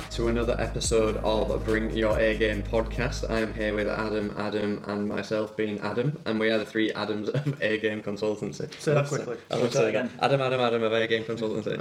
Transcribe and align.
back 0.00 0.08
to 0.08 0.28
another 0.28 0.56
episode 0.58 1.18
of 1.18 1.62
Bring 1.66 1.90
Your 1.90 2.18
A 2.18 2.34
Game 2.34 2.62
podcast. 2.62 3.30
I 3.30 3.40
am 3.40 3.52
here 3.52 3.74
with 3.74 3.86
Adam, 3.86 4.34
Adam, 4.38 4.82
and 4.86 5.06
myself 5.06 5.54
being 5.58 5.78
Adam, 5.80 6.18
and 6.24 6.40
we 6.40 6.48
are 6.50 6.56
the 6.56 6.64
three 6.64 6.90
Adams 6.92 7.28
of 7.28 7.60
A 7.60 7.76
Game 7.76 8.02
Consultancy. 8.02 8.72
Say 8.80 8.94
that 8.94 9.08
quickly. 9.08 9.36
I 9.50 9.58
would 9.58 9.70
Say 9.70 9.78
that 9.80 9.84
say 9.84 9.88
again. 9.90 10.10
Adam, 10.22 10.40
Adam, 10.40 10.58
Adam 10.58 10.82
of 10.84 10.92
A 10.94 11.06
Game 11.06 11.24
Consultancy. 11.24 11.76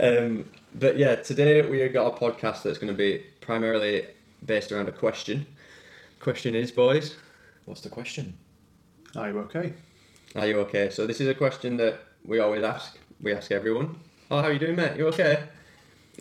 um, 0.00 0.44
but 0.74 0.96
yeah, 0.96 1.14
today 1.14 1.62
we 1.62 1.86
got 1.88 2.12
a 2.12 2.18
podcast 2.18 2.64
that's 2.64 2.78
going 2.78 2.92
to 2.92 2.98
be 2.98 3.22
primarily 3.40 4.04
based 4.44 4.72
around 4.72 4.88
a 4.88 4.92
question. 4.92 5.46
Question 6.18 6.56
is, 6.56 6.72
boys, 6.72 7.14
What's 7.66 7.82
the 7.82 7.90
question? 7.90 8.36
Are 9.14 9.28
you 9.30 9.38
okay? 9.40 9.72
are 10.34 10.48
you 10.48 10.58
okay? 10.60 10.90
So 10.90 11.06
this 11.06 11.20
is 11.20 11.28
a 11.28 11.34
question 11.34 11.76
that 11.76 12.00
we 12.24 12.40
always 12.40 12.64
ask. 12.64 12.98
We 13.22 13.32
ask 13.32 13.52
everyone. 13.52 14.00
Oh, 14.32 14.38
how 14.38 14.48
are 14.48 14.52
you 14.52 14.58
doing, 14.58 14.74
mate? 14.74 14.96
You 14.96 15.06
okay? 15.08 15.44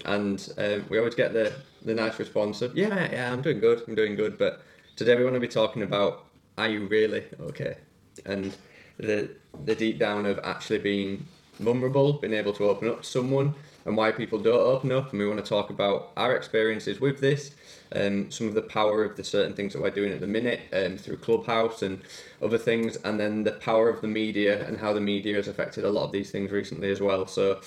And 0.04 0.54
um, 0.58 0.86
we 0.90 0.98
always 0.98 1.16
get 1.16 1.34
the, 1.34 1.54
the 1.84 1.94
nice 1.94 2.20
response 2.20 2.62
of, 2.62 2.76
yeah, 2.76 3.10
yeah, 3.12 3.32
I'm 3.32 3.42
doing 3.42 3.60
good, 3.60 3.84
I'm 3.88 3.96
doing 3.96 4.16
good. 4.16 4.38
But 4.38 4.62
today 4.96 5.16
we 5.16 5.24
want 5.24 5.36
to 5.36 5.40
be 5.40 5.48
talking 5.48 5.84
about, 5.84 6.26
are 6.58 6.68
you 6.68 6.88
really 6.88 7.24
okay? 7.40 7.78
And 8.26 8.56
the 8.98 9.30
the 9.66 9.76
deep 9.76 10.00
down 10.00 10.26
of 10.26 10.40
actually 10.44 10.80
being 10.80 11.26
vulnerable, 11.60 12.14
being 12.14 12.34
able 12.34 12.54
to 12.54 12.66
open 12.66 12.90
up 12.90 13.02
to 13.02 13.08
someone, 13.08 13.54
and 13.86 13.96
why 13.96 14.12
people 14.12 14.40
don't 14.40 14.60
open 14.60 14.92
up. 14.92 15.12
And 15.12 15.20
we 15.20 15.28
want 15.28 15.44
to 15.44 15.50
talk 15.50 15.70
about 15.70 16.12
our 16.18 16.36
experiences 16.36 17.00
with 17.00 17.20
this, 17.20 17.52
um, 17.96 18.32
some 18.32 18.48
of 18.48 18.54
the 18.54 18.62
power 18.62 19.04
of 19.04 19.16
the 19.16 19.24
certain 19.24 19.54
things 19.54 19.74
that 19.74 19.82
we're 19.82 19.90
doing 19.92 20.12
at 20.12 20.20
the 20.20 20.28
minute 20.28 20.62
um, 20.74 20.98
through 20.98 21.18
Clubhouse 21.18 21.82
and 21.82 22.02
other 22.42 22.58
things, 22.58 22.98
and 22.98 23.20
then 23.20 23.44
the 23.44 23.54
power 23.54 23.90
of 23.90 24.02
the 24.02 24.08
media 24.08 24.66
and 24.68 24.78
how 24.78 24.94
the 24.94 25.02
media 25.02 25.36
has 25.36 25.48
affected 25.48 25.86
a 25.86 25.90
lot 25.90 26.06
of 26.06 26.12
these 26.12 26.32
things 26.32 26.52
recently 26.52 26.92
as 26.92 27.02
well. 27.02 27.28
So. 27.28 27.62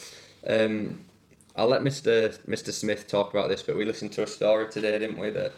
Um, 0.47 1.01
I'll 1.59 1.67
let 1.67 1.83
Mr. 1.83 2.39
Mr. 2.47 2.73
Smith 2.73 3.09
talk 3.09 3.35
about 3.35 3.49
this, 3.49 3.63
but 3.63 3.77
we 3.77 3.85
listened 3.85 4.13
to 4.13 4.23
a 4.23 4.27
story 4.29 4.71
today, 4.71 4.97
didn't 4.97 5.19
we, 5.19 5.31
that 5.31 5.53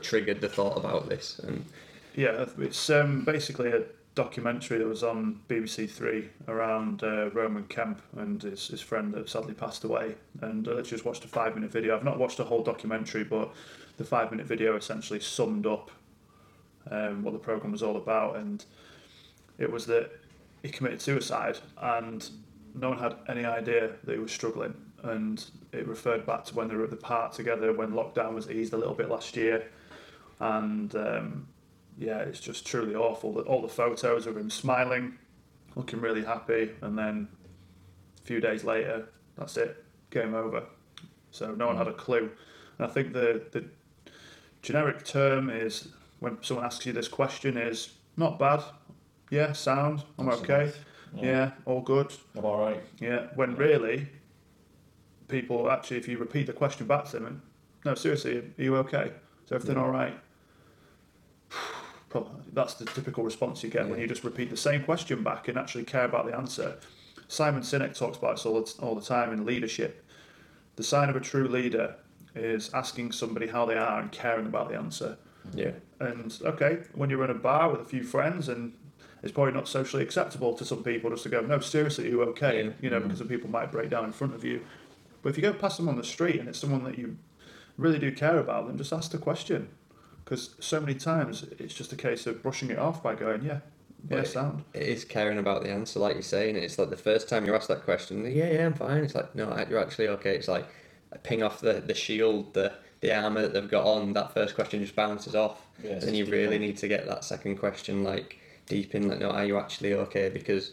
triggered 0.00 0.40
the 0.40 0.48
thought 0.48 0.78
about 0.78 1.10
this. 1.10 1.38
And 1.40 1.66
Yeah, 2.16 2.46
it's 2.58 2.88
um, 2.88 3.26
basically 3.26 3.70
a 3.70 3.82
documentary 4.14 4.78
that 4.78 4.86
was 4.88 5.02
on 5.04 5.38
BBC 5.48 5.90
Three 5.90 6.30
around 6.48 7.02
uh, 7.02 7.28
Roman 7.30 7.64
Kemp 7.64 8.00
and 8.16 8.42
his, 8.42 8.68
his 8.68 8.80
friend 8.80 9.12
that 9.12 9.28
sadly 9.28 9.52
passed 9.52 9.84
away. 9.84 10.14
And 10.40 10.66
uh, 10.66 10.72
let's 10.72 10.88
just 10.88 11.04
watched 11.04 11.26
a 11.26 11.28
five 11.28 11.54
minute 11.54 11.70
video. 11.70 11.94
I've 11.94 12.04
not 12.04 12.18
watched 12.18 12.38
the 12.38 12.44
whole 12.44 12.62
documentary, 12.62 13.24
but 13.24 13.52
the 13.98 14.04
five 14.04 14.30
minute 14.30 14.46
video 14.46 14.76
essentially 14.76 15.20
summed 15.20 15.66
up 15.66 15.90
um, 16.90 17.22
what 17.22 17.34
the 17.34 17.38
program 17.38 17.72
was 17.72 17.82
all 17.82 17.98
about. 17.98 18.36
And 18.36 18.64
it 19.58 19.70
was 19.70 19.84
that 19.86 20.10
he 20.62 20.70
committed 20.70 21.02
suicide, 21.02 21.58
and 21.76 22.30
no 22.74 22.88
one 22.88 22.98
had 22.98 23.16
any 23.28 23.44
idea 23.44 23.90
that 24.04 24.12
he 24.14 24.18
was 24.18 24.32
struggling. 24.32 24.74
And 25.02 25.44
it 25.72 25.86
referred 25.86 26.26
back 26.26 26.44
to 26.46 26.54
when 26.54 26.68
they 26.68 26.74
were 26.74 26.84
at 26.84 26.90
the 26.90 26.96
park 26.96 27.32
together 27.32 27.72
when 27.72 27.92
lockdown 27.92 28.34
was 28.34 28.50
eased 28.50 28.72
a 28.72 28.76
little 28.76 28.94
bit 28.94 29.08
last 29.08 29.36
year. 29.36 29.68
And 30.40 30.94
um, 30.96 31.48
yeah, 31.96 32.18
it's 32.20 32.40
just 32.40 32.66
truly 32.66 32.94
awful 32.94 33.32
that 33.34 33.46
all 33.46 33.62
the 33.62 33.68
photos 33.68 34.26
of 34.26 34.36
him 34.36 34.50
smiling, 34.50 35.16
looking 35.76 36.00
really 36.00 36.24
happy, 36.24 36.70
and 36.82 36.98
then 36.98 37.28
a 38.20 38.26
few 38.26 38.40
days 38.40 38.64
later, 38.64 39.08
that's 39.36 39.56
it, 39.56 39.84
game 40.10 40.34
over. 40.34 40.64
So 41.30 41.54
no 41.54 41.66
one 41.66 41.76
had 41.76 41.88
a 41.88 41.92
clue. 41.92 42.30
And 42.78 42.86
I 42.86 42.90
think 42.90 43.12
the 43.12 43.42
the 43.52 43.64
generic 44.62 45.04
term 45.04 45.50
is 45.50 45.88
when 46.20 46.38
someone 46.42 46.66
asks 46.66 46.84
you 46.86 46.92
this 46.92 47.08
question 47.08 47.56
is 47.56 47.94
not 48.16 48.38
bad, 48.38 48.62
yeah, 49.30 49.52
sound, 49.52 50.02
I'm 50.18 50.26
That's 50.26 50.40
okay, 50.40 50.62
enough. 50.62 50.74
yeah, 51.14 51.50
all 51.64 51.80
good, 51.80 52.12
I'm 52.36 52.44
all 52.44 52.58
right. 52.58 52.82
yeah. 53.00 53.26
When 53.36 53.54
really, 53.54 54.08
people 55.28 55.70
actually, 55.70 55.98
if 55.98 56.08
you 56.08 56.18
repeat 56.18 56.46
the 56.46 56.52
question 56.52 56.86
back 56.86 57.04
to 57.06 57.12
them, 57.12 57.26
and, 57.26 57.40
no, 57.84 57.94
seriously, 57.94 58.38
are 58.38 58.62
you 58.62 58.76
okay? 58.78 59.12
Is 59.46 59.52
everything 59.52 59.76
Yeah. 59.76 59.82
all 59.84 59.90
right? 59.90 60.18
Probably, 62.08 62.32
that's 62.52 62.74
the 62.74 62.86
typical 62.86 63.22
response 63.22 63.62
you 63.62 63.68
get 63.70 63.86
when 63.88 64.00
you 64.00 64.06
just 64.06 64.24
repeat 64.24 64.48
the 64.50 64.56
same 64.56 64.82
question 64.82 65.22
back 65.22 65.48
and 65.48 65.58
actually 65.58 65.84
care 65.84 66.04
about 66.04 66.26
the 66.26 66.34
answer. 66.34 66.76
Simon 67.28 67.60
Sinek 67.62 67.96
talks 67.96 68.16
about 68.16 68.36
this 68.36 68.46
all 68.46 68.62
the, 68.62 68.74
all 68.80 68.94
the 68.94 69.02
time 69.04 69.32
in 69.32 69.44
leadership. 69.44 70.04
The 70.76 70.82
sign 70.82 71.10
of 71.10 71.16
a 71.16 71.20
true 71.20 71.46
leader 71.48 71.96
is 72.34 72.72
asking 72.72 73.12
somebody 73.12 73.46
how 73.48 73.66
they 73.66 73.76
are 73.76 74.00
and 74.00 74.10
caring 74.10 74.46
about 74.46 74.70
the 74.70 74.76
answer. 74.76 75.18
yeah, 75.54 75.72
And 76.00 76.36
okay, 76.44 76.78
when 76.94 77.10
you're 77.10 77.24
in 77.24 77.30
a 77.30 77.34
bar 77.34 77.70
with 77.70 77.82
a 77.82 77.84
few 77.84 78.02
friends, 78.02 78.48
and 78.48 78.72
it's 79.22 79.32
probably 79.32 79.52
not 79.52 79.68
socially 79.68 80.02
acceptable 80.02 80.54
to 80.54 80.64
some 80.64 80.82
people 80.82 81.10
just 81.10 81.24
to 81.24 81.28
go, 81.28 81.42
no, 81.42 81.58
seriously, 81.58 82.06
are 82.06 82.10
you 82.10 82.22
okay? 82.22 82.64
Yeah. 82.64 82.70
You 82.80 82.90
know, 82.90 83.00
Mhm. 83.00 83.02
because 83.04 83.18
some 83.18 83.28
people 83.28 83.50
might 83.50 83.70
break 83.70 83.90
down 83.90 84.04
in 84.04 84.12
front 84.12 84.34
of 84.34 84.44
you. 84.44 84.62
But 85.22 85.30
if 85.30 85.36
you 85.36 85.42
go 85.42 85.52
past 85.52 85.76
them 85.76 85.88
on 85.88 85.96
the 85.96 86.04
street 86.04 86.38
and 86.38 86.48
it's 86.48 86.58
someone 86.58 86.84
that 86.84 86.98
you 86.98 87.16
really 87.76 87.98
do 87.98 88.12
care 88.12 88.38
about, 88.38 88.66
then 88.66 88.76
just 88.78 88.92
ask 88.92 89.10
the 89.10 89.18
question. 89.18 89.68
Because 90.24 90.54
so 90.60 90.80
many 90.80 90.94
times 90.94 91.44
it's 91.58 91.74
just 91.74 91.92
a 91.92 91.96
case 91.96 92.26
of 92.26 92.42
brushing 92.42 92.70
it 92.70 92.78
off 92.78 93.02
by 93.02 93.14
going, 93.14 93.42
yeah, 93.42 93.60
yeah, 94.10 94.18
But- 94.18 94.26
sound. 94.28 94.64
it 94.74 94.82
is 94.82 95.04
caring 95.04 95.38
about 95.38 95.62
the 95.62 95.70
answer, 95.70 95.98
like 96.00 96.14
you're 96.14 96.22
saying. 96.22 96.56
It's 96.56 96.78
like 96.78 96.90
the 96.90 96.96
first 96.96 97.28
time 97.28 97.46
you 97.46 97.54
ask 97.54 97.68
that 97.68 97.84
question, 97.84 98.24
yeah, 98.24 98.50
yeah, 98.50 98.66
I'm 98.66 98.74
fine. 98.74 99.04
It's 99.04 99.14
like, 99.14 99.34
no, 99.34 99.56
you're 99.68 99.80
actually 99.80 100.08
okay. 100.08 100.36
It's 100.36 100.48
like 100.48 100.66
ping 101.22 101.42
off 101.42 101.60
the, 101.60 101.74
the 101.74 101.94
shield, 101.94 102.52
the, 102.54 102.72
the 103.00 103.14
armour 103.14 103.42
that 103.42 103.54
they've 103.54 103.70
got 103.70 103.86
on. 103.86 104.12
That 104.12 104.34
first 104.34 104.54
question 104.54 104.80
just 104.82 104.94
bounces 104.94 105.34
off. 105.34 105.66
Yeah, 105.82 105.92
and 105.92 106.16
you 106.16 106.26
really 106.26 106.58
need 106.58 106.76
to 106.78 106.88
get 106.88 107.06
that 107.06 107.24
second 107.24 107.56
question 107.56 108.02
like 108.02 108.38
deep 108.66 108.94
in 108.94 109.08
like 109.08 109.20
no 109.20 109.30
are 109.30 109.44
you 109.46 109.56
actually 109.56 109.94
okay 109.94 110.28
because 110.28 110.72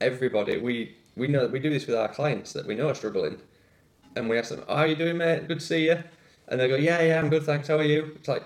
everybody 0.00 0.58
we 0.58 0.96
we 1.16 1.28
know 1.28 1.46
we 1.46 1.58
do 1.58 1.70
this 1.70 1.86
with 1.86 1.96
our 1.96 2.08
clients 2.08 2.52
that 2.52 2.66
we 2.66 2.74
know 2.74 2.88
are 2.88 2.94
struggling 2.94 3.38
and 4.16 4.28
we 4.28 4.38
ask 4.38 4.50
them 4.50 4.64
oh, 4.68 4.76
how 4.76 4.82
are 4.82 4.86
you 4.86 4.96
doing 4.96 5.16
mate? 5.18 5.48
Good 5.48 5.60
to 5.60 5.66
see 5.66 5.86
you. 5.86 6.02
And 6.48 6.60
they 6.60 6.68
go 6.68 6.76
yeah 6.76 7.00
yeah 7.02 7.18
i'm 7.18 7.30
good 7.30 7.44
thanks. 7.44 7.68
How 7.68 7.76
are 7.76 7.84
you? 7.84 8.12
It's 8.16 8.28
like 8.28 8.44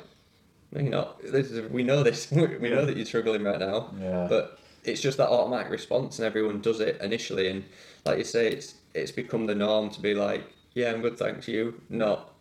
no 0.72 0.80
you're 0.80 0.90
not. 0.90 1.22
This 1.22 1.50
is, 1.50 1.70
we 1.70 1.82
know 1.82 2.02
this. 2.02 2.30
We 2.32 2.70
know 2.70 2.84
that 2.84 2.96
you're 2.96 3.06
struggling 3.06 3.42
right 3.42 3.58
now. 3.58 3.90
Yeah. 4.00 4.26
but 4.28 4.58
it's 4.84 5.00
just 5.00 5.18
that 5.18 5.28
automatic 5.28 5.70
response 5.70 6.18
and 6.18 6.26
everyone 6.26 6.60
does 6.60 6.80
it 6.80 7.00
initially. 7.00 7.48
And 7.48 7.64
like 8.04 8.18
you 8.18 8.24
say 8.24 8.48
it's 8.48 8.74
it's 8.94 9.10
become 9.12 9.46
the 9.46 9.54
norm 9.54 9.90
to 9.90 10.00
be 10.00 10.14
like 10.14 10.44
yeah 10.74 10.92
i'm 10.92 11.02
good 11.02 11.18
thanks. 11.18 11.48
You 11.48 11.80
not. 11.88 12.32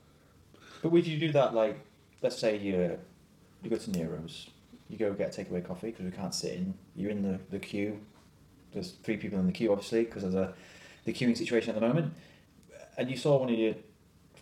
But 0.81 0.91
would 0.91 1.07
you 1.07 1.17
do 1.17 1.31
that 1.31 1.53
like, 1.53 1.79
let's 2.21 2.37
say 2.37 2.57
you 2.57 2.97
you 3.63 3.69
go 3.69 3.77
to 3.77 3.91
Nero's, 3.91 4.49
you 4.89 4.97
go 4.97 5.11
get 5.13 5.37
a 5.37 5.41
takeaway 5.43 5.65
coffee 5.65 5.87
because 5.91 6.05
we 6.05 6.11
can't 6.11 6.33
sit 6.33 6.53
in. 6.53 6.73
You're 6.95 7.11
in 7.11 7.23
the, 7.23 7.39
the 7.49 7.59
queue. 7.59 7.99
There's 8.73 8.91
three 9.03 9.17
people 9.17 9.39
in 9.39 9.47
the 9.47 9.51
queue, 9.51 9.71
obviously, 9.71 10.03
because 10.03 10.23
of 10.23 10.31
the 10.31 10.53
the 11.05 11.13
queuing 11.13 11.37
situation 11.37 11.69
at 11.69 11.79
the 11.79 11.87
moment. 11.87 12.13
And 12.97 13.09
you 13.09 13.17
saw 13.17 13.37
one 13.37 13.49
of 13.49 13.57
your 13.57 13.75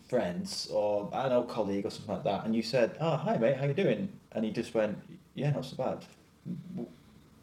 friends 0.07 0.67
or 0.71 1.09
don't 1.11 1.29
know 1.29 1.43
colleague 1.43 1.85
or 1.85 1.89
something 1.89 2.15
like 2.15 2.23
that, 2.23 2.45
and 2.45 2.55
you 2.55 2.63
said, 2.63 2.97
"Oh, 2.99 3.17
hi 3.17 3.37
mate, 3.37 3.57
how 3.57 3.65
you 3.65 3.73
doing?" 3.73 4.09
And 4.31 4.45
he 4.45 4.51
just 4.51 4.73
went, 4.73 4.97
"Yeah, 5.33 5.51
not 5.51 5.65
so 5.65 5.75
bad." 5.75 6.05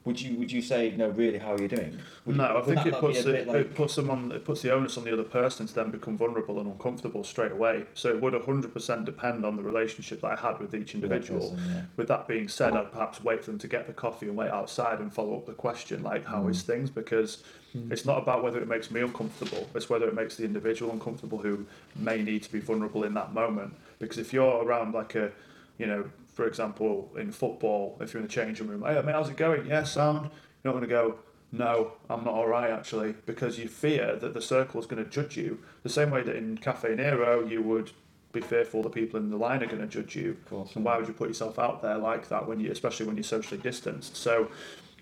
Would 0.04 0.20
you 0.20 0.36
would 0.36 0.50
you 0.50 0.62
say 0.62 0.92
no? 0.96 1.10
Really, 1.10 1.38
how 1.38 1.54
are 1.54 1.62
you 1.62 1.68
doing? 1.68 1.96
Would 2.26 2.36
no, 2.36 2.50
you- 2.50 2.58
I 2.58 2.62
think 2.62 2.86
it 2.86 2.94
puts 2.94 3.24
it, 3.24 3.46
like- 3.46 3.56
it 3.56 3.74
puts 3.74 3.94
them 3.94 4.10
on 4.10 4.32
it 4.32 4.44
puts 4.44 4.62
the 4.62 4.72
onus 4.72 4.98
on 4.98 5.04
the 5.04 5.12
other 5.12 5.22
person 5.22 5.66
to 5.66 5.74
then 5.74 5.90
become 5.90 6.16
vulnerable 6.16 6.58
and 6.58 6.68
uncomfortable 6.68 7.22
straight 7.22 7.52
away. 7.52 7.84
So 7.94 8.08
it 8.08 8.20
would 8.20 8.34
hundred 8.34 8.72
percent 8.72 9.04
depend 9.04 9.44
on 9.44 9.56
the 9.56 9.62
relationship 9.62 10.22
that 10.22 10.38
I 10.38 10.40
had 10.40 10.58
with 10.58 10.74
each 10.74 10.94
with 10.94 11.02
that 11.02 11.12
individual. 11.12 11.50
person, 11.50 11.64
yeah. 11.68 11.82
With 11.96 12.08
that 12.08 12.26
being 12.26 12.48
said, 12.48 12.72
I'd 12.74 12.90
perhaps 12.90 13.22
wait 13.22 13.44
for 13.44 13.52
them 13.52 13.58
to 13.60 13.68
get 13.68 13.86
the 13.86 13.92
coffee 13.92 14.26
and 14.26 14.36
wait 14.36 14.50
outside 14.50 14.98
and 14.98 15.12
follow 15.12 15.36
up 15.36 15.46
the 15.46 15.52
question 15.52 16.02
like, 16.02 16.24
"How 16.24 16.48
is 16.48 16.62
mm. 16.62 16.66
things?" 16.66 16.90
Because 16.90 17.44
mm. 17.76 17.92
it's 17.92 18.04
not 18.04 18.18
about 18.18 18.42
whether 18.42 18.60
it 18.60 18.66
makes 18.66 18.90
me 18.90 19.00
uncomfortable; 19.00 19.68
it's 19.74 19.88
whether 19.88 20.08
it 20.08 20.14
makes 20.14 20.36
the 20.36 20.44
individual 20.44 20.90
uncomfortable 20.90 21.38
who 21.38 21.64
may 21.94 22.22
need 22.22 22.42
to 22.42 22.50
be 22.50 22.58
vulnerable 22.58 23.04
in 23.04 23.14
that 23.14 23.32
moment. 23.32 23.74
Because 24.00 24.18
if 24.18 24.32
you're 24.32 24.64
around 24.64 24.94
like 24.94 25.14
a, 25.14 25.30
you 25.78 25.86
know, 25.86 26.04
for 26.32 26.46
example, 26.46 27.10
in 27.16 27.30
football, 27.30 27.96
if 28.00 28.12
you're 28.12 28.20
in 28.20 28.26
the 28.26 28.32
changing 28.32 28.66
room, 28.66 28.82
hey, 28.82 29.00
mate, 29.02 29.12
how's 29.12 29.28
it 29.28 29.36
going? 29.36 29.66
Yeah, 29.66 29.84
sound. 29.84 30.30
You're 30.62 30.72
not 30.72 30.78
going 30.78 30.82
to 30.82 30.88
go. 30.88 31.18
No, 31.52 31.92
I'm 32.08 32.24
not 32.24 32.32
all 32.32 32.48
right 32.48 32.70
actually, 32.70 33.14
because 33.26 33.58
you 33.58 33.68
fear 33.68 34.16
that 34.16 34.32
the 34.32 34.40
circle 34.40 34.80
is 34.80 34.86
going 34.86 35.04
to 35.04 35.10
judge 35.10 35.36
you 35.36 35.58
the 35.82 35.90
same 35.90 36.10
way 36.10 36.22
that 36.22 36.34
in 36.34 36.56
Cafe 36.56 36.94
Nero 36.94 37.46
you 37.46 37.60
would 37.62 37.90
be 38.32 38.40
fearful 38.40 38.82
that 38.82 38.92
people 38.92 39.20
in 39.20 39.28
the 39.28 39.36
line 39.36 39.62
are 39.62 39.66
going 39.66 39.82
to 39.82 39.86
judge 39.86 40.16
you. 40.16 40.30
Of 40.30 40.48
course. 40.48 40.74
And 40.74 40.84
why 40.84 40.96
would 40.96 41.06
you 41.06 41.12
put 41.12 41.28
yourself 41.28 41.58
out 41.58 41.82
there 41.82 41.98
like 41.98 42.28
that 42.30 42.48
when 42.48 42.58
you, 42.58 42.70
especially 42.70 43.04
when 43.04 43.16
you're 43.16 43.24
socially 43.24 43.60
distanced? 43.60 44.16
So, 44.16 44.50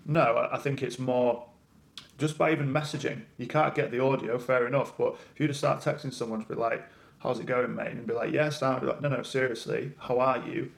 no, 0.05 0.49
I 0.51 0.59
think 0.59 0.83
it's 0.83 0.99
more 0.99 1.47
just 2.19 2.37
by 2.37 2.51
even 2.51 2.73
messaging. 2.73 3.23
You 3.39 3.47
can't 3.47 3.75
get 3.75 3.93
the 3.93 4.01
audio, 4.01 4.37
fair 4.39 4.67
enough, 4.67 4.99
but 4.99 5.15
if 5.33 5.41
you 5.41 5.47
just 5.47 5.61
start 5.61 5.81
texting 5.81 6.13
someone 6.13 6.43
to 6.43 6.49
be 6.49 6.55
like, 6.55 6.83
"How's 7.19 7.39
it 7.39 7.47
going, 7.47 7.75
mate?" 7.75 7.93
and 7.93 8.07
be 8.07 8.13
like, 8.13 8.33
"Yes," 8.33 8.59
yeah, 8.61 8.77
like, 8.79 9.01
"No, 9.01 9.09
no, 9.09 9.23
seriously, 9.23 9.93
how 9.99 10.19
are 10.19 10.39
you?" 10.39 10.73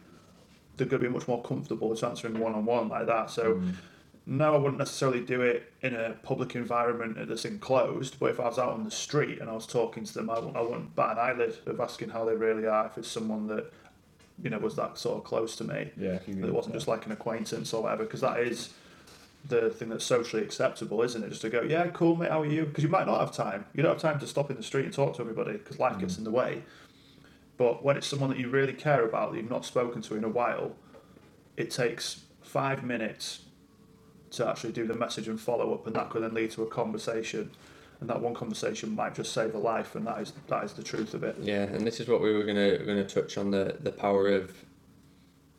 They're 0.76 0.86
going 0.86 1.02
to 1.02 1.08
be 1.08 1.12
much 1.14 1.28
more 1.28 1.42
comfortable 1.42 1.94
to 1.94 2.06
answering 2.06 2.38
one 2.38 2.54
on 2.54 2.64
one 2.64 2.88
like 2.88 3.06
that. 3.06 3.30
So. 3.30 3.54
Mm. 3.54 3.74
No, 4.24 4.54
I 4.54 4.56
wouldn't 4.56 4.78
necessarily 4.78 5.18
do 5.20 5.40
it 5.42 5.72
in 5.82 5.96
a 5.96 6.10
public 6.22 6.54
environment 6.54 7.16
that's 7.28 7.44
enclosed. 7.44 8.20
But 8.20 8.30
if 8.30 8.38
I 8.38 8.44
was 8.44 8.56
out 8.56 8.68
on 8.68 8.84
the 8.84 8.90
street 8.92 9.40
and 9.40 9.50
I 9.50 9.52
was 9.52 9.66
talking 9.66 10.04
to 10.04 10.14
them, 10.14 10.30
I, 10.30 10.34
wouldn't- 10.38 10.56
I 10.56 10.60
wouldn't 10.60 10.94
bat 10.94 11.12
an 11.12 11.18
eyelid 11.18 11.58
of 11.66 11.80
asking 11.80 12.10
how 12.10 12.24
they 12.24 12.36
really 12.36 12.64
are. 12.64 12.86
If 12.86 12.96
it's 12.98 13.08
someone 13.08 13.48
that, 13.48 13.72
you 14.40 14.48
know, 14.48 14.58
was 14.60 14.76
that 14.76 14.96
sort 14.96 15.18
of 15.18 15.24
close 15.24 15.56
to 15.56 15.64
me, 15.64 15.90
Yeah, 15.96 16.10
if 16.14 16.28
you 16.28 16.36
that 16.36 16.46
it 16.46 16.54
wasn't 16.54 16.74
just 16.76 16.86
like 16.86 17.04
an 17.04 17.10
acquaintance 17.10 17.74
or 17.74 17.82
whatever. 17.82 18.04
Because 18.04 18.20
that 18.20 18.38
is 18.38 18.72
the 19.48 19.70
thing 19.70 19.88
that's 19.88 20.04
socially 20.04 20.44
acceptable, 20.44 21.02
isn't 21.02 21.24
it? 21.24 21.30
Just 21.30 21.42
to 21.42 21.50
go, 21.50 21.62
yeah, 21.62 21.88
cool, 21.88 22.14
mate, 22.14 22.30
how 22.30 22.42
are 22.42 22.46
you? 22.46 22.64
Because 22.66 22.84
you 22.84 22.90
might 22.90 23.08
not 23.08 23.18
have 23.18 23.32
time. 23.32 23.64
You 23.74 23.82
don't 23.82 23.94
have 23.94 24.00
time 24.02 24.20
to 24.20 24.26
stop 24.28 24.50
in 24.52 24.56
the 24.56 24.62
street 24.62 24.84
and 24.84 24.94
talk 24.94 25.16
to 25.16 25.22
everybody 25.22 25.54
because 25.54 25.80
life 25.80 25.98
gets 25.98 26.16
in 26.16 26.22
the 26.22 26.30
way. 26.30 26.62
But 27.62 27.84
when 27.84 27.96
it's 27.96 28.08
someone 28.08 28.28
that 28.30 28.40
you 28.40 28.48
really 28.48 28.72
care 28.72 29.04
about 29.04 29.30
that 29.30 29.36
you've 29.36 29.48
not 29.48 29.64
spoken 29.64 30.02
to 30.02 30.16
in 30.16 30.24
a 30.24 30.28
while, 30.28 30.74
it 31.56 31.70
takes 31.70 32.24
five 32.40 32.82
minutes 32.82 33.42
to 34.32 34.48
actually 34.48 34.72
do 34.72 34.84
the 34.84 34.94
message 34.94 35.28
and 35.28 35.40
follow 35.40 35.72
up, 35.72 35.86
and 35.86 35.94
that 35.94 36.10
could 36.10 36.24
then 36.24 36.34
lead 36.34 36.50
to 36.52 36.64
a 36.64 36.66
conversation. 36.66 37.52
And 38.00 38.10
that 38.10 38.20
one 38.20 38.34
conversation 38.34 38.96
might 38.96 39.14
just 39.14 39.32
save 39.32 39.54
a 39.54 39.58
life, 39.58 39.94
and 39.94 40.04
that 40.08 40.20
is 40.20 40.32
that 40.48 40.64
is 40.64 40.72
the 40.72 40.82
truth 40.82 41.14
of 41.14 41.22
it. 41.22 41.36
Yeah, 41.40 41.62
and 41.62 41.86
this 41.86 42.00
is 42.00 42.08
what 42.08 42.20
we 42.20 42.32
were 42.32 42.42
gonna 42.42 42.78
gonna 42.78 43.06
touch 43.06 43.38
on 43.38 43.52
the 43.52 43.76
the 43.78 43.92
power 43.92 44.26
of 44.26 44.52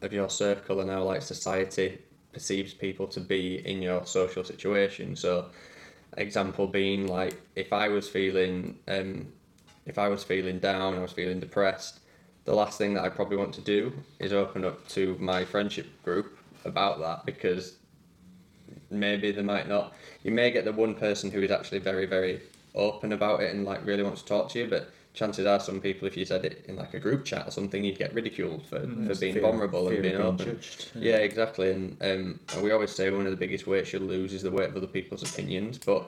of 0.02 0.12
your 0.12 0.30
circle 0.30 0.82
and 0.82 0.90
how 0.90 1.04
like 1.04 1.22
society 1.22 2.00
perceives 2.34 2.74
people 2.74 3.08
to 3.08 3.22
be 3.22 3.66
in 3.66 3.82
your 3.82 4.06
social 4.06 4.44
situation. 4.44 5.16
So, 5.16 5.52
example 6.18 6.68
being 6.68 7.08
like 7.08 7.40
if 7.56 7.72
I 7.72 7.88
was 7.88 8.10
feeling 8.10 8.78
um, 8.90 9.32
if 9.86 9.98
I 9.98 10.08
was 10.10 10.24
feeling 10.24 10.60
down, 10.60 10.96
I 10.96 11.00
was 11.00 11.12
feeling 11.12 11.40
depressed. 11.40 12.00
The 12.46 12.54
last 12.54 12.78
thing 12.78 12.94
that 12.96 13.04
I 13.04 13.10
probably 13.10 13.38
want 13.38 13.54
to 13.56 13.62
do 13.62 13.94
is 14.20 14.34
open 14.34 14.66
up 14.66 14.88
to 14.90 15.16
my 15.20 15.46
friendship 15.46 15.88
group 16.04 16.38
about 16.66 17.00
that 17.00 17.26
because 17.26 17.76
maybe 18.90 19.32
they 19.32 19.42
might 19.42 19.68
not. 19.68 19.94
You 20.24 20.32
may 20.32 20.52
get 20.52 20.66
the 20.66 20.72
one 20.72 20.96
person 20.96 21.32
who 21.32 21.42
is 21.42 21.52
actually 21.52 21.80
very, 21.80 22.06
very 22.06 22.42
open 22.76 23.14
about 23.14 23.42
it 23.42 23.54
and 23.54 23.66
like 23.66 23.86
really 23.86 24.04
wants 24.04 24.22
to 24.22 24.28
talk 24.28 24.50
to 24.50 24.60
you, 24.60 24.68
but 24.68 24.92
chances 25.14 25.46
are 25.46 25.60
some 25.60 25.80
people, 25.80 26.08
if 26.08 26.18
you 26.18 26.26
said 26.26 26.44
it 26.44 26.66
in 26.68 26.76
like 26.76 26.94
a 26.94 27.00
group 27.00 27.24
chat 27.24 27.48
or 27.48 27.52
something, 27.52 27.84
you'd 27.84 27.98
get 27.98 28.14
ridiculed 28.14 28.66
for, 28.66 28.80
for 28.80 29.16
being 29.20 29.34
Fear- 29.34 29.42
vulnerable 29.42 29.88
fear 29.90 29.98
and 29.98 30.06
of 30.06 30.12
being 30.12 30.22
open. 30.22 30.46
judged. 30.46 30.92
Yeah, 30.96 31.18
exactly. 31.18 31.72
And 31.72 31.98
um, 32.02 32.40
we 32.64 32.72
always 32.72 32.92
say 32.92 33.10
one 33.12 33.26
of 33.26 33.32
the 33.32 33.38
biggest 33.38 33.68
weights 33.68 33.94
you'll 33.94 34.04
lose 34.04 34.34
is 34.34 34.42
the 34.42 34.52
weight 34.52 34.70
of 34.70 34.76
other 34.76 34.88
people's 34.88 35.22
opinions. 35.24 35.78
But 35.78 36.06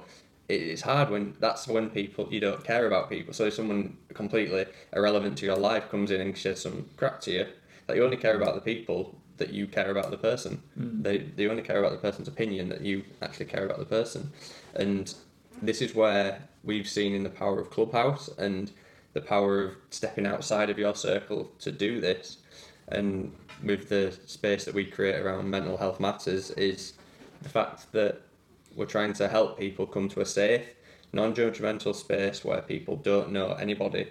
it's 0.48 0.82
hard 0.82 1.10
when 1.10 1.36
that's 1.40 1.68
when 1.68 1.90
people 1.90 2.28
you 2.32 2.40
don't 2.40 2.64
care 2.64 2.88
about 2.88 3.10
people. 3.10 3.34
So 3.34 3.46
if 3.46 3.54
someone 3.54 3.98
completely 4.14 4.66
irrelevant 4.94 5.38
to 5.40 5.46
your 5.46 5.58
life 5.58 5.90
comes 5.90 6.12
in 6.12 6.22
and 6.22 6.38
says 6.38 6.62
some 6.62 6.90
crap 6.98 7.22
to 7.22 7.32
you, 7.32 7.48
that 7.88 7.96
you 7.96 8.04
only 8.04 8.18
care 8.18 8.40
about 8.40 8.56
the 8.56 8.62
people 8.62 9.16
that 9.38 9.50
you 9.50 9.68
care 9.68 9.92
about 9.92 10.12
the 10.12 10.18
person. 10.18 10.62
Hmm. 10.76 11.02
They 11.02 11.18
they 11.20 11.48
only 11.48 11.64
care 11.64 11.80
about 11.80 11.92
the 11.92 11.98
person's 11.98 12.28
opinion 12.28 12.70
that 12.70 12.82
you 12.82 13.04
actually 13.22 13.48
care 13.48 13.66
about 13.66 13.80
the 13.80 13.86
person. 13.86 14.32
And 14.76 15.14
this 15.62 15.82
is 15.82 15.96
where 15.96 16.44
we've 16.64 16.88
seen 16.88 17.14
in 17.14 17.24
the 17.24 17.30
power 17.30 17.60
of 17.60 17.70
Clubhouse 17.70 18.30
and 18.38 18.72
the 19.14 19.22
power 19.22 19.64
of 19.64 19.76
stepping 19.90 20.26
outside 20.26 20.70
of 20.70 20.78
your 20.78 20.94
circle 20.94 21.52
to 21.60 21.72
do 21.72 22.02
this 22.02 22.38
and 22.90 23.32
with 23.64 23.90
the 23.90 24.18
space 24.26 24.66
that 24.66 24.74
we 24.74 24.86
create 24.86 25.16
around 25.16 25.50
mental 25.50 25.78
health 25.78 26.00
matters 26.00 26.52
is 26.52 26.94
the 27.42 27.50
fact 27.50 27.92
that 27.94 28.22
we're 28.76 28.86
trying 28.86 29.14
to 29.14 29.28
help 29.28 29.58
people 29.58 29.86
come 29.88 30.10
to 30.10 30.22
a 30.22 30.26
safe 30.26 30.66
non-judgmental 31.14 31.96
space 31.96 32.44
where 32.44 32.62
people 32.62 32.98
don't 32.98 33.32
know 33.32 33.54
anybody 33.54 34.08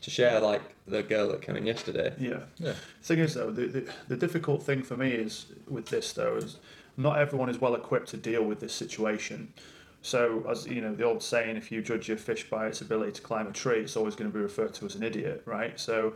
to 0.00 0.10
share 0.10 0.40
like 0.40 0.62
the 0.86 1.02
girl 1.02 1.28
that 1.28 1.42
came 1.42 1.56
in 1.56 1.66
yesterday 1.66 2.14
Yeah. 2.18 2.40
Yeah. 2.58 2.74
Thing 3.02 3.18
is, 3.18 3.34
though, 3.34 3.50
the, 3.50 3.66
the, 3.66 3.92
the 4.06 4.16
difficult 4.16 4.62
thing 4.62 4.82
for 4.82 4.96
me 4.96 5.10
is 5.10 5.46
with 5.68 5.86
this, 5.86 6.12
though, 6.12 6.36
is 6.36 6.58
not 6.96 7.18
everyone 7.18 7.48
is 7.48 7.60
well 7.60 7.74
equipped 7.74 8.08
to 8.10 8.16
deal 8.16 8.44
with 8.44 8.60
this 8.60 8.72
situation. 8.72 9.52
So, 10.00 10.44
as 10.48 10.66
you 10.66 10.80
know, 10.80 10.94
the 10.94 11.02
old 11.02 11.22
saying, 11.22 11.56
if 11.56 11.72
you 11.72 11.82
judge 11.82 12.08
your 12.08 12.16
fish 12.16 12.48
by 12.48 12.68
its 12.68 12.80
ability 12.80 13.12
to 13.12 13.20
climb 13.20 13.48
a 13.48 13.52
tree, 13.52 13.80
it's 13.80 13.96
always 13.96 14.14
going 14.14 14.30
to 14.30 14.36
be 14.36 14.42
referred 14.42 14.72
to 14.74 14.86
as 14.86 14.94
an 14.94 15.02
idiot, 15.02 15.42
right? 15.44 15.78
So, 15.78 16.14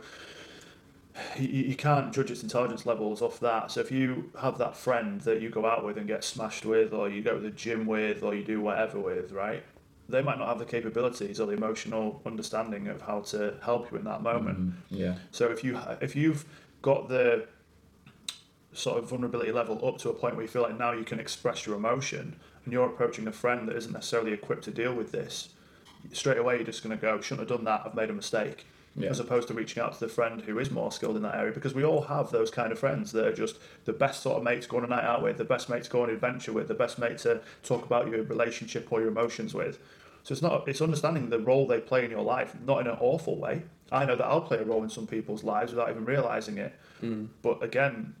you, 1.37 1.47
you 1.47 1.75
can't 1.75 2.13
judge 2.13 2.31
its 2.31 2.43
intelligence 2.43 2.85
levels 2.85 3.21
off 3.21 3.39
that. 3.39 3.71
So, 3.71 3.81
if 3.81 3.91
you 3.91 4.31
have 4.41 4.57
that 4.57 4.75
friend 4.75 5.21
that 5.21 5.41
you 5.41 5.49
go 5.49 5.65
out 5.65 5.85
with 5.85 5.97
and 5.97 6.07
get 6.07 6.23
smashed 6.23 6.65
with, 6.65 6.93
or 6.93 7.09
you 7.09 7.21
go 7.21 7.35
to 7.35 7.39
the 7.39 7.51
gym 7.51 7.85
with, 7.85 8.23
or 8.23 8.35
you 8.35 8.43
do 8.43 8.61
whatever 8.61 8.99
with, 8.99 9.31
right? 9.31 9.63
They 10.09 10.21
might 10.21 10.37
not 10.37 10.49
have 10.49 10.59
the 10.59 10.65
capabilities 10.65 11.39
or 11.39 11.47
the 11.47 11.53
emotional 11.53 12.21
understanding 12.25 12.87
of 12.87 13.01
how 13.01 13.21
to 13.21 13.55
help 13.63 13.91
you 13.91 13.97
in 13.97 14.03
that 14.03 14.21
moment. 14.21 14.59
Mm, 14.59 14.73
yeah. 14.89 15.15
So 15.31 15.49
if 15.49 15.63
you 15.63 15.79
if 16.01 16.15
you've 16.15 16.45
got 16.81 17.07
the 17.07 17.47
sort 18.73 18.97
of 18.97 19.09
vulnerability 19.09 19.51
level 19.51 19.85
up 19.87 19.97
to 19.99 20.09
a 20.09 20.13
point 20.13 20.35
where 20.35 20.43
you 20.43 20.49
feel 20.49 20.63
like 20.63 20.77
now 20.77 20.91
you 20.91 21.03
can 21.03 21.19
express 21.19 21.65
your 21.65 21.75
emotion 21.75 22.35
and 22.63 22.73
you're 22.73 22.87
approaching 22.87 23.27
a 23.27 23.31
friend 23.31 23.67
that 23.67 23.75
isn't 23.75 23.93
necessarily 23.93 24.33
equipped 24.33 24.63
to 24.63 24.71
deal 24.71 24.93
with 24.93 25.11
this, 25.11 25.49
straight 26.11 26.37
away 26.37 26.55
you're 26.55 26.65
just 26.65 26.83
going 26.83 26.95
to 26.95 27.01
go, 27.01 27.19
shouldn't 27.21 27.47
have 27.47 27.57
done 27.57 27.65
that, 27.65 27.83
I've 27.85 27.95
made 27.95 28.09
a 28.09 28.13
mistake. 28.13 28.65
Yeah. 28.95 29.09
As 29.09 29.19
opposed 29.19 29.47
to 29.47 29.55
reaching 29.55 29.81
out 29.81 29.93
to 29.93 29.99
the 29.99 30.07
friend 30.07 30.39
who 30.41 30.59
is 30.59 30.69
more 30.69 30.91
skilled 30.91 31.15
in 31.15 31.23
that 31.23 31.33
area, 31.33 31.51
because 31.51 31.73
we 31.73 31.83
all 31.83 32.01
have 32.03 32.29
those 32.29 32.51
kind 32.51 32.71
of 32.71 32.77
friends 32.77 33.11
that 33.13 33.25
are 33.25 33.33
just 33.33 33.57
the 33.85 33.93
best 33.93 34.21
sort 34.21 34.37
of 34.37 34.43
mates 34.43 34.67
going 34.67 34.83
on 34.83 34.93
a 34.93 34.95
night 34.95 35.03
out 35.03 35.23
with, 35.23 35.37
the 35.37 35.43
best 35.43 35.67
mates 35.67 35.87
going 35.87 36.03
on 36.03 36.09
an 36.09 36.15
adventure 36.15 36.53
with, 36.53 36.67
the 36.67 36.75
best 36.75 36.99
mate 36.99 37.17
to 37.19 37.41
talk 37.63 37.83
about 37.83 38.07
your 38.07 38.21
relationship 38.21 38.91
or 38.91 38.99
your 38.99 39.09
emotions 39.09 39.55
with. 39.55 39.79
So 40.21 40.33
it's 40.33 40.43
not 40.43 40.67
it's 40.67 40.79
understanding 40.79 41.29
the 41.29 41.39
role 41.39 41.65
they 41.65 41.79
play 41.79 42.05
in 42.05 42.11
your 42.11 42.21
life, 42.21 42.55
not 42.65 42.81
in 42.81 42.87
an 42.87 42.97
awful 42.99 43.35
way. 43.35 43.63
I 43.91 44.05
know 44.05 44.15
that 44.15 44.25
I'll 44.25 44.41
play 44.41 44.57
a 44.57 44.63
role 44.63 44.83
in 44.83 44.89
some 44.89 45.07
people's 45.07 45.43
lives 45.43 45.71
without 45.71 45.89
even 45.89 46.05
realizing 46.05 46.59
it. 46.59 46.73
Mm. 47.01 47.29
But 47.41 47.63
again, 47.63 48.13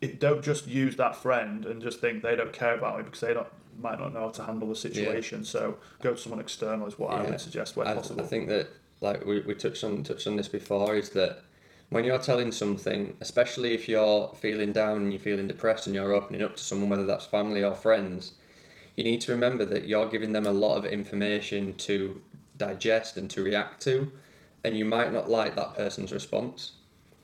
it, 0.00 0.20
don't 0.20 0.42
just 0.42 0.66
use 0.66 0.96
that 0.96 1.16
friend 1.16 1.64
and 1.64 1.80
just 1.80 2.00
think 2.00 2.22
they 2.22 2.36
don't 2.36 2.52
care 2.52 2.74
about 2.74 2.98
me 2.98 3.04
because 3.04 3.20
they 3.20 3.34
don't 3.34 3.48
might 3.80 3.98
not 3.98 4.12
know 4.12 4.20
how 4.20 4.28
to 4.28 4.44
handle 4.44 4.68
the 4.68 4.76
situation. 4.76 5.44
So 5.44 5.78
go 6.02 6.12
to 6.12 6.18
someone 6.18 6.40
external 6.40 6.86
is 6.86 6.98
what 6.98 7.10
I 7.10 7.22
would 7.22 7.40
suggest 7.40 7.74
where 7.74 7.86
I, 7.86 7.94
possible. 7.94 8.22
I 8.22 8.26
think 8.26 8.48
that 8.48 8.68
like 9.02 9.24
we, 9.26 9.40
we 9.40 9.54
touched 9.54 9.84
on 9.84 10.02
touched 10.02 10.26
on 10.26 10.36
this 10.36 10.48
before 10.48 10.94
is 10.94 11.10
that 11.10 11.42
when 11.90 12.04
you're 12.04 12.18
telling 12.18 12.52
something, 12.52 13.14
especially 13.20 13.74
if 13.74 13.88
you're 13.88 14.34
feeling 14.40 14.72
down 14.72 14.96
and 14.98 15.12
you're 15.12 15.20
feeling 15.20 15.46
depressed 15.46 15.86
and 15.86 15.94
you're 15.94 16.14
opening 16.14 16.42
up 16.42 16.56
to 16.56 16.62
someone, 16.62 16.88
whether 16.88 17.04
that's 17.04 17.26
family 17.26 17.62
or 17.62 17.74
friends, 17.74 18.32
you 18.96 19.04
need 19.04 19.20
to 19.20 19.32
remember 19.32 19.66
that 19.66 19.86
you're 19.86 20.08
giving 20.08 20.32
them 20.32 20.46
a 20.46 20.52
lot 20.52 20.76
of 20.76 20.86
information 20.86 21.74
to 21.74 22.22
digest 22.56 23.18
and 23.18 23.28
to 23.30 23.42
react 23.42 23.82
to, 23.82 24.10
and 24.64 24.76
you 24.76 24.86
might 24.86 25.12
not 25.12 25.30
like 25.30 25.54
that 25.56 25.74
person's 25.74 26.12
response. 26.12 26.72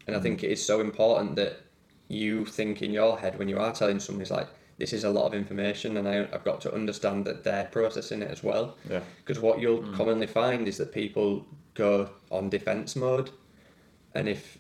And 0.07 0.15
I 0.15 0.19
mm. 0.19 0.23
think 0.23 0.45
it 0.45 0.51
is 0.51 0.65
so 0.65 0.81
important 0.81 1.37
that 1.37 1.61
you 2.09 2.45
think 2.45 2.83
in 2.83 2.93
your 2.93 3.19
head 3.19 3.39
when 3.39 3.49
you 3.49 3.59
are 3.59 3.73
telling 3.73 4.01
someone, 4.01 4.23
it's 4.23 4.31
like, 4.31 4.49
this 4.79 4.93
is 4.93 5.05
a 5.05 5.11
lot 5.11 5.27
of 5.27 5.35
information, 5.35 5.97
and 5.97 6.09
I, 6.09 6.29
I've 6.33 6.45
got 6.45 6.61
to 6.63 6.75
understand 6.75 7.25
that 7.25 7.43
they're 7.43 7.69
processing 7.73 8.23
it 8.23 8.31
as 8.31 8.45
well. 8.45 8.77
Yeah. 8.89 9.01
Because 9.25 9.43
what 9.43 9.61
you'll 9.61 9.83
mm. 9.83 9.95
commonly 9.95 10.27
find 10.27 10.69
is 10.69 10.77
that 10.77 10.93
people 10.93 11.45
go 11.79 12.11
on 12.31 12.51
defense 12.51 12.97
mode, 12.97 13.31
and 14.15 14.29
if, 14.29 14.59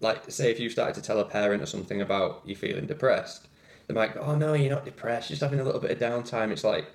like, 0.00 0.30
say, 0.30 0.50
if 0.50 0.60
you 0.60 0.68
started 0.68 0.94
to 0.96 1.02
tell 1.02 1.20
a 1.20 1.24
parent 1.24 1.62
or 1.62 1.66
something 1.66 2.02
about 2.02 2.42
you 2.44 2.54
feeling 2.56 2.86
depressed, 2.86 3.48
they 3.86 3.94
might 3.94 4.14
go, 4.14 4.20
"Oh 4.20 4.34
no, 4.34 4.52
you're 4.54 4.74
not 4.74 4.84
depressed. 4.84 5.30
You're 5.30 5.36
just 5.36 5.42
having 5.42 5.60
a 5.60 5.64
little 5.64 5.80
bit 5.80 5.92
of 5.92 5.98
downtime." 5.98 6.50
It's 6.50 6.64
like, 6.64 6.86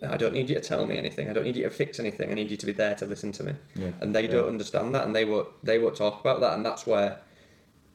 "No, 0.00 0.10
I 0.10 0.16
don't 0.16 0.32
need 0.32 0.48
you 0.48 0.56
to 0.56 0.60
tell 0.60 0.86
me 0.86 0.96
anything. 0.96 1.28
I 1.28 1.32
don't 1.32 1.44
need 1.44 1.56
you 1.56 1.64
to 1.64 1.70
fix 1.70 2.00
anything. 2.00 2.30
I 2.30 2.34
need 2.34 2.50
you 2.50 2.56
to 2.56 2.66
be 2.66 2.72
there 2.72 2.94
to 2.96 3.06
listen 3.06 3.30
to 3.32 3.44
me. 3.44 3.52
Yeah. 3.76 3.90
And 4.00 4.14
they 4.14 4.26
don't 4.26 4.48
understand 4.48 4.94
that, 4.94 5.04
and 5.04 5.14
they 5.14 5.24
won't 5.24 5.48
they 5.62 5.78
won't 5.78 5.96
talk 5.96 6.20
about 6.20 6.40
that, 6.40 6.54
and 6.54 6.64
that's 6.64 6.86
where 6.86 7.18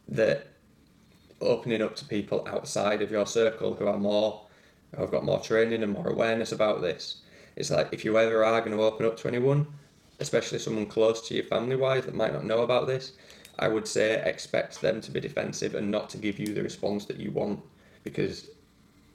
the 0.08 0.44
opening 1.42 1.82
up 1.82 1.96
to 1.98 2.06
people 2.06 2.48
outside 2.48 3.02
of 3.02 3.12
your 3.12 3.26
circle 3.26 3.74
who 3.74 3.88
are 3.88 3.98
more 3.98 4.46
who 4.96 5.02
have 5.02 5.12
got 5.12 5.26
more 5.26 5.40
training 5.40 5.84
and 5.84 5.92
more 5.92 6.08
awareness 6.08 6.52
about 6.52 6.82
this. 6.82 7.22
It's 7.56 7.72
like 7.72 7.90
if 7.92 8.06
you 8.06 8.18
ever 8.18 8.44
are 8.46 8.62
going 8.62 8.76
to 8.76 8.84
open 8.84 9.06
up 9.06 9.18
to 9.18 9.28
anyone, 9.28 9.68
especially 10.20 10.60
someone 10.60 10.86
close 10.86 11.28
to 11.28 11.36
you 11.36 11.44
family 11.44 11.76
wise 11.76 12.06
that 12.06 12.16
might 12.16 12.34
not 12.34 12.46
know 12.46 12.62
about 12.62 12.88
this, 12.88 13.14
I 13.60 13.68
would 13.68 13.88
say 13.88 14.22
expect 14.26 14.82
them 14.82 15.02
to 15.02 15.12
be 15.12 15.20
defensive 15.20 15.76
and 15.76 15.90
not 15.92 16.10
to 16.12 16.18
give 16.18 16.40
you 16.40 16.48
the 16.54 16.64
response 16.64 17.06
that 17.06 17.20
you 17.20 17.32
want 17.32 17.60
because 18.04 18.50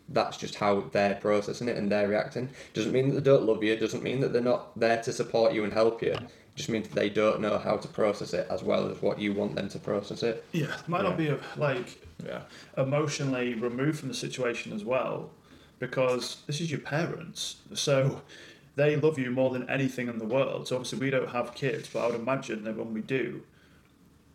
that's 0.09 0.37
just 0.37 0.57
how 0.57 0.81
they're 0.93 1.15
processing 1.15 1.69
it 1.69 1.77
and 1.77 1.91
they're 1.91 2.09
reacting. 2.09 2.49
Doesn't 2.75 2.93
mean 2.93 3.09
that 3.11 3.15
they 3.23 3.31
don't 3.31 3.45
love 3.45 3.63
you, 3.63 3.77
doesn't 3.77 4.03
mean 4.03 4.21
that 4.21 4.33
they're 4.33 4.43
not 4.43 4.79
there 4.79 5.01
to 5.03 5.13
support 5.13 5.53
you 5.53 5.65
and 5.65 5.73
help 5.73 6.03
you. 6.03 6.17
Just 6.57 6.69
means 6.69 6.89
that 6.89 6.95
they 6.97 7.09
don't 7.09 7.41
know 7.41 7.59
how 7.59 7.77
to 7.77 7.87
process 7.89 8.35
it 8.35 8.47
as 8.51 8.63
well 8.63 8.91
as 8.91 9.01
what 9.01 9.19
you 9.21 9.33
want 9.33 9.55
them 9.55 9.69
to 9.69 9.79
process 9.79 10.23
it. 10.23 10.45
yeah, 10.53 10.75
might 10.89 11.03
not 11.03 11.17
be 11.17 11.29
a, 11.29 11.39
like 11.57 12.03
Yeah. 12.27 12.43
emotionally 12.77 13.55
removed 13.55 14.01
from 14.01 14.09
the 14.09 14.15
situation 14.15 14.73
as 14.73 14.85
well 14.85 15.31
because 15.79 16.39
this 16.47 16.61
is 16.61 16.71
your 16.71 16.81
parents 16.81 17.57
so 17.73 18.21
they 18.77 18.97
love 18.97 19.19
you 19.19 19.31
more 19.31 19.51
than 19.51 19.69
anything 19.69 20.09
in 20.09 20.19
the 20.19 20.25
world. 20.25 20.69
So 20.69 20.77
obviously 20.77 20.99
we 20.99 21.11
don't 21.11 21.31
have 21.31 21.55
kids 21.55 21.89
but 21.93 22.01
i 22.01 22.07
would 22.07 22.21
imagine 22.21 22.65
that 22.65 22.77
when 22.77 22.93
we 22.95 23.01
do 23.01 23.43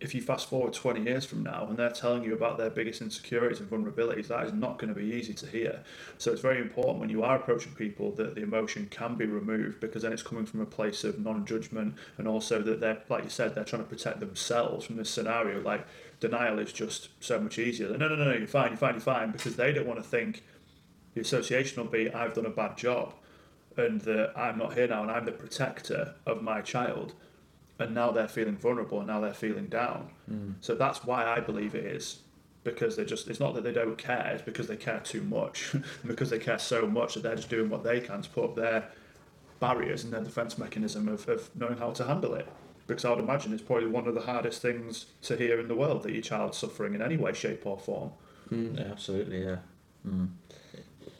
if 0.02 0.14
you 0.14 0.22
fast 0.22 0.50
forward 0.50 0.74
20 0.74 1.02
years 1.02 1.26
from 1.26 1.42
now 1.42 1.66
and 1.68 1.78
they're 1.78 1.90
telling 1.90 2.24
you 2.24 2.34
about 2.34 2.58
their 2.58 2.70
biggest 2.70 3.02
insecurities 3.02 3.62
and 3.62 3.70
vulnerabilities 3.70 4.28
that 4.28 4.46
is 4.46 4.52
not 4.52 4.78
going 4.78 4.94
to 4.94 5.00
be 5.00 5.08
easy 5.08 5.34
to 5.34 5.48
hear. 5.48 5.82
So 6.18 6.32
it's 6.32 6.42
very 6.42 6.60
important 6.60 7.00
when 7.00 7.10
you 7.10 7.24
are 7.24 7.38
approaching 7.38 7.72
people 7.74 8.12
that 8.12 8.36
the 8.36 8.44
emotion 8.44 8.88
can 8.92 9.16
be 9.16 9.26
removed 9.26 9.80
because 9.80 10.04
then 10.04 10.12
it's 10.12 10.22
coming 10.22 10.46
from 10.46 10.60
a 10.60 10.66
place 10.66 11.06
of 11.06 11.20
non-judgment 11.20 11.96
and 12.18 12.28
also 12.28 12.62
that 12.62 12.82
they're 12.82 13.02
like 13.10 13.24
you 13.24 13.30
said 13.30 13.56
they're 13.56 13.64
trying 13.64 13.84
to 13.84 13.90
protect 13.90 14.20
themselves 14.20 14.86
from 14.86 14.98
this 14.98 15.10
scenario 15.10 15.62
like 15.62 15.88
denial 16.20 16.60
is 16.60 16.74
just 16.74 17.10
so 17.20 17.40
much 17.40 17.58
easier 17.58 17.90
no 17.90 18.08
no 18.08 18.16
no 18.16 18.26
no 18.26 18.34
you're 18.34 18.48
fine 18.48 18.70
you're 18.70 18.78
fine 18.78 18.94
you're 18.94 19.02
fine 19.02 19.32
because 19.32 19.56
they 19.56 19.72
don't 19.74 19.88
want 19.88 20.02
to 20.02 20.08
think 20.08 20.44
the 21.14 21.22
association 21.22 21.82
will 21.82 21.90
be 21.90 22.12
I've 22.12 22.34
done 22.34 22.46
a 22.46 22.50
bad 22.50 22.78
job 22.78 23.14
and 23.78 24.02
that 24.02 24.34
I'm 24.36 24.58
not 24.58 24.74
here 24.74 24.88
now 24.88 25.02
and 25.02 25.12
I'm 25.12 25.26
the 25.26 25.32
protector 25.32 26.16
of 26.26 26.42
my 26.42 26.62
child 26.62 27.14
and 27.80 27.94
now 27.94 28.12
they're 28.12 28.28
feeling 28.28 28.56
vulnerable 28.56 29.00
and 29.00 29.08
now 29.08 29.20
they're 29.20 29.34
feeling 29.34 29.68
down. 29.68 30.10
So 30.62 30.76
that's 30.76 31.04
why 31.04 31.26
I 31.26 31.40
believe 31.40 31.76
it 31.76 31.86
is 31.86 32.20
because 32.64 32.96
they 32.96 33.06
just 33.06 33.28
it's 33.28 33.40
not 33.40 33.54
that 33.54 33.64
they 33.64 33.72
don't 33.72 33.98
care 33.98 34.32
it's 34.34 34.42
because 34.42 34.68
they 34.68 34.76
care 34.76 35.00
too 35.00 35.22
much 35.22 35.76
because 36.08 36.32
they 36.32 36.40
care 36.40 36.58
so 36.58 36.88
much 36.88 37.14
that 37.14 37.22
they're 37.22 37.36
just 37.36 37.50
doing 37.50 37.70
what 37.70 37.84
they 37.84 38.00
can 38.00 38.24
to 38.24 38.30
put 38.30 38.44
up 38.44 38.56
their 38.56 38.90
barriers 39.60 40.04
and 40.04 40.12
their 40.12 40.24
defense 40.24 40.58
mechanism 40.58 41.08
of, 41.08 41.30
of 41.30 41.52
knowing 41.56 41.78
how 41.78 41.92
to 41.92 42.04
handle 42.04 42.34
it 42.34 42.48
because 42.88 43.06
I 43.06 43.12
would 43.12 43.20
imagine 43.20 43.54
it's 43.54 43.62
probably 43.62 43.88
one 43.88 44.08
of 44.08 44.16
the 44.16 44.22
hardest 44.22 44.64
things 44.64 45.06
to 45.24 45.36
hear 45.36 45.60
in 45.60 45.68
the 45.68 45.76
world 45.76 46.02
that 46.04 46.14
your 46.14 46.24
child's 46.24 46.58
suffering 46.58 46.96
in 46.96 47.04
any 47.04 47.18
way 47.18 47.34
shape 47.34 47.68
or 47.68 47.78
form 47.78 48.12
Mm. 48.52 48.78
Yeah, 48.78 48.86
absolutely, 48.92 49.44
yeah. 49.44 49.58
Mm. 50.08 50.30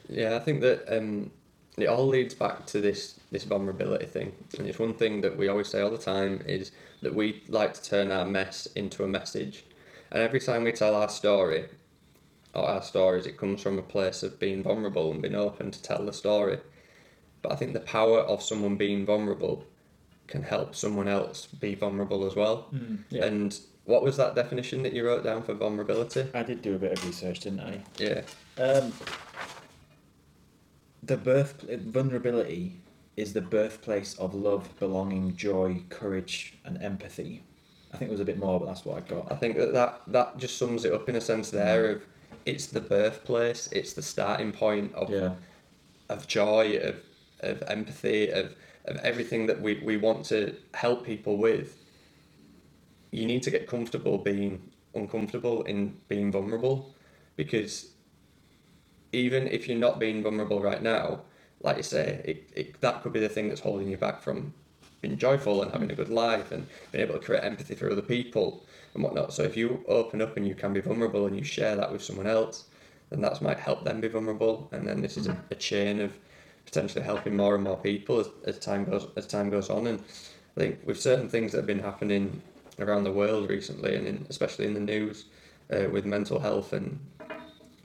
Yeah, 0.08 0.36
I 0.36 0.38
think 0.38 0.60
that 0.60 0.96
um, 0.96 1.30
it 1.76 1.86
all 1.86 2.06
leads 2.06 2.34
back 2.34 2.66
to 2.66 2.80
this 2.80 3.20
this 3.30 3.44
vulnerability 3.44 4.06
thing, 4.06 4.32
and 4.58 4.66
it's 4.66 4.78
one 4.78 4.94
thing 4.94 5.20
that 5.20 5.36
we 5.36 5.48
always 5.48 5.68
say 5.68 5.80
all 5.80 5.90
the 5.90 5.98
time 5.98 6.42
is 6.46 6.72
that 7.02 7.14
we 7.14 7.42
like 7.48 7.74
to 7.74 7.82
turn 7.82 8.10
our 8.10 8.24
mess 8.24 8.66
into 8.74 9.04
a 9.04 9.08
message, 9.08 9.64
and 10.10 10.22
every 10.22 10.40
time 10.40 10.64
we 10.64 10.72
tell 10.72 10.94
our 10.94 11.08
story, 11.08 11.66
or 12.54 12.68
our 12.68 12.82
stories, 12.82 13.26
it 13.26 13.36
comes 13.36 13.60
from 13.60 13.78
a 13.78 13.82
place 13.82 14.22
of 14.22 14.40
being 14.40 14.62
vulnerable 14.62 15.12
and 15.12 15.20
being 15.20 15.34
open 15.34 15.70
to 15.70 15.82
tell 15.82 16.04
the 16.04 16.12
story. 16.12 16.58
But 17.42 17.52
I 17.52 17.56
think 17.56 17.74
the 17.74 17.80
power 17.80 18.20
of 18.20 18.42
someone 18.42 18.76
being 18.76 19.04
vulnerable 19.04 19.64
can 20.26 20.42
help 20.42 20.74
someone 20.74 21.06
else 21.06 21.46
be 21.46 21.74
vulnerable 21.74 22.26
as 22.26 22.34
well. 22.34 22.72
Yeah. 23.10 23.26
And 23.26 23.58
what 23.84 24.02
was 24.02 24.16
that 24.16 24.34
definition 24.34 24.82
that 24.82 24.92
you 24.92 25.06
wrote 25.06 25.22
down 25.22 25.42
for 25.42 25.54
vulnerability? 25.54 26.26
I 26.34 26.42
did 26.42 26.62
do 26.62 26.74
a 26.74 26.78
bit 26.78 26.92
of 26.92 27.06
research, 27.06 27.40
didn't 27.40 27.60
I? 27.60 27.80
Yeah. 27.98 28.22
Um, 28.58 28.92
the 31.02 31.16
birth 31.16 31.62
vulnerability 31.62 32.80
is 33.16 33.32
the 33.32 33.40
birthplace 33.40 34.14
of 34.18 34.34
love, 34.34 34.68
belonging, 34.78 35.36
joy, 35.36 35.82
courage, 35.88 36.54
and 36.64 36.82
empathy. 36.82 37.42
I 37.92 37.96
think 37.96 38.10
it 38.10 38.12
was 38.12 38.20
a 38.20 38.24
bit 38.24 38.38
more, 38.38 38.60
but 38.60 38.66
that's 38.66 38.84
what 38.84 38.98
I 38.98 39.00
got. 39.00 39.32
I 39.32 39.36
think 39.36 39.56
that, 39.56 39.72
that 39.72 40.02
that 40.08 40.36
just 40.36 40.58
sums 40.58 40.84
it 40.84 40.92
up 40.92 41.08
in 41.08 41.16
a 41.16 41.20
sense 41.20 41.50
there 41.50 41.90
of 41.92 42.02
it's 42.44 42.66
the 42.66 42.80
birthplace, 42.80 43.68
it's 43.72 43.92
the 43.94 44.02
starting 44.02 44.52
point 44.52 44.94
of 44.94 45.08
Yeah, 45.10 45.34
of 46.08 46.26
joy, 46.26 46.78
of 46.78 46.96
of 47.40 47.62
empathy, 47.68 48.30
of 48.30 48.54
of 48.86 48.96
everything 48.98 49.46
that 49.46 49.60
we, 49.60 49.80
we 49.84 49.96
want 49.96 50.24
to 50.26 50.54
help 50.74 51.04
people 51.04 51.36
with. 51.38 51.76
You 53.10 53.26
need 53.26 53.42
to 53.44 53.50
get 53.50 53.66
comfortable 53.66 54.18
being 54.18 54.70
uncomfortable 54.94 55.62
in 55.62 55.96
being 56.08 56.30
vulnerable 56.30 56.94
because 57.36 57.90
even 59.12 59.46
if 59.48 59.68
you're 59.68 59.78
not 59.78 59.98
being 59.98 60.22
vulnerable 60.22 60.60
right 60.60 60.82
now, 60.82 61.20
like 61.60 61.76
you 61.76 61.82
say, 61.82 62.22
it, 62.24 62.50
it 62.54 62.80
that 62.80 63.02
could 63.02 63.12
be 63.12 63.20
the 63.20 63.28
thing 63.28 63.48
that's 63.48 63.60
holding 63.60 63.88
you 63.88 63.96
back 63.96 64.22
from 64.22 64.52
being 65.00 65.18
joyful 65.18 65.62
and 65.62 65.72
having 65.72 65.90
a 65.90 65.94
good 65.94 66.08
life 66.08 66.52
and 66.52 66.66
being 66.92 67.04
able 67.04 67.18
to 67.18 67.24
create 67.24 67.44
empathy 67.44 67.74
for 67.74 67.90
other 67.90 68.02
people 68.02 68.64
and 68.94 69.02
whatnot. 69.02 69.32
So 69.32 69.42
if 69.42 69.56
you 69.56 69.84
open 69.88 70.22
up 70.22 70.36
and 70.36 70.46
you 70.46 70.54
can 70.54 70.72
be 70.72 70.80
vulnerable 70.80 71.26
and 71.26 71.36
you 71.36 71.44
share 71.44 71.76
that 71.76 71.92
with 71.92 72.02
someone 72.02 72.26
else, 72.26 72.64
then 73.10 73.20
that 73.20 73.40
might 73.40 73.58
help 73.58 73.84
them 73.84 74.00
be 74.00 74.08
vulnerable. 74.08 74.68
And 74.72 74.86
then 74.86 75.00
this 75.00 75.16
is 75.16 75.26
a, 75.26 75.36
a 75.50 75.54
chain 75.54 76.00
of 76.00 76.16
potentially 76.64 77.04
helping 77.04 77.36
more 77.36 77.54
and 77.54 77.64
more 77.64 77.76
people 77.76 78.20
as, 78.20 78.28
as 78.44 78.58
time 78.58 78.84
goes 78.84 79.06
as 79.16 79.26
time 79.26 79.50
goes 79.50 79.70
on. 79.70 79.86
And 79.86 80.00
I 80.56 80.60
think 80.60 80.78
with 80.84 81.00
certain 81.00 81.28
things 81.28 81.52
that 81.52 81.58
have 81.58 81.66
been 81.66 81.80
happening 81.80 82.42
around 82.78 83.04
the 83.04 83.12
world 83.12 83.48
recently, 83.48 83.94
and 83.96 84.06
in, 84.06 84.26
especially 84.28 84.66
in 84.66 84.74
the 84.74 84.80
news 84.80 85.26
uh, 85.72 85.88
with 85.90 86.04
mental 86.04 86.40
health 86.40 86.72
and 86.72 86.98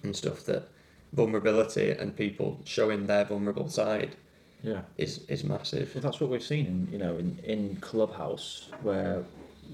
and 0.04 0.16
stuff, 0.16 0.46
that 0.46 0.70
vulnerability 1.14 1.92
and 1.92 2.16
people 2.16 2.60
showing 2.66 3.08
their 3.08 3.26
vulnerable 3.26 3.70
side 3.70 4.16
yeah. 4.64 4.82
is 4.98 5.26
is 5.28 5.44
massive. 5.44 5.92
Well, 5.94 6.02
that's 6.02 6.20
what 6.20 6.30
we've 6.30 6.44
seen 6.44 6.66
in 6.66 6.88
you 6.92 6.98
know 6.98 7.18
in, 7.18 7.40
in 7.44 7.76
Clubhouse 7.78 8.70
where 8.82 9.24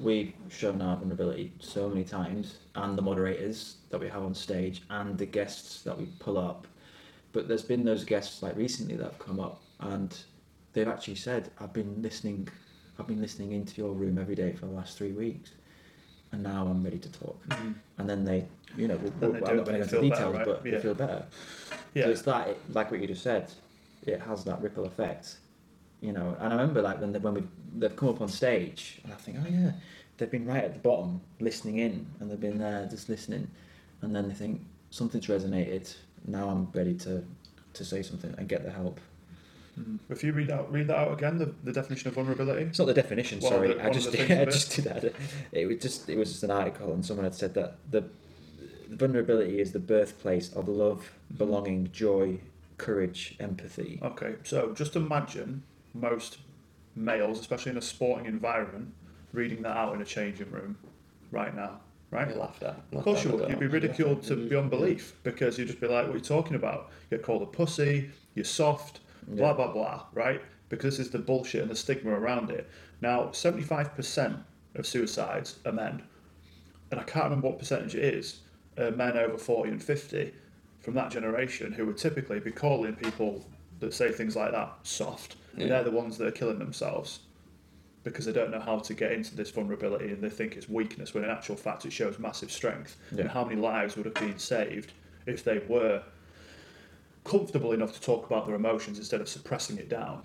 we've 0.01 0.33
shown 0.49 0.81
our 0.81 0.95
vulnerability 0.95 1.51
so 1.59 1.89
many 1.89 2.03
times, 2.03 2.57
and 2.75 2.97
the 2.97 3.01
moderators 3.01 3.77
that 3.89 3.99
we 3.99 4.07
have 4.07 4.23
on 4.23 4.33
stage, 4.33 4.83
and 4.89 5.17
the 5.17 5.25
guests 5.25 5.81
that 5.83 5.97
we 5.97 6.05
pull 6.19 6.37
up. 6.37 6.67
But 7.33 7.47
there's 7.47 7.63
been 7.63 7.83
those 7.83 8.03
guests 8.03 8.41
like 8.41 8.55
recently 8.55 8.95
that 8.95 9.03
have 9.03 9.19
come 9.19 9.39
up, 9.39 9.61
and 9.79 10.17
they've 10.73 10.87
actually 10.87 11.15
said, 11.15 11.51
"I've 11.59 11.73
been 11.73 12.01
listening, 12.01 12.47
I've 12.97 13.07
been 13.07 13.21
listening 13.21 13.51
into 13.51 13.81
your 13.81 13.93
room 13.93 14.17
every 14.17 14.35
day 14.35 14.53
for 14.53 14.65
the 14.65 14.71
last 14.71 14.97
three 14.97 15.11
weeks, 15.11 15.51
and 16.31 16.43
now 16.43 16.67
I'm 16.67 16.83
ready 16.83 16.99
to 16.99 17.11
talk." 17.11 17.37
Mm. 17.49 17.75
And 17.97 18.09
then 18.09 18.23
they, 18.25 18.45
you 18.75 18.87
know, 18.87 18.97
we'll, 18.97 19.31
we'll, 19.31 19.35
I'm 19.49 19.57
not 19.57 19.65
going 19.65 19.65
to 19.65 19.73
go 19.73 19.75
into 19.75 19.87
feel 19.89 20.01
better, 20.09 20.15
details, 20.15 20.35
right? 20.35 20.45
but 20.45 20.65
Yeah. 20.65 20.71
they 20.71 20.81
feel 20.81 20.93
better. 20.93 21.25
yeah 21.93 22.03
So 22.05 22.09
it's 22.11 22.21
that, 22.23 22.47
it, 22.49 22.57
like 22.73 22.91
what 22.91 22.99
you 23.01 23.07
just 23.07 23.23
said, 23.23 23.51
it 24.05 24.19
has 24.21 24.43
that 24.43 24.61
ripple 24.61 24.85
effect, 24.85 25.37
you 26.01 26.11
know. 26.13 26.35
And 26.39 26.53
I 26.53 26.55
remember 26.57 26.81
like 26.81 26.99
when 27.01 27.11
they, 27.13 27.19
when 27.19 27.33
we 27.33 27.43
they've 27.77 27.95
come 27.95 28.09
up 28.09 28.21
on 28.21 28.27
stage, 28.29 28.99
and 29.03 29.13
I 29.13 29.15
think, 29.15 29.37
oh 29.43 29.47
yeah, 29.49 29.71
they've 30.17 30.31
been 30.31 30.45
right 30.45 30.63
at 30.63 30.73
the 30.73 30.79
bottom 30.79 31.21
listening 31.39 31.79
in, 31.79 32.05
and 32.19 32.29
they've 32.29 32.39
been 32.39 32.57
there 32.59 32.87
just 32.89 33.09
listening, 33.09 33.49
and 34.01 34.15
then 34.15 34.27
they 34.27 34.33
think 34.35 34.61
something's 34.91 35.27
resonated. 35.27 35.93
Now 36.25 36.49
I'm 36.49 36.69
ready 36.73 36.93
to 36.99 37.23
to 37.73 37.85
say 37.85 38.01
something 38.01 38.33
and 38.37 38.47
get 38.49 38.63
the 38.63 38.71
help. 38.71 38.99
Mhm. 39.77 39.99
if 40.09 40.23
you 40.23 40.31
read 40.33 40.49
out 40.49 40.71
read 40.71 40.87
that 40.87 40.97
out 40.97 41.13
again 41.13 41.37
the, 41.37 41.53
the 41.63 41.71
definition 41.71 42.07
of 42.07 42.15
vulnerability 42.15 42.63
It's 42.63 42.79
not 42.79 42.85
the 42.87 42.93
definition. 42.93 43.39
Well, 43.39 43.51
sorry, 43.51 43.73
the- 43.73 43.85
I 43.85 43.89
just 43.91 44.11
the 44.11 44.17
things 44.17 44.31
I 44.31 44.45
just 44.45 44.75
did 44.75 44.85
that. 44.85 45.13
It 45.51 45.67
was 45.67 45.77
just 45.77 46.09
it 46.09 46.17
was 46.17 46.31
just 46.31 46.43
an 46.43 46.51
article, 46.51 46.93
and 46.93 47.05
someone 47.05 47.23
had 47.25 47.35
said 47.35 47.53
that 47.53 47.77
the 47.91 48.03
vulnerability 48.89 49.59
is 49.59 49.71
the 49.73 49.79
birthplace 49.79 50.51
of 50.53 50.67
love, 50.67 51.11
belonging, 51.37 51.89
joy, 51.91 52.39
courage, 52.77 53.35
empathy. 53.39 53.99
Okay, 54.01 54.35
so 54.43 54.73
just 54.73 54.95
imagine 54.95 55.63
most 55.93 56.37
males, 56.95 57.39
especially 57.39 57.71
in 57.71 57.77
a 57.77 57.81
sporting 57.81 58.25
environment, 58.25 58.93
reading 59.33 59.61
that 59.63 59.75
out 59.75 59.93
in 59.93 60.01
a 60.01 60.05
changing 60.05 60.49
room 60.51 60.77
right 61.31 61.53
now, 61.55 61.79
right? 62.11 62.27
Be 62.29 62.33
laughed 62.33 62.63
at. 62.63 62.79
Of 62.93 63.03
course 63.03 63.23
you 63.23 63.31
would. 63.31 63.49
You'd 63.49 63.59
be 63.59 63.67
ridiculed 63.67 64.23
to 64.23 64.35
beyond 64.35 64.69
belief 64.69 65.15
because 65.23 65.57
you'd 65.59 65.67
just 65.67 65.81
be 65.81 65.87
like, 65.87 66.05
what 66.05 66.13
are 66.15 66.17
you 66.17 66.23
talking 66.23 66.55
about? 66.55 66.89
You 67.11 67.17
get 67.17 67.25
called 67.25 67.41
a 67.41 67.45
pussy, 67.45 68.09
you're 68.35 68.45
soft, 68.45 69.01
blah, 69.27 69.53
blah, 69.53 69.71
blah, 69.71 70.03
right? 70.13 70.41
Because 70.69 70.97
this 70.97 71.07
is 71.07 71.11
the 71.11 71.19
bullshit 71.19 71.61
and 71.61 71.71
the 71.71 71.75
stigma 71.75 72.11
around 72.11 72.49
it. 72.49 72.69
Now, 73.01 73.27
75% 73.27 74.39
of 74.75 74.87
suicides 74.87 75.59
are 75.65 75.71
men. 75.71 76.03
And 76.91 76.99
I 76.99 77.03
can't 77.03 77.25
remember 77.25 77.47
what 77.47 77.59
percentage 77.59 77.95
it 77.95 78.13
is, 78.13 78.41
uh, 78.77 78.91
men 78.91 79.17
over 79.17 79.37
40 79.37 79.71
and 79.71 79.83
50 79.83 80.33
from 80.79 80.93
that 80.93 81.11
generation 81.11 81.73
who 81.73 81.85
would 81.85 81.97
typically 81.97 82.39
be 82.39 82.51
calling 82.51 82.95
people 82.95 83.45
that 83.79 83.93
say 83.93 84.11
things 84.11 84.35
like 84.35 84.51
that 84.51 84.73
soft. 84.83 85.35
Yeah. 85.57 85.67
they're 85.67 85.83
the 85.83 85.91
ones 85.91 86.17
that 86.17 86.27
are 86.27 86.31
killing 86.31 86.59
themselves 86.59 87.21
because 88.03 88.25
they 88.25 88.31
don't 88.31 88.51
know 88.51 88.59
how 88.59 88.79
to 88.79 88.93
get 88.93 89.11
into 89.11 89.35
this 89.35 89.49
vulnerability 89.49 90.11
and 90.11 90.21
they 90.23 90.29
think 90.29 90.55
it's 90.55 90.69
weakness 90.69 91.13
when 91.13 91.23
in 91.23 91.29
actual 91.29 91.55
fact 91.55 91.85
it 91.85 91.91
shows 91.91 92.19
massive 92.19 92.51
strength. 92.51 92.95
Yeah. 93.11 93.21
And 93.21 93.29
how 93.29 93.43
many 93.43 93.59
lives 93.59 93.97
would 93.97 94.05
have 94.05 94.15
been 94.15 94.39
saved 94.39 94.93
if 95.25 95.43
they 95.43 95.59
were 95.67 96.03
comfortable 97.27 97.73
enough 97.73 97.93
to 97.93 98.01
talk 98.01 98.25
about 98.25 98.45
their 98.45 98.55
emotions 98.55 98.97
instead 98.97 99.21
of 99.21 99.29
suppressing 99.29 99.77
it 99.77 99.89
down. 99.89 100.23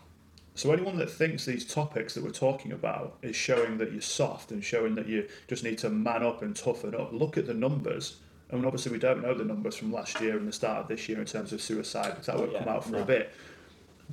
So 0.54 0.70
anyone 0.70 0.98
that 0.98 1.10
thinks 1.10 1.46
these 1.46 1.64
topics 1.64 2.14
that 2.14 2.22
we're 2.22 2.30
talking 2.30 2.72
about 2.72 3.16
is 3.22 3.34
showing 3.34 3.78
that 3.78 3.92
you're 3.92 4.02
soft 4.02 4.52
and 4.52 4.62
showing 4.62 4.94
that 4.96 5.08
you 5.08 5.26
just 5.48 5.64
need 5.64 5.78
to 5.78 5.88
man 5.88 6.22
up 6.22 6.42
and 6.42 6.54
toughen 6.54 6.94
up, 6.94 7.12
look 7.12 7.38
at 7.38 7.46
the 7.46 7.54
numbers. 7.54 8.18
I 8.50 8.56
mean, 8.56 8.66
obviously 8.66 8.92
we 8.92 8.98
don't 8.98 9.22
know 9.22 9.32
the 9.32 9.44
numbers 9.44 9.76
from 9.76 9.90
last 9.90 10.20
year 10.20 10.36
and 10.36 10.46
the 10.46 10.52
start 10.52 10.80
of 10.80 10.88
this 10.88 11.08
year 11.08 11.18
in 11.18 11.24
terms 11.24 11.52
of 11.54 11.62
suicide 11.62 12.10
because 12.10 12.26
that 12.26 12.36
won't 12.36 12.52
yeah, 12.52 12.58
come 12.58 12.68
out 12.68 12.84
for 12.84 12.92
no. 12.92 12.98
a 12.98 13.04
bit. 13.04 13.32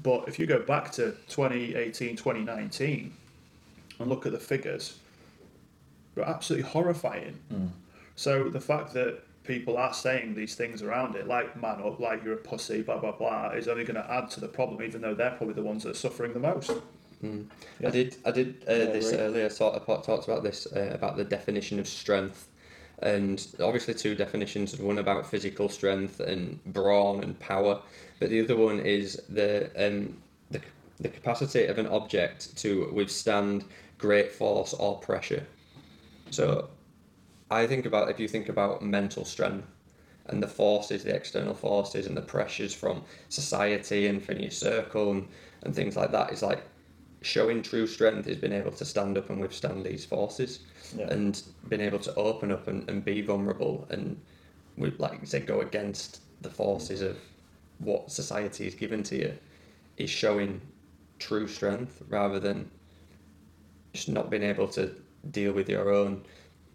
But 0.01 0.29
if 0.29 0.39
you 0.39 0.45
go 0.45 0.59
back 0.59 0.91
to 0.93 1.11
2018, 1.27 2.15
2019 2.15 3.13
and 3.99 4.09
look 4.09 4.25
at 4.25 4.31
the 4.31 4.39
figures, 4.39 4.97
they're 6.15 6.27
absolutely 6.27 6.69
horrifying. 6.69 7.37
Mm. 7.51 7.69
So 8.15 8.49
the 8.49 8.61
fact 8.61 8.93
that 8.93 9.23
people 9.43 9.77
are 9.77 9.93
saying 9.93 10.35
these 10.35 10.55
things 10.55 10.81
around 10.81 11.15
it, 11.15 11.27
like 11.27 11.59
man 11.59 11.81
up, 11.81 11.99
like 11.99 12.23
you're 12.23 12.33
a 12.33 12.37
pussy, 12.37 12.81
blah 12.81 12.99
blah 12.99 13.11
blah, 13.11 13.49
is 13.49 13.67
only 13.67 13.83
going 13.83 13.95
to 13.95 14.11
add 14.11 14.29
to 14.31 14.39
the 14.39 14.47
problem, 14.47 14.81
even 14.83 15.01
though 15.01 15.13
they're 15.15 15.31
probably 15.31 15.55
the 15.55 15.63
ones 15.63 15.83
that 15.83 15.91
are 15.91 15.95
suffering 15.95 16.33
the 16.33 16.39
most. 16.39 16.71
Mm. 17.23 17.47
Yeah. 17.79 17.87
I 17.87 17.91
did. 17.91 18.17
I 18.25 18.31
did 18.31 18.63
uh, 18.67 18.73
Yeah, 18.73 18.85
this 18.85 19.11
right. 19.11 19.19
earlier. 19.19 19.49
Sort 19.49 19.75
of 19.75 19.85
talked 20.05 20.27
about 20.27 20.43
this 20.43 20.67
uh, 20.71 20.91
about 20.93 21.17
the 21.17 21.23
definition 21.23 21.79
of 21.79 21.87
strength, 21.87 22.47
and 22.99 23.45
obviously 23.61 23.93
two 23.93 24.15
definitions. 24.15 24.77
One 24.79 24.99
about 24.99 25.25
physical 25.29 25.69
strength 25.69 26.19
and 26.19 26.63
brawn 26.65 27.23
and 27.23 27.37
power, 27.39 27.81
but 28.19 28.29
the 28.29 28.41
other 28.41 28.55
one 28.55 28.79
is 28.79 29.21
the 29.29 29.69
um, 29.75 30.17
the 30.51 30.61
the 30.99 31.09
capacity 31.09 31.65
of 31.65 31.77
an 31.77 31.87
object 31.87 32.55
to 32.57 32.89
withstand 32.93 33.65
great 33.97 34.31
force 34.31 34.73
or 34.73 34.97
pressure. 34.99 35.45
So, 36.31 36.69
I 37.49 37.65
think 37.67 37.85
about 37.85 38.09
if 38.09 38.19
you 38.19 38.27
think 38.27 38.49
about 38.49 38.81
mental 38.81 39.25
strength 39.25 39.67
and 40.27 40.41
the 40.43 40.47
forces, 40.47 41.03
the 41.03 41.15
external 41.15 41.55
forces 41.55 42.05
and 42.05 42.15
the 42.15 42.21
pressures 42.21 42.73
from 42.73 43.03
society 43.29 44.07
and 44.07 44.23
from 44.23 44.37
your 44.39 44.51
circle 44.51 45.11
and, 45.11 45.27
and 45.63 45.73
things 45.75 45.95
like 45.95 46.11
that 46.11 46.31
is 46.31 46.43
like 46.43 46.63
showing 47.21 47.61
true 47.61 47.87
strength 47.87 48.27
is 48.27 48.37
being 48.37 48.53
able 48.53 48.71
to 48.71 48.85
stand 48.85 49.17
up 49.17 49.29
and 49.29 49.41
withstand 49.41 49.85
these 49.85 50.05
forces 50.05 50.59
Yeah. 50.95 51.07
and 51.09 51.41
being 51.67 51.81
able 51.81 51.99
to 51.99 52.13
open 52.15 52.51
up 52.51 52.67
and, 52.67 52.89
and 52.89 53.03
be 53.03 53.21
vulnerable 53.21 53.87
and 53.89 54.19
we 54.77 54.91
like 54.97 55.25
say 55.25 55.39
go 55.41 55.61
against 55.61 56.21
the 56.41 56.49
forces 56.49 57.01
of 57.01 57.17
what 57.79 58.11
society 58.11 58.67
is 58.67 58.75
given 58.75 59.03
to 59.03 59.17
you 59.17 59.33
is 59.97 60.09
showing 60.09 60.61
true 61.17 61.47
strength 61.47 62.01
rather 62.07 62.39
than 62.39 62.69
just 63.93 64.07
not 64.07 64.29
being 64.29 64.43
able 64.43 64.67
to 64.67 64.95
deal 65.31 65.51
with 65.51 65.67
your 65.67 65.93
own 65.93 66.23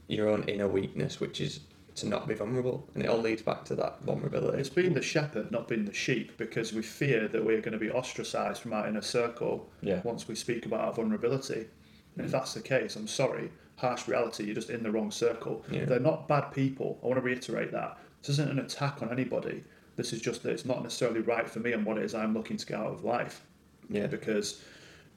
your 0.09 0.29
own 0.29 0.45
inner 0.45 0.69
weakness 0.69 1.21
which 1.21 1.41
is 1.41 1.61
to 1.97 2.09
not 2.09 2.27
be 2.27 2.35
vulnerable, 2.35 2.89
and 2.95 3.05
it 3.05 3.09
all 3.09 3.19
leads 3.21 3.43
back 3.43 3.65
to 3.65 3.77
that 3.77 4.03
vulnerability. 4.03 4.59
It's 4.59 4.69
being 4.69 4.95
the 4.95 5.01
shepherd, 5.03 5.53
not 5.53 5.69
being 5.69 5.85
the 5.85 5.93
sheep, 5.93 6.37
because 6.39 6.73
we 6.73 6.83
fear 6.83 7.29
that 7.29 7.45
we're 7.45 7.61
going 7.61 7.73
to 7.73 7.79
be 7.79 7.89
ostracised 7.91 8.61
from 8.61 8.73
our 8.73 8.89
inner 8.89 9.01
circle 9.01 9.71
Yeah. 9.81 10.01
once 10.03 10.27
we 10.27 10.35
speak 10.35 10.67
about 10.67 10.81
our 10.81 10.93
vulnerability. 10.93 11.69
And 12.17 12.27
if 12.27 12.33
that's 12.33 12.53
the 12.55 12.63
case, 12.63 12.97
I'm 12.97 13.07
sorry, 13.07 13.49
harsh 13.77 14.09
reality, 14.09 14.43
you're 14.45 14.57
just 14.57 14.71
in 14.71 14.83
the 14.83 14.91
wrong 14.91 15.13
circle. 15.13 15.65
Yeah. 15.71 15.85
They're 15.85 16.01
not 16.01 16.27
bad 16.27 16.51
people. 16.53 16.99
I 17.03 17.07
want 17.07 17.19
to 17.19 17.23
reiterate 17.25 17.71
that. 17.71 17.97
This 18.23 18.31
isn't 18.31 18.51
an 18.51 18.59
attack 18.59 19.01
on 19.01 19.13
anybody. 19.13 19.63
This 19.95 20.13
is 20.13 20.21
just 20.21 20.43
that 20.43 20.51
it's 20.51 20.65
not 20.65 20.83
necessarily 20.83 21.21
right 21.21 21.49
for 21.49 21.61
me 21.61 21.75
and 21.75 21.87
what 21.87 21.99
it 21.99 22.03
is 22.05 22.13
I'm 22.13 22.35
looking 22.35 22.57
to 22.57 22.67
get 22.67 22.81
out 22.81 22.89
of 22.93 23.05
life. 23.05 23.45
Yeah. 23.89 24.09
Because 24.09 24.63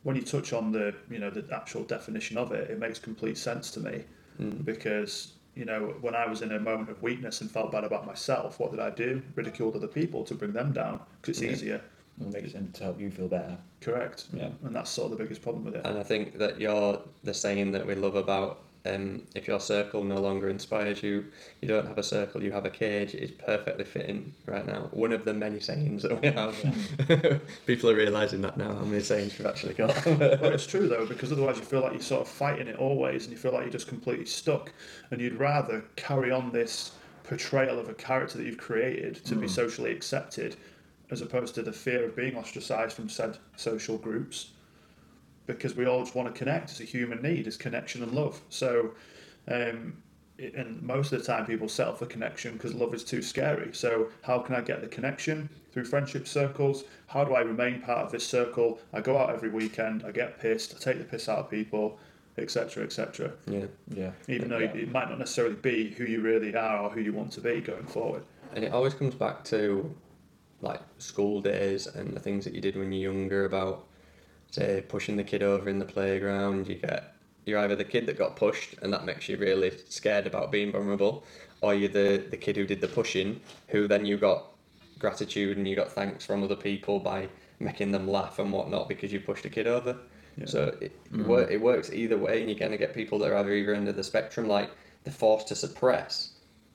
when 0.03 0.15
you 0.15 0.21
touch 0.21 0.53
on 0.53 0.71
the 0.71 0.93
you 1.09 1.17
know 1.17 1.31
the 1.31 1.43
actual 1.51 1.83
definition 1.83 2.37
of 2.37 2.51
it, 2.51 2.69
it 2.69 2.77
makes 2.77 2.99
complete 2.99 3.37
sense 3.39 3.71
to 3.71 3.79
me. 3.79 4.03
Mm. 4.39 4.63
Because 4.65 5.33
you 5.55 5.65
know 5.65 5.95
when 6.01 6.15
I 6.15 6.27
was 6.27 6.41
in 6.41 6.51
a 6.51 6.59
moment 6.59 6.89
of 6.89 7.01
weakness 7.01 7.41
and 7.41 7.49
felt 7.49 7.71
bad 7.71 7.83
about 7.83 8.05
myself, 8.05 8.59
what 8.59 8.71
did 8.71 8.79
I 8.79 8.89
do? 8.89 9.21
Ridiculed 9.35 9.75
other 9.75 9.87
people 9.87 10.23
to 10.25 10.35
bring 10.35 10.53
them 10.53 10.71
down 10.73 10.99
because 11.21 11.41
it's 11.41 11.45
Yeah. 11.45 11.51
easier. 11.51 11.81
It 12.19 12.33
makes 12.33 12.51
sense 12.51 12.77
to 12.79 12.83
help 12.83 12.99
you 12.99 13.11
feel 13.11 13.27
better. 13.27 13.57
Correct. 13.81 14.25
Yeah. 14.33 14.49
And 14.63 14.75
that's 14.75 14.89
sort 14.89 15.11
of 15.11 15.17
the 15.17 15.23
biggest 15.23 15.41
problem 15.43 15.63
with 15.65 15.75
it. 15.75 15.85
And 15.85 15.99
I 15.99 16.03
think 16.03 16.37
that 16.39 16.59
you're 16.59 16.99
the 17.23 17.33
saying 17.33 17.71
that 17.73 17.85
we 17.85 17.93
love 17.93 18.15
about 18.15 18.63
um, 18.95 19.23
if 19.35 19.47
your 19.47 19.59
circle 19.59 20.03
no 20.03 20.19
longer 20.19 20.49
inspires 20.49 21.01
you, 21.03 21.25
you 21.61 21.67
don't 21.67 21.87
have 21.87 21.97
a 21.97 22.03
circle, 22.03 22.43
you 22.43 22.51
have 22.51 22.65
a 22.65 22.69
cage, 22.69 23.13
It's 23.15 23.31
perfectly 23.31 23.83
fitting 23.83 24.33
right 24.45 24.65
now. 24.65 24.89
One 24.91 25.11
of 25.11 25.25
the 25.25 25.33
many 25.33 25.59
sayings 25.59 26.03
that 26.03 26.21
we 26.21 26.29
have. 26.29 27.41
People 27.65 27.89
are 27.89 27.95
realising 27.95 28.41
that 28.41 28.57
now, 28.57 28.73
how 28.73 28.85
many 28.85 29.01
sayings 29.01 29.37
we've 29.37 29.47
actually 29.47 29.73
got. 29.73 29.93
but 30.05 30.53
it's 30.53 30.67
true 30.67 30.87
though, 30.87 31.05
because 31.05 31.31
otherwise 31.31 31.57
you 31.57 31.63
feel 31.65 31.81
like 31.81 31.93
you're 31.93 32.01
sort 32.01 32.21
of 32.21 32.27
fighting 32.27 32.67
it 32.67 32.77
always, 32.77 33.23
and 33.25 33.31
you 33.31 33.37
feel 33.37 33.51
like 33.53 33.61
you're 33.63 33.71
just 33.71 33.87
completely 33.87 34.25
stuck, 34.25 34.71
and 35.11 35.21
you'd 35.21 35.35
rather 35.39 35.83
carry 35.95 36.31
on 36.31 36.51
this 36.51 36.91
portrayal 37.23 37.77
of 37.79 37.89
a 37.89 37.93
character 37.93 38.37
that 38.37 38.45
you've 38.45 38.57
created 38.57 39.15
to 39.25 39.35
be 39.35 39.47
Mm. 39.47 39.49
socially 39.49 39.91
accepted, 39.91 40.55
as 41.11 41.21
opposed 41.21 41.55
to 41.55 41.61
the 41.61 41.73
fear 41.73 42.05
of 42.05 42.15
being 42.15 42.35
ostracised 42.37 42.95
from 42.95 43.09
said 43.09 43.37
social 43.55 43.97
groups, 43.97 44.51
because 45.47 45.75
we 45.75 45.85
all 45.85 46.01
just 46.03 46.13
want 46.15 46.31
to 46.33 46.37
connect. 46.37 46.69
It's 46.71 46.79
a 46.81 46.83
human 46.83 47.21
need, 47.21 47.47
it's 47.47 47.57
connection 47.57 48.03
and 48.03 48.11
love. 48.11 48.39
So. 48.49 48.91
Um, 49.47 49.97
it- 50.37 50.53
and 50.53 50.79
most 50.83 51.11
of 51.13 51.17
the 51.19 51.25
time 51.25 51.47
people 51.47 51.67
settle 51.67 51.95
for 51.95 52.05
connection 52.05 52.53
because 52.53 52.71
love 52.75 52.93
is 52.93 53.03
too 53.03 53.23
scary 53.23 53.73
so 53.73 54.09
how 54.21 54.37
can 54.37 54.53
i 54.53 54.61
get 54.61 54.81
the 54.81 54.87
connection 54.87 55.49
through 55.71 55.83
friendship 55.83 56.27
circles 56.27 56.83
how 57.07 57.23
do 57.23 57.33
i 57.33 57.39
remain 57.41 57.81
part 57.81 58.05
of 58.05 58.11
this 58.11 58.23
circle 58.27 58.77
i 58.93 59.01
go 59.01 59.17
out 59.17 59.31
every 59.31 59.49
weekend 59.49 60.03
i 60.05 60.11
get 60.11 60.39
pissed 60.39 60.75
i 60.75 60.77
take 60.79 60.99
the 60.99 61.03
piss 61.05 61.27
out 61.27 61.39
of 61.39 61.49
people 61.49 61.97
etc 62.37 62.83
etc 62.83 63.31
yeah. 63.47 63.65
Yeah. 63.87 64.11
even 64.27 64.47
though 64.49 64.59
Yeah. 64.59 64.73
it 64.75 64.91
might 64.91 65.09
not 65.09 65.17
necessarily 65.17 65.55
be 65.55 65.89
who 65.89 66.03
you 66.03 66.21
really 66.21 66.53
are 66.55 66.83
or 66.83 66.89
who 66.91 66.99
you 67.01 67.13
want 67.13 67.31
to 67.31 67.41
be 67.41 67.59
going 67.59 67.87
forward 67.87 68.21
And 68.53 68.63
it 68.63 68.71
always 68.71 68.93
comes 68.93 69.15
back 69.15 69.43
to 69.45 69.91
like 70.61 70.81
school 70.99 71.41
days 71.41 71.87
and 71.87 72.13
the 72.15 72.19
things 72.19 72.43
that 72.45 72.53
you 72.53 72.61
did 72.61 72.75
when 72.75 72.91
you're 72.91 73.11
younger 73.11 73.45
about 73.45 73.87
say 74.51 74.83
pushing 74.87 75.17
the 75.17 75.23
kid 75.23 75.43
over 75.43 75.69
in 75.69 75.79
the 75.79 75.85
playground. 75.85 76.67
You 76.67 76.75
get 76.75 77.13
you're 77.45 77.59
either 77.59 77.75
the 77.75 77.83
kid 77.85 78.05
that 78.07 78.17
got 78.17 78.35
pushed 78.35 78.75
and 78.81 78.91
that 78.91 79.05
makes 79.05 79.29
you 79.29 79.37
really 79.37 79.71
scared 79.87 80.27
about 80.27 80.51
being 80.51 80.71
vulnerable, 80.71 81.23
or 81.61 81.73
you're 81.73 81.89
the, 81.89 82.25
the 82.29 82.35
kid 82.37 82.57
who 82.57 82.65
did 82.65 82.81
the 82.81 82.87
pushing, 82.89 83.39
who 83.69 83.87
then 83.87 84.05
you 84.05 84.17
got 84.17 84.43
gratitude 84.99 85.57
and 85.57 85.67
you 85.67 85.75
got 85.75 85.89
thanks 85.91 86.25
from 86.25 86.43
other 86.43 86.55
people 86.57 86.99
by 86.99 87.29
making 87.59 87.91
them 87.91 88.07
laugh 88.07 88.37
and 88.39 88.51
whatnot 88.51 88.89
because 88.89 89.13
you 89.13 89.19
pushed 89.19 89.45
a 89.45 89.49
kid 89.49 89.65
over. 89.65 89.95
Yeah. 90.37 90.45
So 90.45 90.75
it, 90.81 90.91
Mm. 91.11 91.21
it, 91.21 91.27
wor- 91.27 91.49
it 91.51 91.61
works 91.61 91.91
either 91.91 92.17
way, 92.17 92.41
and 92.41 92.49
you're 92.49 92.59
going 92.59 92.71
to 92.71 92.77
get 92.77 92.93
people 92.93 93.17
that 93.19 93.31
are 93.31 93.37
either 93.37 93.53
either 93.53 93.73
end 93.73 93.87
of 93.87 93.95
the 93.95 94.03
spectrum, 94.03 94.47
like 94.47 94.69
they're 95.03 95.13
forced 95.13 95.47
to 95.47 95.55
suppress, 95.55 96.31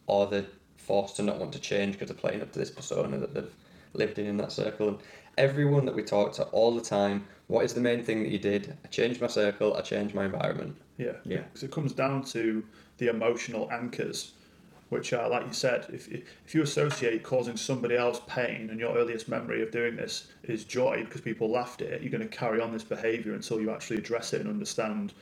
or 0.06 0.26
they're 0.26 0.46
forced 0.78 1.16
to 1.16 1.22
not 1.22 1.38
want 1.38 1.52
to 1.52 1.60
change 1.60 1.92
because 1.94 2.08
they're 2.08 2.16
playing 2.16 2.40
up 2.42 2.50
to 2.52 2.58
this 2.58 2.70
persona 2.70 3.18
that 3.18 3.34
they've 3.34 3.54
lived 3.92 4.18
in 4.18 4.26
in 4.26 4.36
that 4.38 4.52
circle. 4.52 4.88
And 4.88 4.98
everyone 5.38 5.84
that 5.84 5.94
we 5.94 6.02
talk 6.02 6.32
to 6.34 6.44
all 6.44 6.74
the 6.74 6.80
time, 6.80 7.26
what 7.52 7.64
is 7.66 7.74
the 7.74 7.80
main 7.80 8.02
thing 8.02 8.22
that 8.22 8.30
you 8.30 8.38
did? 8.38 8.76
I 8.84 8.88
changed 8.88 9.20
my 9.20 9.26
circle, 9.26 9.74
I 9.76 9.82
changed 9.82 10.14
my 10.14 10.24
environment. 10.24 10.74
yeah 10.96 11.12
Yeah. 11.24 11.42
because 11.42 11.62
it 11.62 11.70
comes 11.70 11.92
down 11.92 12.24
to 12.36 12.64
the 12.98 13.08
emotional 13.08 13.68
anchors 13.70 14.32
which 14.88 15.12
are 15.14 15.28
like 15.28 15.46
you 15.46 15.52
said 15.54 15.86
if, 15.92 16.08
if 16.08 16.54
you 16.54 16.62
associate 16.62 17.22
causing 17.22 17.56
somebody 17.56 17.96
else 17.96 18.20
pain 18.26 18.68
and 18.70 18.78
your 18.78 18.94
earliest 18.96 19.26
memory 19.28 19.62
of 19.62 19.70
doing 19.70 19.96
this 19.96 20.28
is 20.44 20.64
joy 20.64 21.02
because 21.04 21.20
people 21.22 21.50
laughed 21.50 21.80
at 21.82 21.88
it 21.94 22.02
you're 22.02 22.10
going 22.18 22.28
to 22.28 22.36
carry 22.42 22.60
on 22.60 22.70
this 22.72 22.84
behavior 22.84 23.32
until 23.32 23.58
you 23.60 23.70
actually 23.70 23.96
address 23.96 24.32
it 24.34 24.40
and 24.42 24.50
understand 24.50 25.14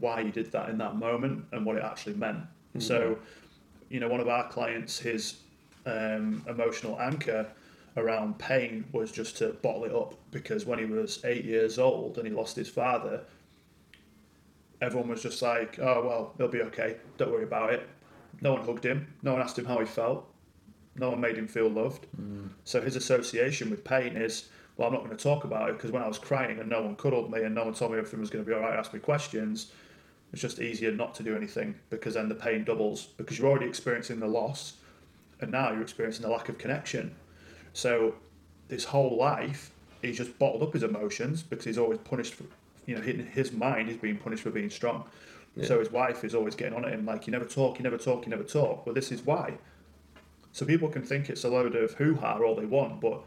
why 0.00 0.20
you 0.20 0.32
did 0.32 0.50
that 0.50 0.68
in 0.68 0.76
that 0.78 0.96
moment 0.96 1.44
and 1.52 1.64
what 1.64 1.76
it 1.76 1.84
actually 1.84 2.14
meant 2.14 2.40
so 2.80 3.16
you 3.88 3.98
know 4.00 4.08
one 4.08 4.20
of 4.20 4.28
our 4.28 4.48
clients 4.48 4.98
his 4.98 5.22
um, 5.86 6.44
emotional 6.48 7.00
anchor 7.00 7.46
around 7.98 8.38
pain 8.38 8.84
was 8.92 9.12
just 9.12 9.36
to 9.38 9.48
bottle 9.62 9.84
it 9.84 9.94
up 9.94 10.14
because 10.30 10.64
when 10.64 10.78
he 10.78 10.84
was 10.84 11.22
eight 11.24 11.44
years 11.44 11.78
old 11.78 12.16
and 12.16 12.26
he 12.26 12.32
lost 12.32 12.56
his 12.56 12.68
father 12.68 13.22
everyone 14.80 15.08
was 15.08 15.22
just 15.22 15.42
like, 15.42 15.78
oh, 15.78 16.04
well, 16.06 16.34
he'll 16.38 16.48
be 16.48 16.62
okay. 16.62 16.96
Don't 17.16 17.32
worry 17.32 17.44
about 17.44 17.72
it. 17.72 17.88
No 18.40 18.52
one 18.52 18.64
hugged 18.64 18.84
him. 18.84 19.12
No 19.22 19.32
one 19.32 19.42
asked 19.42 19.58
him 19.58 19.64
how 19.64 19.78
he 19.78 19.86
felt. 19.86 20.28
No 20.96 21.10
one 21.10 21.20
made 21.20 21.36
him 21.36 21.48
feel 21.48 21.68
loved. 21.68 22.06
Mm. 22.20 22.50
So 22.64 22.80
his 22.80 22.96
association 22.96 23.70
with 23.70 23.84
pain 23.84 24.16
is, 24.16 24.48
well, 24.76 24.88
I'm 24.88 24.94
not 24.94 25.04
going 25.04 25.16
to 25.16 25.22
talk 25.22 25.44
about 25.44 25.70
it 25.70 25.76
because 25.76 25.90
when 25.90 26.02
I 26.02 26.08
was 26.08 26.18
crying 26.18 26.58
and 26.58 26.68
no 26.68 26.82
one 26.82 26.96
cuddled 26.96 27.30
me 27.30 27.42
and 27.42 27.54
no 27.54 27.64
one 27.64 27.74
told 27.74 27.92
me 27.92 27.98
everything 27.98 28.20
was 28.20 28.30
going 28.30 28.44
to 28.44 28.48
be 28.48 28.54
all 28.54 28.62
right, 28.62 28.76
asked 28.76 28.94
me 28.94 29.00
questions, 29.00 29.72
it's 30.32 30.42
just 30.42 30.60
easier 30.60 30.92
not 30.92 31.14
to 31.16 31.22
do 31.22 31.36
anything 31.36 31.74
because 31.90 32.14
then 32.14 32.28
the 32.28 32.34
pain 32.34 32.64
doubles 32.64 33.06
because 33.16 33.38
you're 33.38 33.48
already 33.48 33.66
experiencing 33.66 34.20
the 34.20 34.26
loss 34.26 34.74
and 35.40 35.50
now 35.50 35.72
you're 35.72 35.82
experiencing 35.82 36.22
the 36.22 36.30
lack 36.30 36.48
of 36.48 36.58
connection. 36.58 37.14
So 37.78 38.16
his 38.68 38.84
whole 38.84 39.16
life, 39.16 39.70
he's 40.02 40.16
just 40.16 40.36
bottled 40.36 40.64
up 40.64 40.72
his 40.72 40.82
emotions 40.82 41.44
because 41.44 41.64
he's 41.64 41.78
always 41.78 41.98
punished 41.98 42.34
for, 42.34 42.42
you 42.86 42.96
know, 42.96 43.02
in 43.02 43.24
his 43.24 43.52
mind, 43.52 43.88
he's 43.88 43.96
being 43.96 44.16
punished 44.16 44.42
for 44.42 44.50
being 44.50 44.68
strong. 44.68 45.04
So 45.62 45.78
his 45.78 45.90
wife 45.90 46.22
is 46.24 46.36
always 46.36 46.54
getting 46.54 46.74
on 46.74 46.84
at 46.84 46.92
him 46.92 47.04
like, 47.04 47.26
you 47.26 47.32
never 47.32 47.44
talk, 47.44 47.78
you 47.78 47.82
never 47.82 47.98
talk, 47.98 48.24
you 48.24 48.30
never 48.30 48.44
talk. 48.44 48.84
Well, 48.84 48.94
this 48.94 49.10
is 49.10 49.22
why. 49.22 49.58
So 50.52 50.66
people 50.66 50.88
can 50.88 51.02
think 51.02 51.30
it's 51.30 51.44
a 51.44 51.48
load 51.48 51.74
of 51.74 51.94
hoo-ha 51.94 52.38
all 52.44 52.54
they 52.54 52.64
want, 52.64 53.00
but 53.00 53.24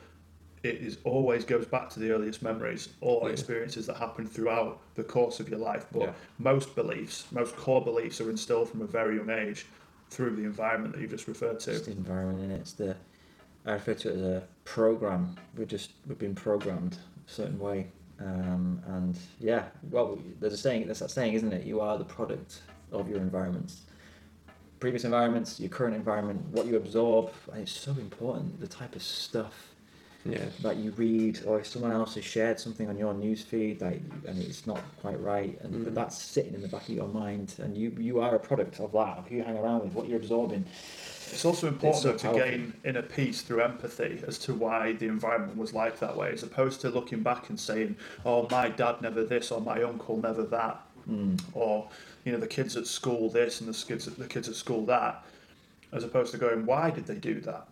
it 0.63 0.75
is 0.75 0.97
always 1.03 1.43
goes 1.43 1.65
back 1.65 1.89
to 1.91 1.99
the 1.99 2.11
earliest 2.11 2.41
memories 2.41 2.89
or 3.01 3.27
Yeah. 3.27 3.33
experiences 3.33 3.85
that 3.87 3.97
happen 3.97 4.25
throughout 4.25 4.81
the 4.95 5.03
course 5.03 5.39
of 5.41 5.49
your 5.49 5.59
life. 5.59 5.85
But 5.91 6.01
Yeah. 6.01 6.13
most 6.37 6.75
beliefs, 6.75 7.29
most 7.31 7.55
core 7.57 7.83
beliefs 7.83 8.21
are 8.21 8.29
instilled 8.29 8.69
from 8.69 8.81
a 8.81 8.87
very 8.87 9.17
young 9.17 9.29
age 9.29 9.65
through 10.09 10.35
the 10.35 10.43
environment 10.43 10.93
that 10.93 11.01
you've 11.01 11.11
just 11.11 11.27
referred 11.27 11.59
to. 11.61 11.71
It's 11.71 11.85
the 11.85 11.91
environment 11.91 12.39
and 12.41 12.51
it's 12.53 12.73
the 12.73 12.95
I 13.65 13.74
refer 13.74 13.93
to 13.93 14.10
it 14.10 14.15
as 14.15 14.21
a 14.21 14.43
program. 14.65 15.36
We're 15.56 15.65
just 15.65 15.91
we've 16.08 16.17
been 16.17 16.36
programmed 16.36 16.97
a 17.28 17.32
certain 17.32 17.60
way. 17.60 17.88
Um, 18.19 18.82
and 18.88 19.17
yeah, 19.39 19.65
well, 19.89 20.19
there's 20.39 20.54
a 20.54 20.58
saying. 20.58 20.86
There's 20.86 21.00
that 21.00 21.12
saying, 21.12 21.34
isn't 21.34 21.52
it? 21.54 21.65
You 21.65 21.82
are 21.82 21.97
the 21.97 22.06
product 22.06 22.62
of 22.91 23.10
your 23.10 23.19
environments. 23.19 23.82
Previous 24.80 25.04
environments, 25.06 25.60
your 25.60 25.69
current 25.69 25.95
environment, 25.95 26.43
what 26.52 26.65
you 26.65 26.76
absorb, 26.76 27.32
and 27.52 27.62
it's 27.62 27.71
so 27.71 27.91
important. 27.91 28.60
The 28.60 28.67
type 28.67 28.95
of 28.95 29.04
stuff 29.04 29.67
Yeah. 30.26 30.45
that 30.62 30.78
you 30.78 30.91
read, 30.91 31.39
or 31.47 31.60
if 31.60 31.65
someone 31.67 31.91
else 31.91 32.13
has 32.15 32.24
shared 32.24 32.60
something 32.60 32.88
on 32.89 32.97
your 32.97 33.13
news 33.13 33.41
feed, 33.43 33.82
like, 33.82 34.02
and 34.28 34.39
it's 34.39 34.67
not 34.67 34.80
quite 35.02 35.19
right, 35.19 35.60
and 35.62 35.74
Mm. 35.74 35.84
but 35.84 35.95
that's 35.95 36.19
sitting 36.21 36.54
in 36.54 36.62
the 36.62 36.67
back 36.67 36.88
of 36.89 36.95
your 36.95 37.08
mind, 37.08 37.56
and 37.60 37.76
you 37.76 37.89
you 37.97 38.19
are 38.21 38.36
a 38.36 38.39
product 38.39 38.80
of 38.80 38.91
that, 38.91 39.17
of 39.19 39.28
who 39.28 39.36
you 39.38 39.43
hang 39.43 39.58
around 39.58 39.82
with, 39.84 39.93
what 39.93 40.08
you're 40.08 40.19
absorbing. 40.19 40.63
It's 41.32 41.46
also 41.46 41.67
important 41.67 42.02
so 42.02 42.12
though, 42.13 42.34
to 42.34 42.39
gain 42.39 42.74
inner 42.84 43.02
peace 43.02 43.41
through 43.41 43.62
empathy 43.62 44.24
as 44.28 44.38
to 44.39 44.54
why 44.54 44.94
the 44.94 45.08
environment 45.08 45.58
was 45.58 45.74
like 45.74 46.00
that 46.00 46.15
way, 46.15 46.32
as 46.32 46.44
opposed 46.44 46.82
to 46.82 46.89
looking 46.89 47.22
back 47.24 47.50
and 47.50 47.60
saying, 47.60 47.96
"Oh, 48.26 48.48
my 48.52 48.70
dad 48.70 49.02
never 49.02 49.24
this," 49.24 49.52
or 49.52 49.62
"My 49.62 49.82
uncle 49.84 50.17
never 50.17 50.44
that," 50.44 50.82
Mm. 51.10 51.39
or 51.54 51.89
you 52.26 52.32
know, 52.32 52.38
the 52.38 52.48
kids 52.48 52.78
at 52.78 52.86
school 52.86 53.30
this 53.30 53.60
and 53.62 53.74
the 53.74 53.86
kids 53.86 54.08
at 54.08 54.17
the 54.17 54.28
kids 54.28 54.48
at 54.48 54.56
school 54.56 54.86
that, 54.86 55.24
as 55.91 56.04
opposed 56.04 56.32
to 56.34 56.38
going, 56.38 56.65
"Why 56.65 56.91
did 56.91 57.06
they 57.08 57.15
do 57.15 57.39
that?" 57.41 57.67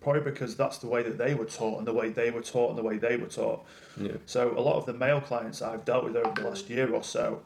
Probably 0.00 0.22
because 0.22 0.56
that's 0.56 0.78
the 0.78 0.88
way 0.88 1.02
that 1.02 1.18
they 1.18 1.34
were 1.34 1.44
taught, 1.44 1.78
and 1.78 1.86
the 1.86 1.92
way 1.92 2.08
they 2.08 2.30
were 2.30 2.40
taught, 2.42 2.70
and 2.70 2.78
the 2.78 2.82
way 2.82 2.96
they 2.98 3.16
were 3.16 3.26
taught. 3.28 3.64
Yeah. 4.00 4.12
So 4.26 4.56
a 4.56 4.60
lot 4.60 4.76
of 4.76 4.86
the 4.86 4.94
male 4.94 5.20
clients 5.20 5.60
I've 5.62 5.84
dealt 5.84 6.04
with 6.04 6.16
over 6.16 6.32
the 6.34 6.48
last 6.48 6.70
year 6.70 6.92
or 6.92 7.04
so, 7.04 7.42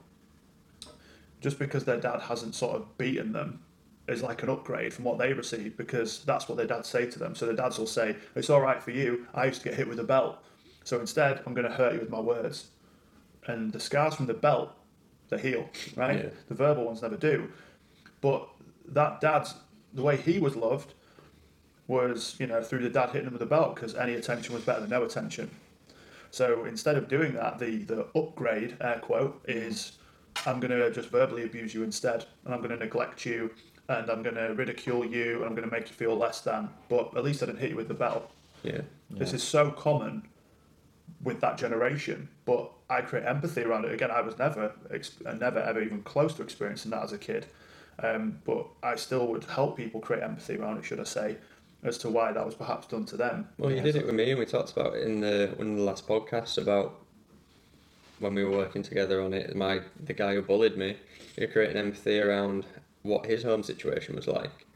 just 1.40 1.58
because 1.58 1.84
their 1.84 2.00
dad 2.00 2.20
hasn't 2.22 2.54
sort 2.54 2.76
of 2.76 2.96
beaten 2.96 3.32
them, 3.32 3.60
is 4.08 4.22
like 4.22 4.42
an 4.42 4.48
upgrade 4.48 4.94
from 4.94 5.04
what 5.04 5.18
they 5.18 5.32
received 5.32 5.76
because 5.76 6.24
that's 6.24 6.48
what 6.48 6.56
their 6.56 6.66
dads 6.66 6.88
say 6.88 7.06
to 7.06 7.18
them. 7.18 7.34
So 7.34 7.46
their 7.46 7.56
dads 7.56 7.78
will 7.78 7.86
say, 7.86 8.16
"It's 8.34 8.50
all 8.50 8.60
right 8.60 8.82
for 8.82 8.90
you. 8.92 9.26
I 9.34 9.46
used 9.46 9.62
to 9.62 9.68
get 9.68 9.76
hit 9.76 9.88
with 9.88 9.98
a 9.98 10.04
belt, 10.04 10.38
so 10.84 11.00
instead 11.00 11.42
I'm 11.46 11.54
going 11.54 11.68
to 11.68 11.74
hurt 11.74 11.94
you 11.94 12.00
with 12.00 12.10
my 12.10 12.20
words." 12.20 12.70
And 13.46 13.72
the 13.72 13.80
scars 13.80 14.14
from 14.14 14.26
the 14.26 14.34
belt, 14.34 14.72
they 15.28 15.38
heal, 15.38 15.68
right? 15.96 16.24
Yeah. 16.24 16.30
The 16.48 16.54
verbal 16.54 16.84
ones 16.84 17.02
never 17.02 17.16
do. 17.16 17.50
But 18.20 18.48
that 18.88 19.20
dad's 19.20 19.54
the 19.92 20.02
way 20.02 20.16
he 20.16 20.38
was 20.38 20.56
loved 20.56 20.94
was, 21.86 22.36
you 22.38 22.46
know, 22.46 22.62
through 22.62 22.82
the 22.82 22.90
dad 22.90 23.10
hitting 23.10 23.28
him 23.28 23.32
with 23.32 23.42
a 23.42 23.46
belt 23.46 23.76
because 23.76 23.94
any 23.94 24.14
attention 24.14 24.54
was 24.54 24.64
better 24.64 24.80
than 24.80 24.90
no 24.90 25.04
attention. 25.04 25.50
So 26.30 26.64
instead 26.64 26.96
of 26.96 27.08
doing 27.08 27.34
that, 27.34 27.58
the 27.58 27.78
the 27.84 28.06
upgrade 28.14 28.76
air 28.80 28.98
quote 29.00 29.42
is 29.48 29.98
I'm 30.44 30.60
going 30.60 30.70
to 30.70 30.90
just 30.90 31.08
verbally 31.08 31.44
abuse 31.44 31.72
you 31.72 31.82
instead, 31.82 32.26
and 32.44 32.52
I'm 32.52 32.60
going 32.60 32.76
to 32.76 32.76
neglect 32.76 33.24
you, 33.24 33.50
and 33.88 34.10
I'm 34.10 34.22
going 34.22 34.34
to 34.36 34.54
ridicule 34.54 35.04
you 35.04 35.36
and 35.36 35.44
I'm 35.44 35.54
going 35.54 35.68
to 35.68 35.74
make 35.74 35.88
you 35.88 35.94
feel 35.94 36.16
less 36.16 36.40
than. 36.40 36.68
But 36.88 37.16
at 37.16 37.24
least 37.24 37.42
I 37.42 37.46
didn't 37.46 37.60
hit 37.60 37.70
you 37.70 37.76
with 37.76 37.88
the 37.88 37.94
belt. 37.94 38.30
Yeah. 38.62 38.80
This 39.10 39.32
is 39.32 39.42
so 39.42 39.70
common 39.70 40.26
with 41.22 41.40
that 41.40 41.56
generation, 41.56 42.28
but 42.44 42.70
I 42.90 43.00
create 43.00 43.24
empathy 43.26 43.62
around 43.62 43.84
it. 43.84 43.92
Again, 43.92 44.10
I 44.10 44.20
was 44.20 44.38
never, 44.38 44.72
never 45.38 45.60
ever 45.60 45.80
even 45.82 46.02
close 46.02 46.34
to 46.34 46.42
experiencing 46.42 46.90
that 46.90 47.02
as 47.04 47.12
a 47.12 47.18
kid, 47.18 47.46
um, 48.02 48.40
but 48.44 48.66
I 48.82 48.96
still 48.96 49.28
would 49.28 49.44
help 49.44 49.76
people 49.76 50.00
create 50.00 50.22
empathy 50.22 50.56
around 50.56 50.78
it, 50.78 50.84
should 50.84 51.00
I 51.00 51.04
say, 51.04 51.36
as 51.84 51.96
to 51.98 52.10
why 52.10 52.32
that 52.32 52.44
was 52.44 52.54
perhaps 52.54 52.88
done 52.88 53.04
to 53.06 53.16
them. 53.16 53.48
Well, 53.58 53.70
you 53.70 53.76
Yeah, 53.76 53.82
did 53.84 53.96
it 53.96 54.06
with 54.06 54.14
me, 54.14 54.30
and 54.30 54.38
we 54.38 54.46
talked 54.46 54.72
about 54.72 54.94
it 54.96 55.04
in 55.04 55.20
the 55.20 55.52
one 55.56 55.70
of 55.72 55.76
the 55.76 55.82
last 55.82 56.06
podcasts 56.08 56.58
about 56.58 57.00
when 58.18 58.34
we 58.34 58.44
were 58.44 58.56
working 58.56 58.82
together 58.82 59.22
on 59.22 59.32
it. 59.32 59.54
My 59.54 59.80
the 60.04 60.12
guy 60.12 60.34
who 60.34 60.42
bullied 60.42 60.76
me, 60.76 60.96
you're 61.36 61.48
creating 61.48 61.76
empathy 61.76 62.20
around 62.20 62.66
what 63.06 63.26
his 63.26 63.42
home 63.42 63.62
situation 63.62 64.16
was 64.16 64.26
like 64.26 64.66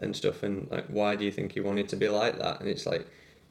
and 0.00 0.14
stuff, 0.14 0.42
and 0.42 0.70
like 0.70 0.86
why 0.88 1.16
do 1.16 1.24
you 1.24 1.32
think 1.32 1.52
he 1.52 1.60
wanted 1.60 1.88
to 1.88 1.96
be 1.96 2.08
like 2.08 2.38
that? 2.38 2.60
And 2.60 2.68
it's 2.68 2.86
like 2.86 3.06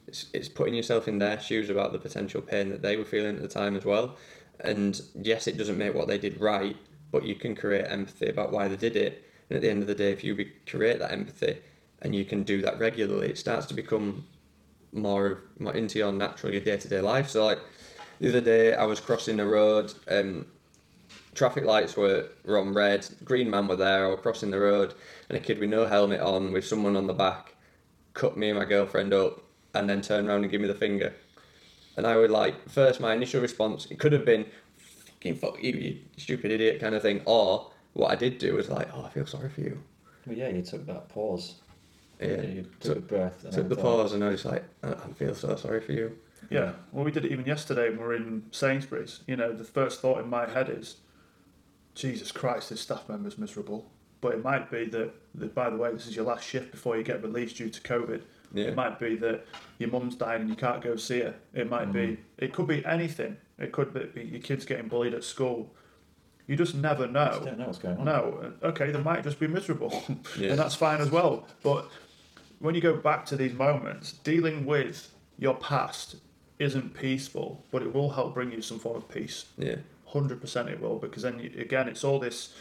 it's 0.06 0.26
it's 0.32 0.48
putting 0.48 0.74
yourself 0.74 1.08
in 1.08 1.18
their 1.18 1.38
shoes 1.38 1.70
about 1.70 1.92
the 1.92 1.98
potential 1.98 2.40
pain 2.40 2.70
that 2.70 2.82
they 2.82 2.96
were 2.96 3.04
feeling 3.04 3.36
at 3.36 3.42
the 3.42 3.48
time 3.48 3.76
as 3.76 3.84
well. 3.84 4.16
And 4.60 5.00
yes, 5.14 5.46
it 5.46 5.56
doesn't 5.56 5.78
make 5.78 5.94
what 5.94 6.08
they 6.08 6.18
did 6.18 6.40
right, 6.40 6.76
but 7.12 7.24
you 7.24 7.34
can 7.34 7.54
create 7.54 7.86
empathy 7.88 8.28
about 8.28 8.52
why 8.52 8.68
they 8.68 8.76
did 8.76 8.96
it. 8.96 9.24
And 9.48 9.56
at 9.56 9.62
the 9.62 9.70
end 9.70 9.82
of 9.82 9.88
the 9.88 9.94
day, 9.94 10.10
if 10.12 10.24
you 10.24 10.34
be, 10.34 10.52
create 10.66 10.98
that 10.98 11.12
empathy 11.12 11.58
and 12.02 12.14
you 12.14 12.24
can 12.24 12.42
do 12.42 12.60
that 12.62 12.78
regularly, 12.78 13.30
it 13.30 13.38
starts 13.38 13.66
to 13.66 13.74
become 13.74 14.26
more 14.92 15.42
more 15.58 15.74
into 15.74 15.98
your 15.98 16.12
natural 16.12 16.52
your 16.52 16.62
day 16.62 16.76
to 16.76 16.88
day 16.88 17.00
life. 17.00 17.28
So 17.28 17.44
like 17.44 17.60
the 18.20 18.28
other 18.30 18.40
day 18.40 18.74
I 18.74 18.84
was 18.84 19.00
crossing 19.00 19.36
the 19.36 19.46
road, 19.46 19.92
um, 20.08 20.46
traffic 21.38 21.64
lights 21.64 21.96
were, 21.96 22.28
were 22.44 22.58
on 22.58 22.74
red, 22.74 23.06
green 23.24 23.48
man 23.48 23.68
were 23.68 23.76
there, 23.76 24.06
I 24.06 24.10
was 24.10 24.20
crossing 24.20 24.50
the 24.50 24.58
road 24.58 24.92
and 25.28 25.38
a 25.38 25.40
kid 25.40 25.58
with 25.60 25.70
no 25.70 25.86
helmet 25.86 26.20
on 26.20 26.52
with 26.52 26.66
someone 26.66 26.96
on 26.96 27.06
the 27.06 27.14
back 27.14 27.54
cut 28.12 28.36
me 28.36 28.50
and 28.50 28.58
my 28.58 28.64
girlfriend 28.64 29.14
up 29.14 29.40
and 29.74 29.88
then 29.88 30.02
turned 30.02 30.28
around 30.28 30.42
and 30.42 30.50
give 30.50 30.60
me 30.60 30.66
the 30.66 30.74
finger. 30.74 31.14
And 31.96 32.06
I 32.06 32.16
would 32.16 32.30
like 32.32 32.68
first 32.68 33.00
my 33.00 33.14
initial 33.14 33.40
response 33.40 33.86
it 33.86 33.98
could 34.00 34.12
have 34.12 34.24
been 34.24 34.46
fucking 34.78 35.36
fuck 35.36 35.62
you, 35.62 35.72
you 35.72 35.98
stupid 36.16 36.50
idiot 36.50 36.80
kind 36.80 36.94
of 36.96 37.02
thing, 37.02 37.22
or 37.24 37.70
what 37.92 38.10
I 38.10 38.16
did 38.16 38.38
do 38.38 38.54
was 38.54 38.68
like, 38.68 38.88
Oh, 38.92 39.04
I 39.04 39.08
feel 39.10 39.26
sorry 39.26 39.48
for 39.48 39.60
you. 39.60 39.80
Well, 40.26 40.36
yeah, 40.36 40.48
you 40.48 40.62
took 40.62 40.84
that 40.86 41.08
pause. 41.08 41.54
Yeah. 42.20 42.42
You 42.42 42.62
took 42.80 42.80
Took- 42.80 42.96
a 42.98 43.00
breath. 43.02 43.44
and 43.44 43.52
Took 43.52 43.68
the 43.68 43.76
thought, 43.76 43.82
pause 44.02 44.12
and 44.12 44.24
I 44.24 44.30
was 44.30 44.44
like, 44.44 44.64
I 44.82 44.88
I 44.92 45.12
feel 45.14 45.34
so 45.36 45.54
sorry 45.54 45.80
for 45.80 45.92
you. 45.92 46.18
Yeah, 46.50 46.72
well, 46.92 47.04
we 47.04 47.10
did 47.10 47.24
it 47.26 47.32
even 47.32 47.44
yesterday 47.44 47.90
when 47.90 47.98
we 47.98 48.04
were 48.04 48.14
in 48.16 48.42
Sainsbury's. 48.52 49.20
You 49.26 49.36
know, 49.36 49.52
the 49.52 49.64
first 49.64 50.00
thought 50.00 50.18
in 50.20 50.28
my 50.30 50.48
head 50.48 50.68
is, 50.70 50.96
Jesus 51.98 52.32
Christ, 52.32 52.70
this 52.70 52.80
staff 52.80 53.08
member's 53.08 53.38
miserable. 53.38 53.90
But 54.20 54.34
it 54.34 54.44
might 54.44 54.70
be 54.70 54.86
that, 54.86 55.14
that, 55.36 55.54
by 55.54 55.70
the 55.70 55.76
way, 55.76 55.92
this 55.92 56.06
is 56.06 56.16
your 56.16 56.24
last 56.24 56.44
shift 56.44 56.72
before 56.72 56.96
you 56.96 57.04
get 57.04 57.22
released 57.22 57.56
due 57.56 57.70
to 57.70 57.80
COVID. 57.80 58.22
Yeah. 58.52 58.66
It 58.66 58.74
might 58.74 58.98
be 58.98 59.14
that 59.16 59.46
your 59.78 59.90
mum's 59.90 60.16
dying 60.16 60.40
and 60.40 60.50
you 60.50 60.56
can't 60.56 60.82
go 60.82 60.96
see 60.96 61.20
her. 61.20 61.34
It 61.54 61.68
might 61.68 61.92
be, 61.92 62.00
mm. 62.00 62.18
it 62.38 62.52
could 62.52 62.66
be 62.66 62.84
anything. 62.84 63.36
It 63.58 63.72
could 63.72 63.92
be 63.92 64.22
your 64.22 64.40
kid's 64.40 64.64
getting 64.64 64.88
bullied 64.88 65.14
at 65.14 65.22
school. 65.22 65.72
You 66.46 66.56
just 66.56 66.74
never 66.74 67.06
know. 67.06 67.26
just 67.26 67.44
don't 67.44 67.58
know 67.58 67.66
what's 67.66 67.78
going 67.78 67.98
on. 67.98 68.04
No, 68.06 68.52
okay, 68.62 68.90
they 68.90 69.00
might 69.00 69.22
just 69.22 69.38
be 69.38 69.46
miserable, 69.46 70.02
Yeah. 70.38 70.50
and 70.50 70.58
that's 70.58 70.74
fine 70.74 71.00
as 71.00 71.10
well. 71.10 71.46
But 71.62 71.90
when 72.60 72.74
you 72.74 72.80
go 72.80 72.96
back 72.96 73.26
to 73.26 73.36
these 73.36 73.52
moments, 73.52 74.12
dealing 74.12 74.64
with 74.64 75.12
your 75.38 75.54
past 75.56 76.16
isn't 76.58 76.94
peaceful, 76.94 77.64
but 77.70 77.82
it 77.82 77.94
will 77.94 78.10
help 78.10 78.34
bring 78.34 78.50
you 78.50 78.62
some 78.62 78.78
form 78.78 78.96
of 78.96 79.08
peace. 79.08 79.44
Yeah. 79.58 79.76
Hundred 80.12 80.40
percent, 80.40 80.68
it 80.68 80.80
will, 80.80 80.98
because 80.98 81.22
then 81.22 81.38
you, 81.38 81.52
again, 81.60 81.86
it's 81.88 82.02
all 82.02 82.18
this 82.18 82.54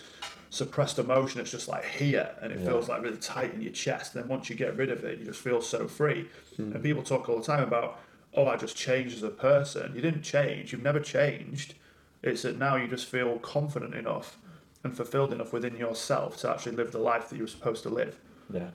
suppressed 0.49 0.99
emotion. 0.99 1.39
It's 1.41 1.51
just 1.51 1.67
like 1.67 1.85
here, 1.85 2.35
and 2.41 2.51
it 2.51 2.59
Yeah. 2.59 2.67
feels 2.67 2.89
like 2.89 3.01
really 3.01 3.17
tight 3.17 3.53
in 3.53 3.61
your 3.61 3.71
chest. 3.71 4.13
Then 4.13 4.27
once 4.27 4.49
you 4.49 4.55
get 4.55 4.75
rid 4.75 4.89
of 4.89 5.03
it, 5.03 5.19
you 5.19 5.25
just 5.25 5.41
feel 5.41 5.61
so 5.61 5.87
free. 5.87 6.27
Hmm. 6.57 6.73
And 6.73 6.83
people 6.83 7.03
talk 7.03 7.29
all 7.29 7.37
the 7.39 7.45
time 7.45 7.63
about, 7.63 7.99
oh, 8.33 8.47
I 8.47 8.57
just 8.57 8.75
changed 8.75 9.15
as 9.15 9.23
a 9.23 9.29
person. 9.29 9.93
You 9.95 10.01
didn't 10.01 10.23
change. 10.23 10.71
You've 10.71 10.83
never 10.83 10.99
changed. 10.99 11.75
It's 12.21 12.41
that 12.41 12.57
now 12.57 12.75
you 12.75 12.87
just 12.87 13.05
feel 13.05 13.39
confident 13.39 13.93
enough 13.95 14.37
and 14.83 14.95
fulfilled 14.95 15.31
enough 15.31 15.53
within 15.53 15.77
yourself 15.77 16.37
to 16.37 16.49
actually 16.49 16.75
live 16.75 16.91
the 16.91 16.99
life 16.99 17.29
that 17.29 17.35
you 17.37 17.43
were 17.43 17.47
supposed 17.47 17.83
to 17.83 17.89
live. 17.89 18.19
Yeah. 18.51 18.71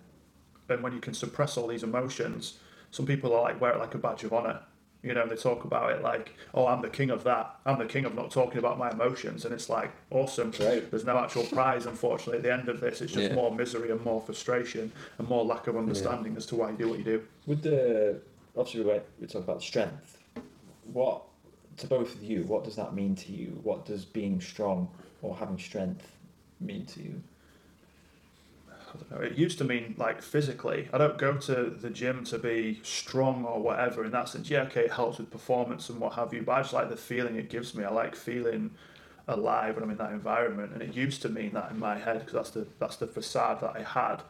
And 0.68 0.82
when 0.82 0.92
you 0.92 1.00
can 1.00 1.12
suppress 1.14 1.56
all 1.56 1.66
these 1.66 1.82
emotions, 1.82 2.58
some 2.90 3.04
people 3.04 3.34
are 3.34 3.42
like 3.42 3.60
wear 3.60 3.72
it 3.72 3.78
like 3.78 3.94
a 3.94 3.98
badge 3.98 4.24
of 4.24 4.32
honor. 4.32 4.60
You 5.02 5.14
know, 5.14 5.26
they 5.26 5.34
talk 5.34 5.64
about 5.64 5.90
it 5.92 6.00
like, 6.02 6.32
"Oh, 6.54 6.66
I'm 6.66 6.80
the 6.80 6.88
king 6.88 7.10
of 7.10 7.24
that. 7.24 7.56
I'm 7.66 7.78
the 7.78 7.86
king 7.86 8.04
of 8.04 8.14
not 8.14 8.30
talking 8.30 8.58
about 8.58 8.78
my 8.78 8.90
emotions," 8.90 9.44
and 9.44 9.52
it's 9.52 9.68
like 9.68 9.90
awesome. 10.10 10.52
Great. 10.52 10.90
There's 10.90 11.04
no 11.04 11.18
actual 11.18 11.42
prize, 11.44 11.86
unfortunately, 11.86 12.36
at 12.36 12.42
the 12.44 12.52
end 12.52 12.68
of 12.68 12.80
this. 12.80 13.00
It's 13.00 13.12
just 13.12 13.30
Yeah. 13.30 13.34
more 13.34 13.52
misery 13.52 13.90
and 13.90 14.00
more 14.04 14.20
frustration 14.20 14.92
and 15.18 15.28
more 15.28 15.44
lack 15.44 15.66
of 15.66 15.76
understanding 15.76 16.36
as 16.36 16.46
to 16.46 16.56
why 16.56 16.70
you 16.70 16.76
do 16.76 16.88
what 16.88 16.98
you 16.98 17.04
do. 17.04 17.22
With 17.46 17.62
the 17.62 18.20
obviously 18.56 18.82
we 18.84 18.90
went, 18.90 19.02
we 19.20 19.26
talk 19.26 19.42
about 19.42 19.60
strength. 19.62 20.18
What 20.92 21.22
to 21.78 21.86
both 21.88 22.14
of 22.14 22.22
you? 22.22 22.44
What 22.44 22.62
does 22.64 22.76
that 22.76 22.94
mean 22.94 23.16
to 23.16 23.32
you? 23.32 23.58
What 23.64 23.84
does 23.84 24.04
being 24.04 24.40
strong 24.40 24.88
or 25.20 25.34
having 25.34 25.58
strength 25.58 26.12
mean 26.60 26.86
to 26.86 27.02
you? 27.02 27.22
I 28.94 28.98
don't 28.98 29.10
know. 29.10 29.26
It 29.26 29.38
used 29.38 29.58
to 29.58 29.64
mean 29.64 29.94
like 29.96 30.22
physically. 30.22 30.88
I 30.92 30.98
don't 30.98 31.18
go 31.18 31.36
to 31.36 31.70
the 31.70 31.90
gym 31.90 32.24
to 32.24 32.38
be 32.38 32.80
strong 32.82 33.44
or 33.44 33.60
whatever 33.60 34.04
in 34.04 34.12
that 34.12 34.28
sense. 34.28 34.50
Yeah, 34.50 34.62
okay, 34.62 34.84
it 34.84 34.92
helps 34.92 35.18
with 35.18 35.30
performance 35.30 35.88
and 35.88 36.00
what 36.00 36.14
have 36.14 36.34
you, 36.34 36.42
but 36.42 36.52
I 36.52 36.62
just 36.62 36.72
like 36.72 36.90
the 36.90 36.96
feeling 36.96 37.36
it 37.36 37.48
gives 37.48 37.74
me. 37.74 37.84
I 37.84 37.90
like 37.90 38.14
feeling 38.14 38.72
alive 39.28 39.76
when 39.76 39.84
I'm 39.84 39.90
in 39.90 39.98
that 39.98 40.12
environment, 40.12 40.72
and 40.72 40.82
it 40.82 40.94
used 40.94 41.22
to 41.22 41.28
mean 41.28 41.52
that 41.54 41.70
in 41.70 41.78
my 41.78 41.98
head 41.98 42.20
because 42.20 42.34
that's 42.34 42.50
the 42.50 42.66
that's 42.78 42.96
the 42.96 43.06
facade 43.06 43.60
that 43.60 43.76
I 43.76 43.82
had. 43.82 44.22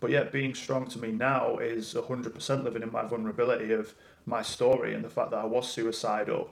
But 0.00 0.10
yeah, 0.10 0.24
being 0.24 0.54
strong 0.54 0.86
to 0.88 0.98
me 0.98 1.10
now 1.10 1.58
is 1.58 1.94
100% 1.94 2.64
living 2.64 2.82
in 2.82 2.92
my 2.92 3.04
vulnerability 3.04 3.72
of 3.72 3.94
my 4.26 4.42
story 4.42 4.94
and 4.94 5.04
the 5.04 5.10
fact 5.10 5.30
that 5.32 5.38
I 5.38 5.44
was 5.44 5.68
suicidal 5.68 6.50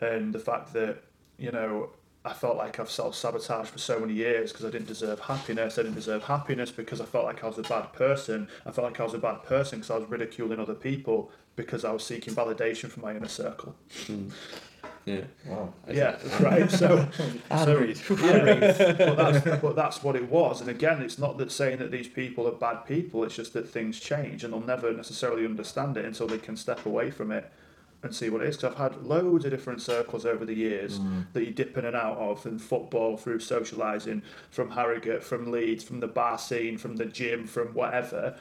and 0.00 0.32
the 0.32 0.38
fact 0.38 0.72
that, 0.72 1.02
you 1.38 1.52
know, 1.52 1.90
I 2.26 2.32
felt 2.32 2.56
like 2.56 2.80
I've 2.80 2.90
self 2.90 3.14
sabotaged 3.14 3.68
for 3.68 3.78
so 3.78 4.00
many 4.00 4.14
years 4.14 4.52
because 4.52 4.66
I 4.66 4.70
didn't 4.70 4.88
deserve 4.88 5.20
happiness. 5.20 5.78
I 5.78 5.82
didn't 5.82 5.94
deserve 5.94 6.24
happiness 6.24 6.70
because 6.70 7.00
I 7.00 7.04
felt 7.04 7.24
like 7.24 7.42
I 7.44 7.46
was 7.46 7.58
a 7.58 7.62
bad 7.62 7.92
person. 7.92 8.48
I 8.64 8.72
felt 8.72 8.86
like 8.86 9.00
I 9.00 9.04
was 9.04 9.14
a 9.14 9.18
bad 9.18 9.44
person 9.44 9.78
because 9.78 9.90
I 9.90 9.98
was 9.98 10.08
ridiculing 10.08 10.58
other 10.58 10.74
people 10.74 11.30
because 11.54 11.84
I 11.84 11.92
was 11.92 12.04
seeking 12.04 12.34
validation 12.34 12.90
from 12.90 13.02
my 13.02 13.14
inner 13.14 13.28
circle. 13.28 13.74
Yeah. 15.06 15.20
Wow. 15.46 15.72
Yeah, 15.88 16.16
right. 16.40 16.68
So, 16.68 17.08
And 17.48 17.96
so 17.96 18.14
yeah, 18.16 18.92
but 18.98 19.16
that's 19.16 19.62
but 19.62 19.76
that's 19.76 20.02
what 20.02 20.16
it 20.16 20.28
was. 20.28 20.60
And 20.60 20.68
again, 20.68 21.00
it's 21.00 21.18
not 21.18 21.38
that 21.38 21.52
saying 21.52 21.78
that 21.78 21.92
these 21.92 22.08
people 22.08 22.48
are 22.48 22.52
bad 22.52 22.86
people. 22.86 23.22
It's 23.22 23.36
just 23.36 23.52
that 23.52 23.68
things 23.68 24.00
change, 24.00 24.42
and 24.42 24.52
they'll 24.52 24.60
never 24.60 24.92
necessarily 24.92 25.44
understand 25.44 25.96
it 25.96 26.04
until 26.04 26.26
they 26.26 26.38
can 26.38 26.56
step 26.56 26.84
away 26.86 27.12
from 27.12 27.30
it 27.30 27.50
and 28.02 28.14
see 28.14 28.30
what 28.30 28.42
it 28.42 28.48
is. 28.48 28.56
Because 28.56 28.72
I've 28.72 28.78
had 28.78 29.02
loads 29.02 29.44
of 29.44 29.50
different 29.50 29.82
circles 29.82 30.24
over 30.24 30.44
the 30.44 30.54
years 30.54 31.00
that 31.32 31.44
you 31.44 31.50
dip 31.52 31.76
in 31.76 31.84
and 31.84 31.96
out 31.96 32.18
of, 32.18 32.46
in 32.46 32.58
football, 32.58 33.16
through 33.16 33.38
socialising, 33.38 34.22
from 34.50 34.70
Harrogate, 34.70 35.24
from 35.24 35.50
Leeds, 35.50 35.84
from 35.84 36.00
the 36.00 36.06
bar 36.06 36.38
scene, 36.38 36.78
from 36.78 36.96
the 36.96 37.06
gym, 37.06 37.46
from 37.46 37.68
whatever. 37.68 38.38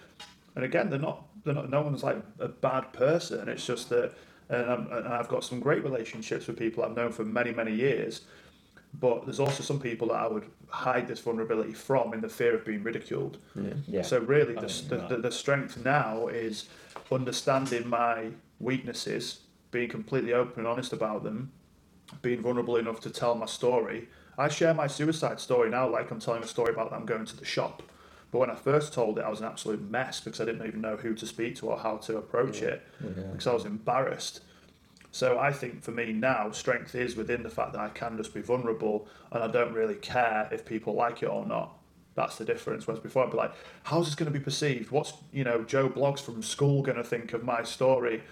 And 0.56 0.64
again, 0.64 0.90
they're 0.90 1.00
not. 1.00 1.26
They're 1.44 1.54
not. 1.54 1.70
No 1.70 1.82
one's 1.82 2.04
like 2.04 2.18
a 2.40 2.48
bad 2.48 2.94
person. 2.94 3.50
It's 3.50 3.66
just 3.66 3.90
that. 3.90 4.14
And, 4.48 4.88
and 4.92 5.08
I've 5.08 5.28
got 5.28 5.44
some 5.44 5.60
great 5.60 5.84
relationships 5.84 6.46
with 6.46 6.60
people 6.60 6.84
I've 6.84 6.96
known 6.96 7.12
for 7.12 7.26
many, 7.26 7.52
many 7.52 7.74
years. 7.74 8.22
But 9.00 9.26
there's 9.26 9.40
also 9.40 9.64
some 9.64 9.80
people 9.80 10.10
that 10.10 10.18
I 10.18 10.28
would 10.28 10.46
hide 10.70 11.08
this 11.08 11.20
vulnerability 11.20 11.74
from 11.74 12.14
in 12.14 12.22
the 12.22 12.30
fear 12.30 12.54
of 12.56 12.64
being 12.64 12.84
ridiculed. 12.84 13.40
Yeah. 13.56 13.74
Yeah. 13.88 14.02
So 14.04 14.20
really, 14.20 14.54
the, 14.54 14.68
the, 14.88 15.08
the, 15.10 15.18
the 15.18 15.32
strength 15.32 15.84
now 15.84 16.28
is 16.28 16.70
understanding 17.12 17.88
my 17.88 18.30
weaknesses, 18.60 19.42
being 19.76 19.90
completely 19.90 20.32
open 20.32 20.60
and 20.60 20.68
honest 20.70 20.94
about 20.94 21.22
them, 21.26 21.52
being 22.22 22.42
vulnerable 22.42 22.78
enough 22.78 23.02
to 23.02 23.10
tell 23.10 23.36
my 23.36 23.46
story. 23.46 24.08
I 24.38 24.48
share 24.48 24.74
my 24.74 24.88
suicide 24.88 25.38
story 25.42 25.70
now 25.70 25.86
like 25.90 26.10
I'm 26.12 26.20
telling 26.22 26.42
a 26.44 26.48
story 26.48 26.72
about 26.74 26.90
that 26.92 26.96
I'm 26.96 27.06
going 27.06 27.26
to 27.26 27.36
the 27.36 27.44
shop. 27.44 27.84
But 28.32 28.40
when 28.40 28.50
I 28.50 28.56
first 28.56 28.94
told 28.94 29.20
it, 29.20 29.26
I 29.26 29.30
was 29.30 29.42
an 29.42 29.48
absolute 29.48 29.82
mess 29.92 30.22
because 30.22 30.40
I 30.40 30.46
didn't 30.46 30.66
even 30.66 30.80
know 30.80 30.96
who 30.96 31.14
to 31.16 31.26
speak 31.28 31.58
to 31.58 31.68
or 31.68 31.78
how 31.78 31.98
to 31.98 32.16
approach 32.18 32.62
it 32.62 32.82
Yeah. 33.04 33.10
because 33.34 33.48
I 33.48 33.54
was 33.54 33.66
embarrassed. 33.66 34.44
So 35.12 35.40
I 35.40 35.52
think 35.52 35.84
for 35.84 35.92
me 35.92 36.14
now, 36.14 36.52
strength 36.52 36.96
is 36.96 37.18
within 37.18 37.44
the 37.44 37.50
fact 37.50 37.74
that 37.74 37.82
I 37.82 37.90
can 37.90 38.16
just 38.16 38.34
be 38.34 38.42
vulnerable 38.42 39.10
and 39.34 39.44
I 39.44 39.48
don't 39.48 39.74
really 39.74 39.96
care 39.96 40.48
if 40.54 40.64
people 40.66 40.94
like 40.94 41.22
it 41.22 41.28
or 41.28 41.46
not. 41.46 41.78
That's 42.16 42.38
the 42.38 42.46
difference. 42.46 42.88
Whereas 42.88 43.02
before 43.04 43.26
I'd 43.26 43.32
be 43.32 43.36
like, 43.38 43.54
how's 43.84 44.06
this 44.06 44.16
going 44.16 44.32
to 44.32 44.38
be 44.40 44.44
perceived? 44.44 44.90
What's, 44.92 45.12
you 45.34 45.44
know, 45.44 45.64
Joe 45.64 45.90
Bloggs 45.90 46.22
from 46.22 46.42
school 46.42 46.82
going 46.82 46.98
to 46.98 47.04
think 47.04 47.34
of 47.34 47.44
my 47.44 47.62
story? 47.64 48.24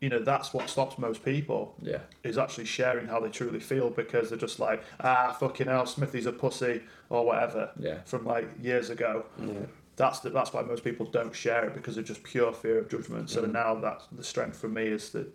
You 0.00 0.08
know, 0.10 0.20
that's 0.20 0.54
what 0.54 0.70
stops 0.70 0.96
most 0.98 1.24
people 1.24 1.74
Yeah. 1.82 1.98
is 2.22 2.38
actually 2.38 2.66
sharing 2.66 3.06
how 3.08 3.18
they 3.20 3.30
truly 3.30 3.58
feel 3.58 3.90
because 3.90 4.28
they're 4.30 4.38
just 4.38 4.60
like, 4.60 4.82
ah, 5.00 5.36
fucking 5.40 5.66
hell, 5.66 5.86
Smithy's 5.86 6.26
a 6.26 6.32
pussy 6.32 6.82
or 7.10 7.24
whatever 7.26 7.70
Yeah. 7.78 8.02
from 8.04 8.24
like 8.24 8.48
years 8.62 8.90
ago. 8.90 9.24
Yeah. 9.38 9.52
That's 9.96 10.20
the, 10.20 10.30
that's 10.30 10.52
why 10.52 10.62
most 10.62 10.84
people 10.84 11.06
don't 11.06 11.34
share 11.34 11.64
it 11.64 11.74
because 11.74 11.96
of 11.96 12.04
just 12.04 12.22
pure 12.22 12.52
fear 12.52 12.78
of 12.78 12.88
judgment. 12.88 13.28
So 13.30 13.42
Mm. 13.42 13.52
now 13.52 13.74
that's 13.74 14.06
the 14.12 14.22
strength 14.22 14.56
for 14.58 14.68
me 14.68 14.84
is 14.84 15.10
that 15.10 15.26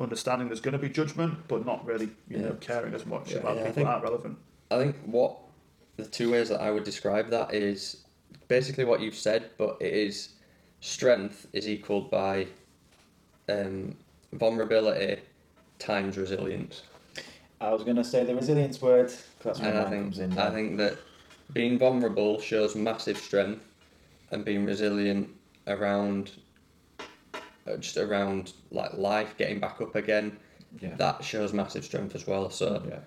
understanding 0.00 0.48
there's 0.48 0.60
going 0.60 0.72
to 0.72 0.78
be 0.78 0.88
judgment, 0.88 1.34
but 1.48 1.66
not 1.66 1.84
really, 1.84 2.08
you 2.28 2.38
know, 2.38 2.56
caring 2.60 2.94
as 2.94 3.04
much 3.04 3.32
Yeah, 3.32 3.38
about 3.38 3.56
yeah, 3.56 3.62
people 3.64 3.74
think- 3.74 3.86
that 3.86 3.92
aren't 3.92 4.04
relevant. 4.04 4.38
I 4.70 4.78
think 4.78 4.96
what 5.04 5.36
the 5.96 6.06
two 6.06 6.30
ways 6.30 6.48
that 6.48 6.60
I 6.60 6.70
would 6.70 6.84
describe 6.84 7.30
that 7.30 7.52
is 7.52 8.04
basically 8.46 8.84
what 8.84 9.00
you've 9.00 9.14
said, 9.16 9.50
but 9.58 9.76
it 9.80 9.92
is 9.92 10.30
strength 10.80 11.46
is 11.52 11.68
equaled 11.68 12.10
by 12.10 12.46
um, 13.48 13.96
vulnerability 14.32 15.20
times 15.78 16.18
resilience. 16.18 16.82
I 17.60 17.70
was 17.70 17.82
going 17.82 17.96
to 17.96 18.04
say 18.04 18.24
the 18.24 18.34
resilience 18.34 18.80
word. 18.80 19.12
That's 19.42 19.58
And 19.60 19.78
I 19.78 19.88
think 19.88 20.02
comes 20.04 20.18
in. 20.18 20.38
I 20.38 20.50
think 20.50 20.76
that 20.78 20.98
being 21.52 21.78
vulnerable 21.78 22.40
shows 22.40 22.76
massive 22.76 23.16
strength, 23.16 23.64
and 24.30 24.44
being 24.44 24.64
resilient 24.64 25.28
around 25.66 26.32
uh, 27.00 27.76
just 27.78 27.96
around 27.96 28.52
like 28.70 28.94
life, 28.94 29.36
getting 29.36 29.58
back 29.58 29.80
up 29.80 29.94
again, 29.94 30.36
yeah. 30.80 30.94
that 30.96 31.24
shows 31.24 31.52
massive 31.52 31.84
strength 31.84 32.14
as 32.14 32.26
well. 32.26 32.50
So 32.50 32.82
yeah. 32.88 33.00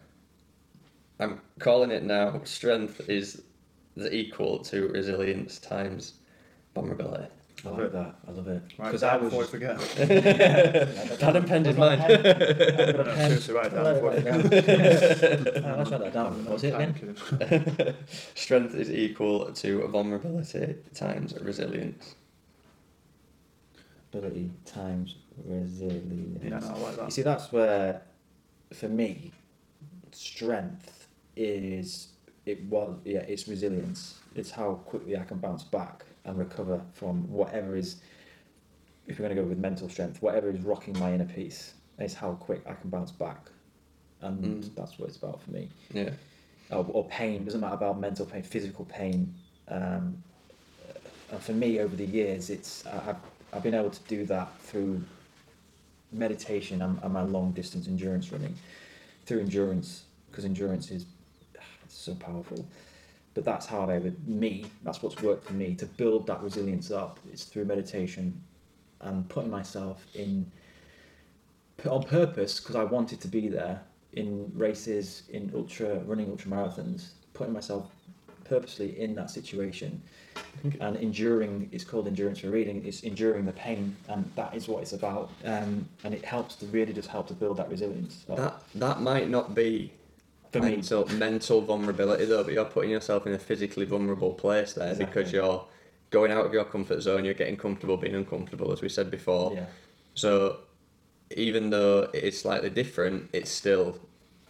I'm 1.20 1.42
calling 1.60 1.92
it 1.92 2.04
now. 2.04 2.42
Strength 2.44 3.10
is 3.10 3.44
the 3.96 4.14
equal 4.14 4.60
to 4.60 4.88
resilience 4.88 5.60
times 5.60 6.14
vulnerability. 6.74 7.28
I 7.65 7.69
like 7.69 7.91
that. 7.91 8.15
I 8.28 8.32
love 8.32 8.47
it. 8.47 8.67
Because 8.69 9.02
down 9.02 9.13
I 9.13 9.17
was. 9.17 9.30
before 9.30 9.43
I 9.43 9.47
forget. 9.47 9.82
Had 11.21 11.36
a 11.36 11.41
pen 11.43 11.65
in 11.65 11.67
I've 11.67 11.78
got 11.78 11.93
a 11.93 11.97
mind. 11.97 12.02
pen. 12.02 12.26
I've 12.26 12.95
got 12.97 13.08
a 13.08 13.13
pen. 13.13 13.28
seriously, 13.28 13.54
write 13.54 13.65
it 13.67 13.76
down 13.76 13.86
I'll 13.88 13.93
before 13.93 14.12
I 14.12 14.13
write 14.15 14.24
forget. 14.24 14.54
it 14.67 15.54
down. 15.62 15.74
Oh, 15.74 15.78
Let's 15.78 15.91
write 15.91 16.00
that 16.02 16.13
down. 16.13 16.45
What's 16.45 16.63
it 16.63 16.74
again? 16.74 17.95
Strength 18.36 18.76
is 18.76 18.89
equal 18.91 19.52
to 19.54 19.88
vulnerability 19.88 20.76
times 20.95 21.34
resilience. 21.39 22.15
Ability 24.13 24.52
times 24.65 25.15
resilience. 25.45 26.43
Yeah, 26.43 26.60
no, 26.60 26.67
I 26.67 26.78
like 26.80 26.91
You 26.91 26.97
that. 26.97 27.13
see, 27.13 27.21
that's 27.21 27.52
where, 27.52 28.02
for 28.74 28.89
me, 28.89 29.32
strength 30.12 31.08
is 31.38 32.08
it 32.45 32.63
was 32.65 32.97
yeah, 33.06 33.19
it's 33.19 33.47
resilience. 33.47 34.19
It's 34.36 34.52
how 34.52 34.74
quickly 34.86 35.15
I 35.17 35.24
can 35.24 35.38
bounce 35.38 35.63
back 35.63 36.06
and 36.26 36.38
recover 36.38 36.82
from 36.94 37.30
whatever 37.32 37.76
is. 37.76 37.98
If 39.08 39.20
we're 39.20 39.26
going 39.26 39.36
to 39.36 39.42
go 39.42 39.48
with 39.48 39.58
mental 39.58 39.90
strength, 39.90 40.22
whatever 40.22 40.50
is 40.50 40.62
rocking 40.62 40.98
my 41.00 41.14
inner 41.14 41.26
peace, 41.26 41.74
is 42.00 42.14
how 42.14 42.34
quick 42.34 42.62
I 42.68 42.74
can 42.74 42.90
bounce 42.90 43.12
back, 43.12 43.50
and 44.22 44.64
Mm. 44.64 44.76
that's 44.76 44.98
what 45.00 45.10
it's 45.10 45.18
about 45.18 45.42
for 45.42 45.52
me. 45.52 45.70
Yeah. 45.94 46.12
Or, 46.70 46.86
or 46.90 47.06
pain 47.10 47.44
doesn't 47.44 47.60
matter 47.60 47.74
about 47.76 48.00
mental 48.00 48.26
pain, 48.26 48.44
physical 48.44 48.86
pain. 48.86 49.34
Um, 49.68 50.24
and 51.32 51.42
for 51.42 51.54
me, 51.54 51.80
over 51.80 51.96
the 51.96 52.06
years, 52.06 52.50
it's 52.50 52.86
I've 52.86 53.16
I've 53.54 53.64
been 53.64 53.74
able 53.74 53.90
to 53.90 54.04
do 54.08 54.26
that 54.28 54.58
through 54.62 55.04
meditation 56.14 56.82
and, 56.82 57.00
and 57.04 57.14
my 57.14 57.24
long 57.24 57.52
distance 57.52 57.88
endurance 57.88 58.32
running, 58.32 58.56
through 59.26 59.40
endurance 59.42 60.04
because 60.30 60.46
endurance 60.46 60.92
is 60.92 61.06
it's 61.84 61.98
so 61.98 62.16
powerful. 62.16 62.66
But 63.34 63.46
that's 63.46 63.65
how 63.65 63.89
I 63.89 63.98
would 63.98 64.28
me. 64.28 64.65
That's 64.84 65.02
what's 65.02 65.22
worked 65.22 65.46
for 65.46 65.54
me 65.54 65.76
to 65.76 65.86
build 65.86 66.28
that 66.28 66.41
resilience 66.41 66.91
up. 66.91 67.20
It's 67.32 67.46
through 67.46 67.65
meditation 67.65 68.41
and 69.00 69.28
putting 69.30 69.50
myself 69.50 70.06
in 70.13 70.52
on 71.89 72.04
purpose 72.04 72.60
because 72.60 72.76
I 72.76 72.84
wanted 72.84 73.20
to 73.22 73.28
be 73.28 73.48
there 73.48 73.82
in 74.13 74.52
races, 74.54 75.24
in 75.30 75.52
ultra 75.56 76.00
running 76.00 76.30
ultra 76.30 76.52
marathons, 76.52 77.12
putting 77.34 77.54
myself 77.54 77.89
purposely 78.52 79.00
in 79.00 79.15
that 79.15 79.32
situation 79.32 80.02
and 80.82 80.98
enduring 80.98 81.70
it's 81.72 81.86
called 81.86 82.06
endurance 82.06 82.39
for 82.39 82.50
reading 82.50 82.84
it's 82.86 83.02
enduring 83.04 83.46
the 83.46 83.54
pain 83.54 83.96
and 84.10 84.30
that 84.36 84.54
is 84.54 84.67
what 84.67 84.82
it's 84.82 84.91
about 84.91 85.30
um, 85.46 85.88
and 86.04 86.13
it 86.13 86.26
helps 86.26 86.56
to 86.56 86.65
really 86.65 86.91
just 86.91 87.08
help 87.08 87.26
to 87.28 87.34
build 87.34 87.56
that 87.56 87.70
resilience 87.70 88.26
That 88.28 88.62
that 88.76 89.00
might 89.00 89.30
not 89.30 89.56
be 89.56 89.94
for 90.52 90.60
me 90.60 90.72
mental 90.72 91.06
mental 91.18 91.62
vulnerability 91.62 92.26
though, 92.26 92.44
but 92.44 92.54
you're 92.54 92.66
putting 92.66 92.90
yourself 92.92 93.26
in 93.28 93.34
a 93.34 93.40
physically 93.40 93.86
vulnerable 93.86 94.34
place 94.34 94.74
there 94.74 94.96
because 94.96 95.32
you're 95.32 95.66
going 96.10 96.32
out 96.32 96.46
of 96.46 96.54
your 96.54 96.66
comfort 96.66 97.02
zone. 97.02 97.24
You're 97.26 97.34
getting 97.34 97.58
comfortable 97.58 97.98
being 97.98 98.16
uncomfortable, 98.16 98.72
as 98.72 98.82
we 98.82 98.90
said 98.90 99.10
before. 99.10 99.54
yeah 99.54 99.66
So 100.14 100.58
even 101.38 101.70
though 101.70 102.10
it 102.14 102.24
is 102.24 102.40
slightly 102.40 102.70
different, 102.70 103.30
it's 103.32 103.50
still 103.52 103.98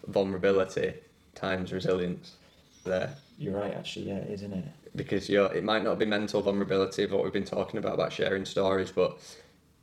vulnerability 0.08 0.94
times 1.36 1.72
resilience 1.72 2.36
there. 2.84 3.16
you're 3.38 3.56
right 3.56 3.74
actually 3.76 4.08
yeah 4.08 4.16
it 4.18 4.30
is 4.32 4.42
isn't 4.42 4.54
it 4.54 4.66
Because 4.96 5.30
you're 5.30 5.52
it 5.54 5.64
might 5.64 5.84
not 5.84 6.00
be 6.00 6.06
mental 6.06 6.42
vulnerability 6.42 7.04
of 7.04 7.12
what 7.12 7.24
we've 7.24 7.32
been 7.32 7.46
talking 7.46 7.78
about 7.78 7.94
about 7.94 8.12
sharing 8.12 8.44
stories, 8.46 8.92
but 8.92 9.20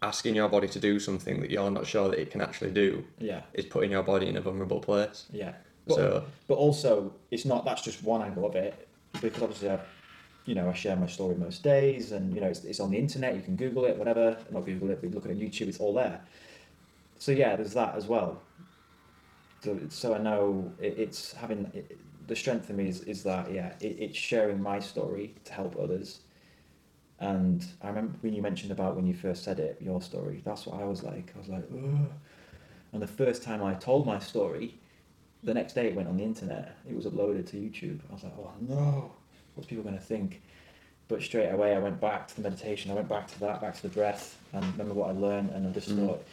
asking 0.02 0.34
your 0.34 0.48
body 0.48 0.68
to 0.68 0.80
do 0.80 0.98
something 0.98 1.40
that 1.40 1.50
you're 1.50 1.70
not 1.70 1.86
sure 1.86 2.08
that 2.08 2.18
it 2.20 2.30
can 2.30 2.40
actually 2.40 2.70
do 2.72 3.04
yeah 3.18 3.42
is 3.54 3.64
putting 3.64 3.90
your 3.92 4.02
body 4.02 4.26
in 4.28 4.36
a 4.36 4.40
vulnerable 4.40 4.80
place. 4.80 5.26
yeah 5.32 5.52
but, 5.88 5.94
So 5.96 6.24
but 6.46 6.54
also 6.54 7.12
it's 7.30 7.44
not 7.44 7.64
that's 7.64 7.82
just 7.82 8.02
one 8.02 8.22
angle 8.22 8.46
of 8.46 8.54
it 8.54 8.88
because 9.20 9.42
obviously 9.42 9.70
I 9.70 9.78
you 10.44 10.54
know 10.54 10.68
I 10.68 10.72
share 10.72 10.96
my 10.96 11.06
story 11.06 11.34
most 11.34 11.62
days 11.62 12.12
and 12.12 12.34
you 12.34 12.40
know 12.40 12.46
it's, 12.48 12.64
it's 12.64 12.80
on 12.80 12.90
the 12.90 12.98
internet 12.98 13.34
you 13.34 13.42
can 13.42 13.56
google 13.56 13.84
it 13.84 13.96
whatever 13.96 14.36
not 14.50 14.64
google 14.64 14.90
it 14.90 15.00
but 15.00 15.10
look 15.12 15.24
at 15.24 15.30
it 15.30 15.34
on 15.34 15.40
youtube 15.40 15.68
it's 15.68 15.78
all 15.80 15.94
there. 15.94 16.20
So 17.18 17.32
yeah 17.32 17.56
there's 17.56 17.74
that 17.74 17.94
as 17.96 18.06
well. 18.06 18.42
So, 19.64 19.78
so 19.88 20.14
I 20.14 20.18
know 20.18 20.72
it, 20.78 20.94
it's 20.98 21.32
having 21.32 21.70
it, 21.74 21.98
the 22.28 22.36
strength 22.36 22.66
for 22.66 22.74
me 22.74 22.88
is, 22.88 23.00
is 23.02 23.22
that 23.24 23.52
yeah 23.52 23.72
it, 23.80 23.96
it's 23.98 24.16
sharing 24.16 24.62
my 24.62 24.78
story 24.78 25.34
to 25.44 25.52
help 25.52 25.76
others. 25.78 26.20
And 27.20 27.66
I 27.82 27.88
remember 27.88 28.16
when 28.20 28.32
you 28.32 28.42
mentioned 28.42 28.70
about 28.70 28.94
when 28.94 29.06
you 29.06 29.14
first 29.14 29.42
said 29.42 29.58
it 29.58 29.78
your 29.80 30.00
story 30.00 30.40
that's 30.44 30.66
what 30.66 30.80
I 30.80 30.84
was 30.84 31.02
like 31.02 31.32
I 31.34 31.38
was 31.38 31.48
like 31.48 31.64
Ugh. 31.72 32.08
and 32.92 33.02
the 33.02 33.08
first 33.08 33.42
time 33.42 33.62
I 33.62 33.74
told 33.74 34.06
my 34.06 34.18
story 34.20 34.78
the 35.42 35.54
next 35.54 35.74
day 35.74 35.86
it 35.88 35.94
went 35.94 36.08
on 36.08 36.16
the 36.16 36.24
internet 36.24 36.76
it 36.88 36.94
was 36.94 37.04
uploaded 37.06 37.46
to 37.50 37.56
YouTube 37.56 38.00
I 38.10 38.14
was 38.14 38.24
like 38.24 38.32
oh 38.38 38.50
no 38.60 39.12
what's 39.54 39.68
people 39.68 39.84
going 39.84 39.96
to 39.96 40.02
think 40.02 40.42
but 41.08 41.22
straight 41.22 41.48
away 41.50 41.74
I 41.74 41.78
went 41.78 42.00
back 42.00 42.28
to 42.28 42.36
the 42.36 42.42
meditation 42.42 42.90
I 42.90 42.94
went 42.94 43.08
back 43.08 43.28
to 43.28 43.40
that 43.40 43.60
back 43.60 43.76
to 43.76 43.82
the 43.82 43.88
breath 43.88 44.38
and 44.52 44.64
remember 44.72 44.94
what 44.94 45.08
I 45.10 45.12
learned 45.12 45.50
and 45.50 45.66
I 45.66 45.70
just 45.70 45.88
Mm. 45.90 46.06
thought 46.06 46.24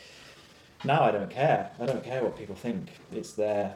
now 0.84 1.04
I 1.04 1.12
don't 1.12 1.30
care. 1.32 1.72
I 1.80 1.86
don't 1.88 2.04
care 2.04 2.24
what 2.24 2.38
people 2.38 2.54
think. 2.54 2.90
It's 3.12 3.34
there, 3.34 3.76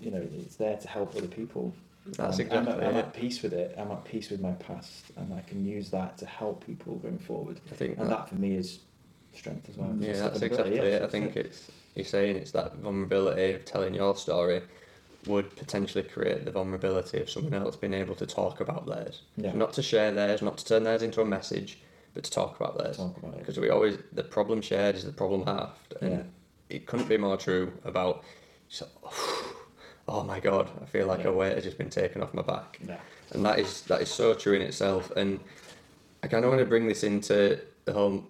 you 0.00 0.10
know, 0.10 0.26
it's 0.38 0.56
there 0.56 0.76
to 0.76 0.88
help 0.88 1.14
other 1.14 1.28
people. 1.28 1.72
That's 2.16 2.38
And 2.40 2.52
I'm, 2.52 2.58
exactly 2.66 2.84
at, 2.84 2.90
I'm 2.90 2.96
at 2.96 3.14
peace 3.14 3.42
with 3.42 3.52
it. 3.52 3.74
I'm 3.78 3.92
at 3.92 4.04
peace 4.04 4.28
with 4.30 4.40
my 4.40 4.50
past, 4.52 5.04
and 5.16 5.32
I 5.32 5.40
can 5.42 5.64
use 5.64 5.90
that 5.90 6.18
to 6.18 6.26
help 6.26 6.66
people 6.66 6.96
going 6.96 7.18
forward. 7.20 7.60
I 7.70 7.74
think 7.76 7.96
And 7.98 8.10
that, 8.10 8.16
that 8.20 8.28
for 8.30 8.34
me 8.36 8.56
is 8.56 8.80
strength 9.34 9.68
as 9.68 9.76
well. 9.76 9.94
yeah, 9.98 10.12
that's 10.14 10.42
exactly 10.42 10.76
yeah, 10.76 10.82
it. 10.82 11.02
I 11.02 11.06
think 11.08 11.36
it's 11.36 11.70
you're 11.94 12.04
saying 12.04 12.36
it's 12.36 12.52
that 12.52 12.76
vulnerability 12.76 13.52
of 13.54 13.64
telling 13.64 13.94
your 13.94 14.16
story 14.16 14.62
would 15.26 15.54
potentially 15.56 16.02
create 16.02 16.44
the 16.44 16.50
vulnerability 16.50 17.20
of 17.20 17.30
someone 17.30 17.54
else 17.54 17.76
being 17.76 17.94
able 17.94 18.14
to 18.16 18.26
talk 18.26 18.60
about 18.60 18.86
theirs. 18.86 19.22
Yeah. 19.36 19.52
Not 19.52 19.72
to 19.74 19.82
share 19.82 20.10
theirs, 20.10 20.42
not 20.42 20.58
to 20.58 20.64
turn 20.64 20.82
theirs 20.84 21.02
into 21.02 21.20
a 21.20 21.24
message, 21.24 21.78
but 22.14 22.24
to 22.24 22.30
talk 22.30 22.58
about 22.58 22.76
theirs. 22.78 22.96
Talk 22.96 23.16
about 23.18 23.34
it. 23.34 23.38
Because 23.38 23.58
we 23.60 23.70
always 23.70 23.98
the 24.12 24.24
problem 24.24 24.60
shared 24.62 24.96
is 24.96 25.04
the 25.04 25.12
problem 25.12 25.44
halved, 25.46 25.94
and 26.00 26.10
Yeah. 26.12 26.22
it 26.70 26.86
couldn't 26.86 27.08
be 27.08 27.16
more 27.18 27.36
true 27.36 27.72
about. 27.84 28.24
So, 28.68 28.86
oh 30.08 30.24
my 30.24 30.40
god, 30.40 30.68
I 30.80 30.86
feel 30.86 31.06
like 31.06 31.20
Yeah. 31.20 31.28
a 31.28 31.32
weight 31.32 31.54
has 31.54 31.64
just 31.64 31.78
been 31.78 31.90
taken 31.90 32.22
off 32.22 32.34
my 32.34 32.42
back. 32.42 32.78
Yeah. 32.86 32.98
and 33.32 33.44
that 33.46 33.58
is 33.58 33.82
that 33.82 34.02
is 34.02 34.10
so 34.10 34.34
true 34.34 34.54
in 34.54 34.62
itself. 34.62 35.10
And 35.16 35.40
I 36.22 36.26
kind 36.28 36.44
of 36.44 36.50
want 36.50 36.60
to 36.60 36.66
bring 36.66 36.86
this 36.88 37.02
into 37.04 37.60
the 37.84 37.92
whole 37.92 38.24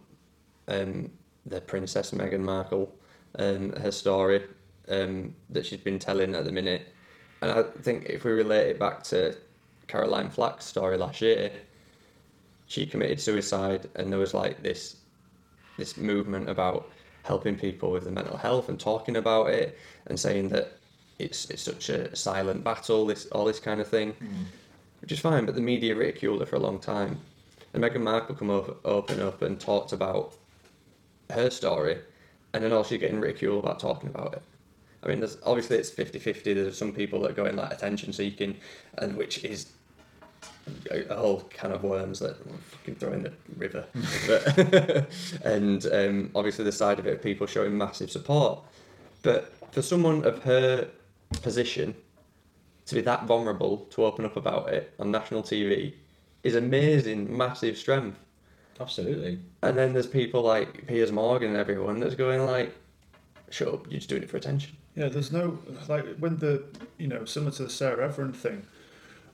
um, 0.68 1.10
the 1.46 1.60
Princess 1.60 2.10
Meghan 2.12 2.40
Markle, 2.40 2.92
um, 3.38 3.72
her 3.74 3.90
story 3.90 4.42
um, 4.88 5.34
that 5.50 5.66
she's 5.66 5.80
been 5.80 5.98
telling 5.98 6.34
at 6.34 6.44
the 6.44 6.52
minute. 6.52 6.88
And 7.40 7.50
I 7.50 7.62
think 7.82 8.06
if 8.06 8.24
we 8.24 8.30
relate 8.32 8.68
it 8.70 8.78
back 8.78 9.02
to 9.04 9.34
Caroline 9.88 10.30
Flack's 10.30 10.64
story 10.64 10.96
last 10.96 11.20
year, 11.20 11.50
she 12.66 12.86
committed 12.86 13.20
suicide, 13.20 13.88
and 13.96 14.10
there 14.10 14.18
was 14.18 14.34
like 14.34 14.62
this 14.62 14.96
this 15.78 15.96
movement 15.96 16.48
about 16.48 16.90
helping 17.24 17.56
people 17.56 17.90
with 17.90 18.04
their 18.04 18.12
mental 18.12 18.36
health 18.36 18.68
and 18.68 18.78
talking 18.78 19.16
about 19.16 19.48
it 19.48 19.78
and 20.06 20.18
saying 20.18 20.48
that 20.50 20.72
it's 21.18 21.50
it's 21.50 21.62
such 21.62 21.88
a 21.88 22.14
silent 22.14 22.62
battle, 22.64 23.06
this 23.06 23.26
all 23.26 23.44
this 23.44 23.60
kind 23.60 23.80
of 23.80 23.88
thing 23.88 24.12
Mm. 24.12 24.44
which 25.00 25.12
is 25.12 25.18
fine. 25.20 25.44
But 25.46 25.54
the 25.56 25.60
media 25.60 25.94
ridiculed 25.96 26.40
her 26.40 26.46
for 26.46 26.56
a 26.56 26.60
long 26.60 26.78
time, 26.78 27.18
and 27.74 27.82
Meghan 27.82 28.02
Markle 28.02 28.34
come 28.36 28.50
over, 28.50 28.74
open 28.84 29.20
up 29.20 29.42
and 29.42 29.58
talked 29.60 29.92
about 29.92 30.34
her 31.32 31.50
story, 31.50 31.98
and 32.52 32.62
then 32.62 32.72
all 32.72 32.84
she's 32.84 33.00
getting 33.00 33.20
ridiculed 33.20 33.64
about 33.64 33.80
talking 33.80 34.10
about 34.10 34.34
it. 34.34 34.42
I 35.02 35.08
mean, 35.08 35.18
there's 35.18 35.38
obviously 35.44 35.78
it's 35.78 35.90
50-50. 35.90 36.44
There's 36.44 36.78
some 36.78 36.92
people 36.92 37.20
that 37.22 37.34
go 37.34 37.46
in 37.46 37.56
like 37.56 37.72
attention 37.72 38.12
seeking, 38.12 38.56
and 38.98 39.16
which 39.16 39.44
is 39.44 39.72
a, 40.90 41.14
whole 41.14 41.40
can 41.50 41.72
of 41.72 41.82
worms 41.82 42.20
that 42.20 42.36
fucking 42.70 42.96
throw 42.96 43.12
in 43.12 43.22
the 43.22 43.32
river. 43.56 43.84
but, 44.26 45.10
and 45.44 45.86
um, 45.86 46.30
obviously 46.34 46.64
the 46.64 46.72
side 46.72 46.98
of 46.98 47.06
it 47.06 47.14
of 47.14 47.22
people 47.22 47.46
showing 47.46 47.76
massive 47.76 48.10
support. 48.10 48.60
But 49.22 49.52
for 49.72 49.82
someone 49.82 50.24
of 50.24 50.42
her 50.44 50.88
position, 51.42 51.94
to 52.86 52.94
be 52.94 53.00
that 53.02 53.24
vulnerable 53.24 53.78
to 53.90 54.04
open 54.04 54.24
up 54.24 54.36
about 54.36 54.68
it 54.68 54.92
on 54.98 55.10
national 55.10 55.42
TV 55.42 55.94
is 56.42 56.54
amazing, 56.56 57.34
massive 57.36 57.78
strength. 57.78 58.18
Absolutely. 58.82 59.38
And 59.62 59.76
then 59.76 59.92
there's 59.92 60.06
people 60.06 60.42
like 60.42 60.86
Piers 60.86 61.12
Morgan 61.12 61.50
and 61.50 61.56
everyone 61.56 62.00
that's 62.00 62.14
going 62.14 62.44
like, 62.44 62.74
"Shut 63.50 63.68
up! 63.68 63.86
You're 63.88 63.98
just 63.98 64.08
doing 64.08 64.22
it 64.22 64.30
for 64.30 64.36
attention." 64.36 64.76
Yeah, 64.94 65.08
there's 65.08 65.32
no 65.32 65.58
like 65.88 66.16
when 66.18 66.38
the 66.38 66.64
you 66.98 67.06
know 67.06 67.24
similar 67.24 67.52
to 67.52 67.64
the 67.64 67.70
Sarah 67.70 68.04
Everard 68.04 68.36
thing, 68.36 68.66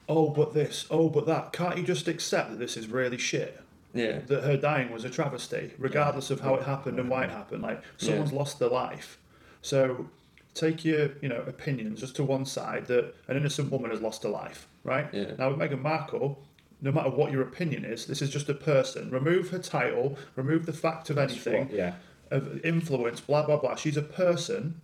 oh, 0.09 0.31
but 0.31 0.55
this, 0.55 0.87
oh, 0.91 1.09
but 1.09 1.27
that. 1.27 1.53
Can't 1.53 1.77
you 1.77 1.85
just 1.85 2.09
accept 2.09 2.51
that 2.51 2.59
this 2.59 2.77
is 2.77 2.89
really 2.89 3.19
shit? 3.19 3.61
Yeah. 3.95 4.21
That 4.27 4.45
her 4.45 4.57
dying 4.57 4.93
was 4.93 5.05
a 5.05 5.11
travesty, 5.11 5.73
regardless 5.79 6.31
of 6.31 6.41
how 6.41 6.55
it 6.55 6.65
happened 6.65 6.99
and 6.99 7.09
why 7.09 7.25
it 7.25 7.31
happened. 7.31 7.63
Like 7.63 7.83
someone's 7.97 8.33
lost 8.33 8.59
their 8.59 8.69
life, 8.69 9.19
so 9.63 10.09
take 10.55 10.85
your 10.85 11.11
you 11.21 11.29
know 11.29 11.43
opinions 11.47 12.01
just 12.01 12.17
to 12.17 12.25
one 12.25 12.45
side. 12.45 12.87
That 12.87 13.15
an 13.29 13.37
innocent 13.37 13.73
woman 13.73 13.91
has 13.91 14.01
lost 14.01 14.23
her 14.23 14.29
life, 14.29 14.69
right? 14.85 15.09
Yeah. 15.13 15.33
Now 15.39 15.51
with 15.51 15.59
Meghan 15.59 15.83
Markle. 15.83 16.43
No 16.81 16.93
matter 16.93 17.11
what 17.11 17.33
your 17.33 17.43
opinion 17.43 17.85
is, 17.85 18.07
this 18.07 18.23
is 18.23 18.31
just 18.31 18.49
a 18.49 18.55
person. 18.55 19.11
Remove 19.11 19.51
her 19.51 19.59
title, 19.59 20.17
remove 20.37 20.65
the 20.67 20.73
fact 20.73 21.11
of 21.11 21.19
anything, 21.19 21.69
Yeah. 21.73 21.95
of 22.31 22.65
influence, 22.65 23.21
blah 23.21 23.45
blah 23.45 23.57
blah. 23.57 23.75
She's 23.75 23.97
a 23.97 24.03
person, 24.03 24.81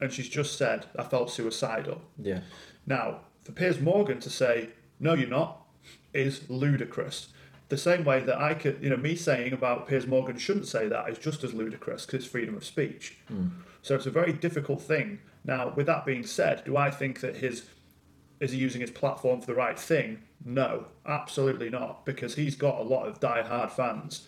and 0.00 0.12
she's 0.12 0.28
just 0.28 0.56
said, 0.56 0.86
"I 0.98 1.02
felt 1.04 1.30
suicidal." 1.30 2.00
Yeah. 2.18 2.40
Now, 2.86 3.20
for 3.42 3.52
Piers 3.52 3.78
Morgan 3.80 4.20
to 4.20 4.30
say, 4.30 4.70
"No, 4.98 5.12
you're 5.14 5.28
not," 5.28 5.66
is 6.14 6.48
ludicrous. 6.48 7.28
The 7.68 7.76
same 7.78 8.04
way 8.04 8.20
that 8.20 8.38
I 8.38 8.54
could, 8.54 8.78
you 8.82 8.88
know, 8.90 8.96
me 8.96 9.16
saying 9.16 9.52
about 9.52 9.88
Piers 9.88 10.06
Morgan 10.06 10.38
shouldn't 10.38 10.66
say 10.66 10.86
that 10.88 11.08
is 11.10 11.18
just 11.18 11.42
as 11.44 11.52
ludicrous 11.54 12.06
because 12.06 12.20
it's 12.22 12.30
freedom 12.30 12.54
of 12.54 12.64
speech. 12.64 13.16
Hmm. 13.28 13.48
So 13.82 13.94
it's 13.94 14.06
a 14.06 14.10
very 14.10 14.32
difficult 14.32 14.80
thing. 14.82 15.18
Now, 15.44 15.72
with 15.74 15.86
that 15.86 16.06
being 16.06 16.24
said, 16.24 16.62
do 16.64 16.76
I 16.76 16.90
think 16.90 17.20
that 17.20 17.36
his 17.36 17.64
is 18.44 18.52
he 18.52 18.58
using 18.58 18.82
his 18.82 18.90
platform 18.90 19.40
for 19.40 19.46
the 19.46 19.54
right 19.54 19.78
thing? 19.78 20.20
No, 20.44 20.86
absolutely 21.06 21.70
not, 21.70 22.04
because 22.04 22.34
he's 22.34 22.54
got 22.54 22.78
a 22.78 22.82
lot 22.82 23.06
of 23.08 23.18
die-hard 23.18 23.72
fans. 23.72 24.26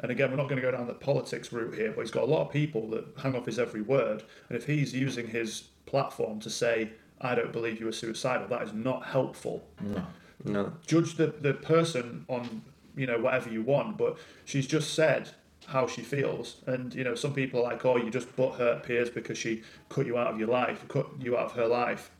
And 0.00 0.10
again, 0.10 0.30
we're 0.30 0.38
not 0.38 0.48
going 0.48 0.60
to 0.60 0.62
go 0.62 0.70
down 0.70 0.86
the 0.86 0.94
politics 0.94 1.52
route 1.52 1.74
here, 1.74 1.92
but 1.92 2.00
he's 2.00 2.10
got 2.10 2.22
a 2.22 2.26
lot 2.26 2.46
of 2.46 2.50
people 2.50 2.88
that 2.90 3.04
hang 3.22 3.36
off 3.36 3.44
his 3.44 3.58
every 3.58 3.82
word. 3.82 4.24
And 4.48 4.56
if 4.56 4.64
he's 4.66 4.94
using 4.94 5.28
his 5.28 5.68
platform 5.84 6.40
to 6.40 6.50
say, 6.50 6.92
I 7.20 7.34
don't 7.34 7.52
believe 7.52 7.78
you 7.78 7.86
were 7.86 7.92
suicidal, 7.92 8.48
that 8.48 8.62
is 8.62 8.72
not 8.72 9.04
helpful. 9.04 9.62
No. 9.80 10.06
No. 10.44 10.72
Judge 10.86 11.16
the, 11.16 11.26
the 11.26 11.52
person 11.52 12.24
on, 12.28 12.62
you 12.96 13.06
know, 13.06 13.18
whatever 13.18 13.50
you 13.50 13.60
want, 13.60 13.98
but 13.98 14.16
she's 14.46 14.66
just 14.66 14.94
said 14.94 15.28
how 15.66 15.86
she 15.86 16.00
feels. 16.00 16.62
And, 16.66 16.94
you 16.94 17.04
know, 17.04 17.14
some 17.14 17.34
people 17.34 17.60
are 17.60 17.64
like, 17.64 17.84
oh, 17.84 17.98
you 17.98 18.10
just 18.10 18.34
butt 18.34 18.54
hurt 18.54 18.82
Piers 18.82 19.10
because 19.10 19.36
she 19.36 19.62
cut 19.90 20.06
you 20.06 20.16
out 20.16 20.28
of 20.28 20.38
your 20.38 20.48
life, 20.48 20.88
cut 20.88 21.06
you 21.20 21.36
out 21.36 21.44
of 21.44 21.52
her 21.52 21.66
life, 21.66 22.10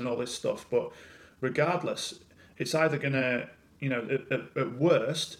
and 0.00 0.08
all 0.08 0.16
this 0.16 0.34
stuff. 0.34 0.66
But 0.70 0.90
regardless, 1.40 2.18
it's 2.58 2.74
either 2.74 2.98
going 2.98 3.12
to, 3.12 3.48
you 3.78 3.88
know, 3.88 4.06
at, 4.10 4.32
at, 4.32 4.56
at 4.56 4.72
worst, 4.76 5.38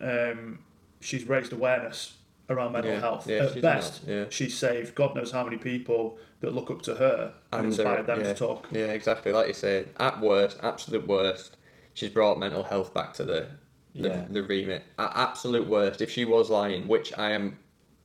um, 0.00 0.60
she's 1.00 1.24
raised 1.28 1.52
awareness 1.52 2.14
around 2.48 2.72
mental 2.72 2.92
Yeah, 2.92 3.00
health. 3.00 3.26
yeah, 3.28 3.36
at 3.44 3.52
she's 3.54 3.62
best, 3.62 4.06
not, 4.06 4.14
yeah. 4.14 4.24
she's 4.28 4.56
saved 4.56 4.94
God 4.94 5.14
knows 5.14 5.30
how 5.30 5.44
many 5.44 5.56
people 5.56 6.18
that 6.40 6.54
look 6.54 6.70
up 6.70 6.82
to 6.82 6.94
her 6.96 7.32
and, 7.52 7.60
And, 7.60 7.66
inspired 7.68 8.06
them 8.06 8.20
yeah. 8.20 8.32
to 8.32 8.34
talk. 8.34 8.68
Yeah, 8.70 8.86
exactly. 8.86 9.32
Like 9.32 9.48
you 9.48 9.54
say, 9.54 9.86
at 9.98 10.20
worst, 10.20 10.58
absolute 10.62 11.06
worst, 11.06 11.56
she's 11.94 12.10
brought 12.10 12.38
mental 12.38 12.62
health 12.62 12.92
back 12.94 13.14
to 13.14 13.24
the 13.24 13.48
the, 13.94 14.08
Yeah. 14.08 14.24
the 14.30 14.42
remit. 14.42 14.84
At 14.98 15.12
absolute 15.14 15.68
worst, 15.68 16.00
if 16.00 16.10
she 16.10 16.24
was 16.24 16.48
lying, 16.48 16.88
which 16.88 17.12
I 17.18 17.32
am 17.32 17.58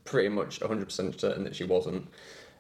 pretty 0.04 0.28
much 0.28 0.60
100% 0.60 1.18
certain 1.20 1.46
that 1.46 1.56
she 1.56 1.64
wasn't, 1.64 2.08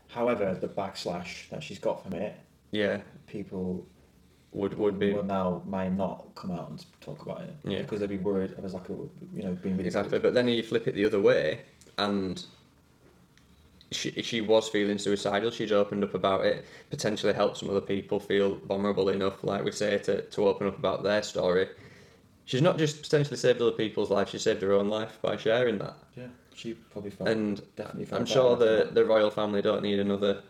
However, 0.09 0.57
the 0.59 0.69
backslash 0.69 1.49
that 1.49 1.61
she's 1.61 1.79
got 1.79 2.01
from 2.03 2.13
it, 2.13 2.33
yeah, 2.71 3.01
people 3.27 3.85
would 4.51 4.77
would 4.77 4.99
be 4.99 5.13
will 5.13 5.23
now 5.23 5.61
might 5.65 5.93
not 5.93 6.25
come 6.35 6.51
out 6.51 6.69
and 6.69 6.85
talk 7.01 7.21
about 7.21 7.41
it. 7.41 7.55
Yeah. 7.63 7.81
Because 7.81 7.99
they'd 7.99 8.09
be 8.09 8.17
worried 8.17 8.51
it 8.51 8.61
was 8.61 8.73
like 8.73 8.89
a 8.89 8.93
you 8.93 9.43
know 9.43 9.51
being 9.53 9.75
really 9.75 9.87
exactly. 9.87 10.19
But 10.19 10.33
then 10.33 10.47
you 10.47 10.63
flip 10.63 10.87
it 10.87 10.95
the 10.95 11.05
other 11.05 11.19
way, 11.19 11.61
and 11.97 12.43
she 13.91 14.11
she 14.21 14.41
was 14.41 14.69
feeling 14.69 14.97
suicidal. 14.97 15.51
She's 15.51 15.71
opened 15.71 16.03
up 16.03 16.13
about 16.13 16.45
it. 16.45 16.65
Potentially 16.89 17.33
helped 17.33 17.57
some 17.57 17.69
other 17.69 17.81
people 17.81 18.19
feel 18.19 18.55
vulnerable 18.55 19.09
enough, 19.09 19.43
like 19.43 19.63
we 19.63 19.71
say, 19.71 19.97
to 19.99 20.21
to 20.21 20.47
open 20.47 20.67
up 20.67 20.77
about 20.77 21.03
their 21.03 21.23
story. 21.23 21.69
She's 22.45 22.61
not 22.61 22.77
just 22.77 23.01
potentially 23.01 23.37
saved 23.37 23.61
other 23.61 23.71
people's 23.71 24.09
lives; 24.09 24.31
she 24.31 24.37
saved 24.39 24.61
her 24.61 24.73
own 24.73 24.89
life 24.89 25.19
by 25.21 25.35
sharing 25.37 25.77
that. 25.79 25.95
Yeah. 26.15 26.27
She 26.55 26.73
probably 26.73 27.11
felt 27.11 27.29
And 27.29 27.61
definitely 27.75 28.05
felt 28.05 28.21
I'm 28.21 28.25
sure 28.25 28.55
the, 28.55 28.89
the 28.91 29.05
royal 29.05 29.29
family 29.29 29.61
don't 29.61 29.83
need 29.83 29.99
another 29.99 30.41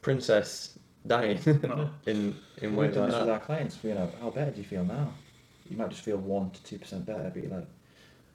princess 0.00 0.78
dying 1.06 1.38
No. 1.62 1.90
in 2.06 2.36
in 2.62 2.70
We've 2.70 2.78
ways 2.88 2.94
done 2.94 3.04
like 3.04 3.10
this 3.12 3.18
with 3.20 3.26
that. 3.26 3.32
our 3.32 3.40
clients. 3.40 3.78
You 3.82 3.94
know, 3.94 4.10
how 4.20 4.30
better 4.30 4.50
do 4.50 4.58
you 4.58 4.64
feel 4.66 4.84
now? 4.84 5.12
You 5.68 5.76
might 5.76 5.90
just 5.90 6.02
feel 6.02 6.18
one 6.18 6.50
to 6.50 6.62
two 6.64 6.78
percent 6.78 7.06
better, 7.06 7.30
but 7.32 7.42
you're 7.42 7.52
like, 7.52 7.66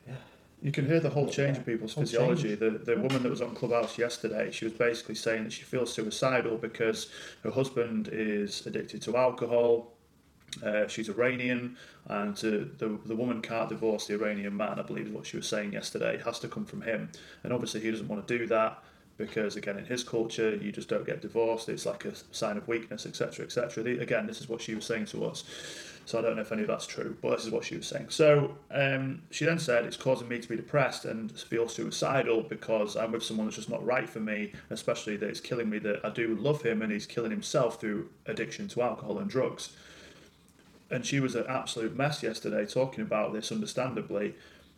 yeah. 0.08 0.16
You 0.62 0.72
can 0.72 0.86
hear 0.88 1.00
the 1.00 1.10
whole 1.10 1.28
change 1.30 1.58
in 1.58 1.64
people's 1.64 1.94
Whole 1.94 2.04
physiology. 2.04 2.50
change. 2.58 2.60
The 2.60 2.72
the 2.72 2.96
woman 2.98 3.24
that 3.24 3.30
was 3.30 3.42
on 3.42 3.54
Clubhouse 3.56 3.98
yesterday, 3.98 4.52
she 4.52 4.66
was 4.66 4.74
basically 4.74 5.16
saying 5.16 5.44
that 5.46 5.54
she 5.54 5.64
feels 5.64 5.94
suicidal 5.94 6.58
because 6.58 7.10
her 7.44 7.52
husband 7.52 8.10
is 8.12 8.66
addicted 8.66 9.02
to 9.04 9.18
alcohol. 9.18 9.92
Uh, 10.64 10.88
she's 10.88 11.10
Iranian, 11.10 11.76
and 12.08 12.36
to, 12.38 12.72
the 12.78 12.98
the 13.06 13.16
woman 13.16 13.42
can't 13.42 13.68
divorce 13.70 14.08
the 14.08 14.14
Iranian 14.14 14.56
man. 14.56 14.80
I 14.80 14.84
believe 14.84 15.08
is 15.08 15.12
what 15.14 15.26
she 15.28 15.36
was 15.38 15.48
saying 15.48 15.74
yesterday. 15.74 16.16
It 16.16 16.22
has 16.22 16.40
to 16.40 16.48
come 16.48 16.66
from 16.66 16.82
him, 16.82 17.12
and 17.44 17.52
obviously 17.52 17.82
he 17.82 17.92
doesn't 17.92 18.08
want 18.08 18.26
to 18.26 18.38
do 18.38 18.48
that 18.48 18.82
because 19.18 19.56
again 19.56 19.78
in 19.78 19.86
his 19.86 20.04
culture 20.04 20.56
you 20.56 20.72
just 20.72 20.90
don't 20.90 21.06
get 21.06 21.22
divorced. 21.22 21.70
It's 21.70 21.86
like 21.86 22.06
a 22.06 22.14
sign 22.32 22.58
of 22.58 22.68
weakness, 22.68 23.06
etc., 23.06 23.46
etc. 23.46 23.84
Again, 24.00 24.28
this 24.28 24.42
is 24.42 24.50
what 24.50 24.62
she 24.62 24.76
was 24.76 24.86
saying 24.86 25.06
to 25.08 25.26
us. 25.26 25.44
So 26.06 26.20
I 26.20 26.22
don't 26.22 26.36
know 26.36 26.44
if 26.44 26.52
any 26.52 26.62
of 26.62 26.68
that's 26.68 26.86
true, 26.86 27.18
but 27.22 27.32
this 27.32 27.46
is 27.46 27.52
what 27.52 27.66
she 27.66 27.76
was 27.76 27.88
saying. 27.88 28.10
So 28.10 28.56
um, 28.70 29.24
she 29.32 29.44
then 29.46 29.58
said 29.58 29.86
it's 29.86 29.98
causing 29.98 30.28
me 30.28 30.38
to 30.40 30.48
be 30.48 30.56
depressed 30.56 31.06
and 31.06 31.32
feel 31.32 31.68
suicidal 31.68 32.44
because 32.44 32.96
I'm 32.96 33.12
with 33.12 33.24
someone 33.24 33.48
that's 33.48 33.56
just 33.56 33.72
not 33.72 33.84
right 33.84 34.08
for 34.08 34.20
me, 34.20 34.54
especially 34.70 35.18
that 35.18 35.28
it's 35.28 35.40
killing 35.40 35.68
me 35.68 35.80
that 35.80 36.06
I 36.06 36.12
do 36.12 36.36
love 36.36 36.62
him 36.62 36.84
and 36.84 36.92
he's 36.92 37.08
killing 37.08 37.32
himself 37.32 37.82
through 37.82 38.10
addiction 38.28 38.68
to 38.70 38.84
alcohol 38.84 39.18
and 39.18 39.28
drugs. 39.28 39.76
And 40.92 41.04
she 41.04 41.20
was 41.20 41.34
an 41.34 41.46
absolute 41.50 41.96
mess 41.96 42.22
yesterday 42.22 42.68
talking 42.68 43.02
about 43.02 43.34
this, 43.34 43.52
understandably. 43.52 44.36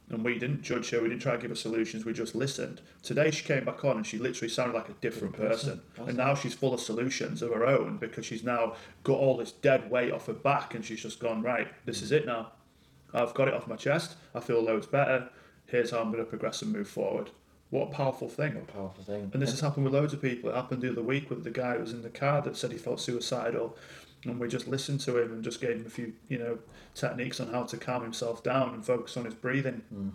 And 0.09 0.23
we 0.23 0.39
didn't 0.39 0.61
judge 0.61 0.89
her, 0.91 1.01
we 1.01 1.09
didn't 1.09 1.21
try 1.21 1.33
to 1.33 1.37
give 1.37 1.49
her 1.49 1.55
solutions, 1.55 2.05
we 2.05 2.13
just 2.13 2.33
listened. 2.33 2.79
Today 3.03 3.29
she 3.29 3.43
came 3.43 3.65
back 3.65 3.83
on 3.83 3.97
and 3.97 4.07
she 4.07 4.17
literally 4.17 4.47
sounded 4.47 4.73
like 4.73 4.87
a 4.87 4.93
different 4.93 5.33
Different 5.33 5.51
person. 5.51 5.81
person. 5.95 6.07
And 6.09 6.17
now 6.17 6.33
she's 6.33 6.53
full 6.53 6.73
of 6.73 6.79
solutions 6.79 7.41
of 7.41 7.51
her 7.51 7.65
own 7.65 7.97
because 7.97 8.25
she's 8.25 8.43
now 8.43 8.75
got 9.03 9.17
all 9.17 9.35
this 9.35 9.51
dead 9.51 9.91
weight 9.91 10.13
off 10.13 10.27
her 10.27 10.33
back 10.33 10.75
and 10.75 10.85
she's 10.85 11.01
just 11.01 11.19
gone, 11.19 11.41
right, 11.41 11.67
this 11.85 12.01
is 12.01 12.13
it 12.13 12.25
now. 12.25 12.53
I've 13.13 13.33
got 13.33 13.49
it 13.49 13.53
off 13.53 13.67
my 13.67 13.75
chest, 13.75 14.15
I 14.33 14.39
feel 14.39 14.61
loads 14.61 14.87
better. 14.87 15.29
Here's 15.65 15.91
how 15.91 15.99
I'm 15.99 16.11
going 16.11 16.23
to 16.23 16.29
progress 16.29 16.61
and 16.61 16.71
move 16.71 16.87
forward. 16.87 17.29
What 17.69 17.89
a 17.89 17.91
powerful 17.91 18.29
thing. 18.29 18.55
what 18.55 18.63
a 18.69 18.71
powerful 18.71 19.03
thing. 19.03 19.29
And 19.33 19.41
this 19.41 19.51
has 19.51 19.59
happened 19.59 19.83
with 19.83 19.93
loads 19.93 20.13
of 20.13 20.21
people. 20.21 20.49
It 20.49 20.55
happened 20.55 20.81
the 20.81 20.91
other 20.91 21.01
week 21.01 21.29
with 21.29 21.43
the 21.43 21.51
guy 21.51 21.73
who 21.73 21.81
was 21.81 21.91
in 21.91 22.01
the 22.01 22.09
car 22.09 22.41
that 22.43 22.55
said 22.55 22.71
he 22.71 22.77
felt 22.77 23.01
suicidal. 23.01 23.75
And 24.29 24.39
we 24.39 24.47
just 24.47 24.67
listened 24.67 24.99
to 25.01 25.17
him 25.17 25.31
and 25.31 25.43
just 25.43 25.61
gave 25.61 25.77
him 25.77 25.85
a 25.85 25.89
few, 25.89 26.13
you 26.27 26.37
know, 26.37 26.57
techniques 26.95 27.39
on 27.39 27.47
how 27.47 27.63
to 27.63 27.77
calm 27.77 28.01
himself 28.03 28.43
down 28.43 28.73
and 28.73 28.85
focus 28.85 29.15
on 29.17 29.25
his 29.25 29.33
breathing. 29.33 29.81
Mm. 29.93 30.11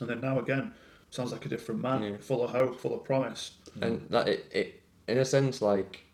And 0.00 0.08
then 0.08 0.20
now 0.20 0.38
again, 0.38 0.72
sounds 1.10 1.32
like 1.32 1.44
a 1.44 1.48
different 1.48 1.80
man, 1.82 2.02
Yeah. 2.02 2.16
full 2.20 2.42
of 2.42 2.50
hope, 2.50 2.80
full 2.80 2.94
of 2.94 3.04
promise. 3.04 3.52
and 3.80 4.06
that 4.10 4.28
it, 4.28 4.46
it 4.52 4.80
in 5.08 5.18
a 5.18 5.24
sense 5.24 5.60
like 5.62 6.04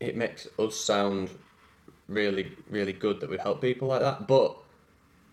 it 0.00 0.16
makes 0.16 0.46
us 0.58 0.76
sound 0.76 1.30
really 2.08 2.52
really 2.68 2.92
good 2.92 3.20
that 3.20 3.30
we 3.30 3.38
help 3.38 3.60
people 3.62 3.88
like 3.88 4.00
that 4.02 4.26
but 4.28 4.54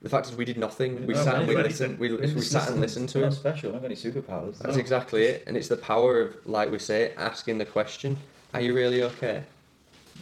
the 0.02 0.08
fact 0.10 0.28
is 0.28 0.36
we 0.38 0.46
did 0.46 0.58
nothing 0.58 1.06
we 1.06 1.14
No, 1.14 1.24
sat 1.24 1.36
and 1.36 1.48
we 1.48 1.56
we 1.56 1.62
listened 1.64 2.00
we, 2.00 2.14
we 2.14 2.26
Just 2.28 2.52
sat 2.52 2.70
and 2.70 2.80
listened 2.80 3.10
to 3.10 3.20
We're 3.20 3.26
him 3.28 3.32
special. 3.34 3.70
We 3.72 3.76
haven't 3.76 3.90
got 3.90 3.98
any 3.98 4.14
superpowers. 4.14 4.58
that's 4.60 4.78
exactly 4.78 5.24
it 5.24 5.44
and 5.46 5.58
it's 5.58 5.68
the 5.68 5.76
power 5.78 6.22
of 6.22 6.36
like 6.46 6.72
we 6.72 6.80
say 6.80 7.14
asking 7.18 7.58
the 7.58 7.66
question 7.66 8.18
are 8.54 8.62
you 8.62 8.74
really 8.74 9.04
okay 9.04 9.44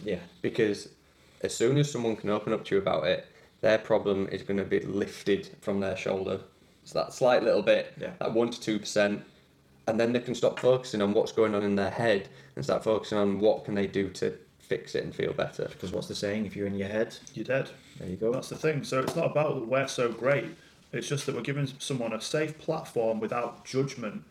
Yeah. 0.03 0.19
because 0.41 0.89
as 1.41 1.55
soon 1.55 1.77
as 1.77 1.91
someone 1.91 2.15
can 2.15 2.29
open 2.29 2.53
up 2.53 2.65
to 2.65 2.75
you 2.75 2.81
about 2.81 3.05
it 3.07 3.27
their 3.61 3.77
problem 3.77 4.27
is 4.31 4.41
going 4.43 4.57
to 4.57 4.63
be 4.65 4.79
lifted 4.81 5.49
from 5.61 5.79
their 5.79 5.95
shoulder 5.97 6.39
so 6.85 6.99
that 6.99 7.13
slight 7.13 7.43
little 7.43 7.61
bit 7.61 7.93
Yeah. 7.99 8.11
that 8.19 8.33
1 8.33 8.49
to 8.51 8.79
2% 8.79 9.21
and 9.87 9.99
then 9.99 10.13
they 10.13 10.19
can 10.19 10.35
stop 10.35 10.59
focusing 10.59 11.01
on 11.01 11.13
what's 11.13 11.31
going 11.31 11.55
on 11.55 11.63
in 11.63 11.75
their 11.75 11.89
head 11.89 12.29
and 12.55 12.63
start 12.63 12.83
focusing 12.83 13.17
on 13.17 13.39
what 13.39 13.65
can 13.65 13.73
they 13.75 13.87
do 13.87 14.09
to 14.11 14.37
fix 14.59 14.93
it 14.95 15.03
and 15.03 15.13
feel 15.15 15.33
better 15.33 15.67
Because 15.71 15.91
what's 15.91 16.07
the 16.07 16.13
saying? 16.15 16.45
If 16.45 16.55
you're 16.55 16.67
in 16.67 16.75
your 16.75 16.89
head, 16.89 17.15
You're 17.33 17.45
dead. 17.45 17.69
there 17.99 18.07
you 18.07 18.15
go. 18.17 18.31
That's 18.31 18.49
the 18.49 18.55
thing. 18.55 18.83
So 18.83 18.99
it's 18.99 19.15
not 19.15 19.25
about 19.31 19.55
that 19.55 19.65
we're 19.65 19.87
so 19.87 20.11
great. 20.11 20.45
It's 20.93 21.07
just 21.07 21.25
that 21.25 21.35
we're 21.35 21.41
giving 21.41 21.67
someone 21.79 22.13
a 22.13 22.21
safe 22.21 22.57
platform 22.59 23.19
without 23.19 23.65
judgment. 23.65 24.23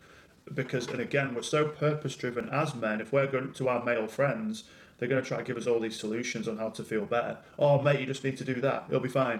Because, 0.53 0.87
and 0.87 1.01
again, 1.01 1.35
we're 1.35 1.41
so 1.41 1.65
purpose 1.67 2.15
driven 2.15 2.47
as 2.49 2.73
men. 2.73 3.01
If 3.01 3.11
we're 3.11 3.27
going 3.27 3.51
to 3.53 3.67
our 3.67 3.83
male 3.83 4.07
friends, 4.07 4.63
they're 4.99 5.09
going 5.09 5.21
to 5.21 5.27
try 5.27 5.37
to 5.37 5.43
give 5.43 5.57
us 5.57 5.65
all 5.65 5.79
these 5.79 5.95
solutions 5.97 6.47
on 6.47 6.57
how 6.57 6.69
to 6.69 6.83
feel 6.83 7.05
better. 7.05 7.37
Oh, 7.57 7.81
mate, 7.81 7.99
you 8.01 8.05
just 8.05 8.23
need 8.23 8.37
to 8.37 8.43
do 8.45 8.55
that. 8.61 8.85
It'll 8.89 8.99
be 8.99 9.09
fine. 9.09 9.39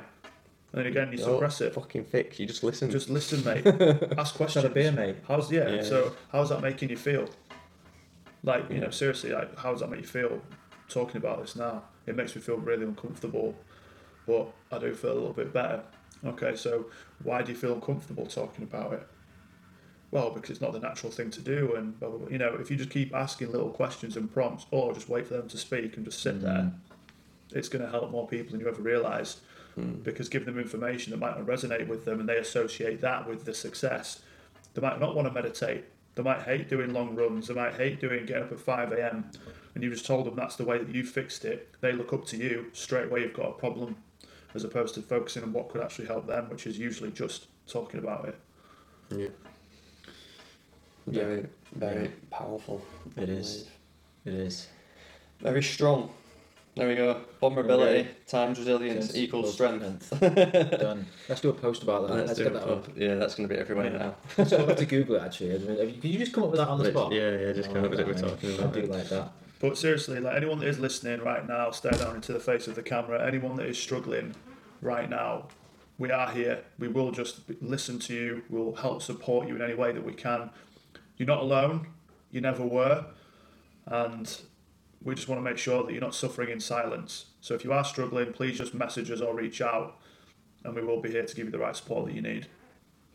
And 0.72 0.80
then 0.80 0.86
again, 0.86 1.12
you 1.12 1.20
Oh, 1.24 1.34
suppress 1.34 1.62
it. 1.62 1.74
fucking 1.74 2.05
fix 2.05 2.39
you 2.39 2.45
just 2.45 2.64
listen 2.64 2.89
Just 2.91 3.10
listen, 3.10 3.43
mate. 3.43 3.66
Ask 4.18 4.36
questions. 4.36 4.64
Have 4.64 4.72
a 4.72 4.76
beer, 4.76 4.91
mate. 4.91 5.16
How's 5.28 5.51
yeah, 5.51 5.68
Yeah. 5.70 5.84
So 5.84 6.16
how's 6.32 6.49
that 6.49 6.62
making 6.62 6.89
you 6.89 6.97
feel? 6.97 7.28
Like 8.43 8.70
you 8.70 8.76
Yeah. 8.76 8.82
know, 8.84 8.89
seriously, 8.91 9.32
like 9.32 9.57
how 9.57 9.72
does 9.72 9.82
that 9.82 9.89
make 9.89 10.01
you 10.01 10.07
feel? 10.07 10.41
Talking 10.88 11.18
about 11.18 11.41
this 11.41 11.55
now, 11.55 11.84
it 12.07 12.16
makes 12.16 12.36
me 12.36 12.41
feel 12.41 12.57
really 12.57 12.84
uncomfortable, 12.84 13.53
but 14.26 14.51
I 14.72 14.78
do 14.80 14.93
feel 14.95 15.12
a 15.12 15.14
little 15.14 15.34
bit 15.34 15.53
better. 15.53 15.82
Okay, 16.26 16.55
so 16.55 16.86
why 17.24 17.41
do 17.43 17.51
you 17.51 17.57
feel 17.57 17.74
uncomfortable 17.74 18.26
talking 18.26 18.64
about 18.64 18.93
it? 18.93 19.07
Well, 20.12 20.32
because 20.32 20.49
it's 20.49 20.62
not 20.62 20.74
the 20.74 20.80
natural 20.80 21.12
thing 21.12 21.30
to 21.32 21.41
do, 21.41 21.76
and 21.76 21.99
blah, 21.99 22.10
blah, 22.10 22.18
blah. 22.18 22.30
you 22.30 22.39
know, 22.39 22.55
if 22.60 22.72
you 22.72 22.78
just 22.78 22.89
keep 22.89 23.14
asking 23.14 23.51
little 23.51 23.70
questions 23.70 24.18
and 24.18 24.32
prompts, 24.32 24.66
or 24.72 24.93
just 24.93 25.07
wait 25.07 25.28
for 25.28 25.36
them 25.36 25.47
to 25.49 25.57
speak 25.57 25.97
and 25.97 26.05
just 26.05 26.22
sit 26.22 26.39
mm. 26.39 26.41
there, 26.41 26.72
it's 27.53 27.70
going 27.70 27.84
to 27.84 27.91
help 27.91 28.10
more 28.12 28.28
people 28.28 28.51
than 28.51 28.60
you 28.60 28.68
ever 28.68 28.82
realised. 28.82 29.41
Mm. 29.78 30.03
Because 30.03 30.28
giving 30.30 30.47
them 30.47 30.60
information 30.60 31.12
that 31.12 31.18
might 31.18 31.38
not 31.38 31.45
resonate 31.45 31.88
with 31.88 32.05
them, 32.05 32.20
and 32.20 32.28
they 32.28 32.38
associate 32.38 33.01
that 33.01 33.28
with 33.28 33.45
the 33.45 33.53
success. 33.53 34.22
They 34.74 34.82
might 34.82 34.99
not 34.99 35.16
want 35.16 35.28
to 35.28 35.34
meditate. 35.34 35.86
They 36.16 36.24
might 36.24 36.41
hate 36.41 36.70
doing 36.70 36.91
long 36.91 37.16
runs. 37.16 37.47
They 37.47 37.53
might 37.53 37.76
hate 37.76 38.01
doing 38.01 38.26
getting 38.26 38.43
up 38.43 38.51
at 38.51 38.60
five 38.60 38.91
a.m. 38.91 39.30
And 39.76 39.84
you 39.84 39.89
just 39.91 40.05
told 40.05 40.26
them 40.26 40.36
that's 40.36 40.55
the 40.55 40.66
way 40.66 40.80
that 40.80 40.93
you 40.93 41.03
fixed 41.03 41.45
it. 41.45 41.70
They 41.82 41.91
look 41.91 42.12
up 42.12 42.26
to 42.28 42.38
you 42.38 42.66
straight 42.74 43.05
away. 43.05 43.22
You've 43.22 43.34
got 43.34 43.49
a 43.49 43.53
problem, 43.53 43.95
as 44.55 44.64
opposed 44.64 44.95
to 44.95 45.01
focusing 45.01 45.43
on 45.43 45.53
what 45.53 45.70
could 45.70 45.82
actually 45.82 46.07
help 46.07 46.28
them, 46.28 46.49
which 46.49 46.66
is 46.66 46.78
usually 46.78 47.12
just 47.12 47.47
talking 47.68 47.99
about 47.99 48.28
it. 48.28 48.36
Yeah. 49.16 49.28
Very, 51.14 51.45
very 51.76 52.10
powerful. 52.30 52.82
It 53.18 53.30
is. 53.30 53.68
It 54.26 54.34
is. 54.34 54.68
Very 55.41 55.64
strong. 55.64 56.12
There 56.76 56.88
we 56.88 56.95
go. 56.95 57.22
Vulnerability 57.41 57.99
Okay. 58.01 58.10
times 58.28 58.57
resilience 58.60 59.07
Yes, 59.07 59.16
equals 59.18 59.47
equals 59.47 59.53
strength. 59.53 60.10
Done. 60.80 61.05
Let's 61.28 61.41
do 61.41 61.49
a 61.49 61.53
post 61.53 61.84
about 61.84 62.07
that. 62.07 62.28
Let's, 62.28 62.34
do 62.38 62.43
get 62.45 62.53
that 62.53 62.64
up. 62.64 62.86
Bob. 62.86 62.97
Yeah, 62.97 63.16
that's 63.16 63.36
going 63.36 63.49
to 63.49 63.53
be 63.55 63.60
everywhere 63.60 63.89
now. 63.89 64.16
Let's 64.38 64.51
go 64.51 64.66
back 64.66 64.78
to 64.78 64.86
Google 64.95 65.16
it 65.16 65.24
actually. 65.24 65.55
I 65.55 65.57
mean, 65.57 65.78
have 65.80 66.05
you- 66.05 66.20
just 66.20 66.32
come 66.32 66.43
up 66.43 66.51
with 66.51 66.60
that 66.60 66.68
on 66.70 66.78
the 66.78 66.86
Which- 66.86 66.93
spot? 66.93 67.12
yeah, 67.12 67.32
yeah, 67.38 67.51
just 67.53 67.70
I 67.70 67.74
come 67.74 67.84
up 67.86 67.89
with 67.91 67.99
it. 67.99 68.07
We're 68.07 68.14
mate. 68.14 68.22
talking 68.22 68.51
I 68.51 68.53
about 68.55 68.74
do 68.74 68.80
it. 68.82 68.89
like 68.91 69.10
that. 69.10 69.32
But 69.60 69.78
seriously, 69.78 70.20
like 70.22 70.38
anyone 70.38 70.60
that 70.60 70.68
is 70.68 70.80
listening 70.80 71.20
right 71.22 71.45
now, 71.45 71.72
stare 71.72 71.91
down 71.91 72.16
into 72.16 72.32
the 72.32 72.39
face 72.39 72.68
of 72.68 72.76
the 72.76 72.84
camera. 72.84 73.26
Anyone 73.28 73.57
that 73.57 73.66
is 73.66 73.78
struggling 73.78 74.36
right 74.82 75.10
now, 75.10 75.47
we 75.97 76.12
are 76.12 76.32
here. 76.32 76.60
We 76.78 76.88
will 76.88 77.12
just 77.12 77.41
listen 77.62 77.99
to 77.99 78.14
you. 78.14 78.43
We'll 78.49 78.76
help 78.76 79.01
support 79.01 79.49
you 79.49 79.55
in 79.57 79.62
any 79.62 79.74
way 79.74 79.91
that 79.91 80.05
we 80.05 80.14
can. 80.14 80.49
You're 81.20 81.28
not 81.28 81.41
alone. 81.41 81.86
You 82.32 82.41
never 82.41 82.65
were, 82.65 83.05
and 83.86 84.39
we 85.03 85.15
just 85.15 85.28
want 85.28 85.39
to 85.39 85.43
make 85.43 85.57
sure 85.57 85.84
that 85.84 85.91
you're 85.91 86.01
not 86.01 86.15
suffering 86.15 86.49
in 86.49 86.59
silence. 86.59 87.26
So 87.41 87.53
if 87.53 87.63
you 87.63 87.74
are 87.74 87.84
struggling, 87.84 88.34
please 88.34 88.57
just 88.57 88.74
message 88.74 89.11
us 89.11 89.22
or 89.22 89.36
reach 89.36 89.61
out, 89.61 89.99
and 90.63 90.76
we 90.76 90.82
will 90.82 91.01
be 91.01 91.11
here 91.11 91.26
to 91.26 91.36
give 91.36 91.45
you 91.45 91.51
the 91.51 91.59
right 91.59 91.76
support 91.76 92.07
that 92.07 92.15
you 92.15 92.22
need. 92.22 92.47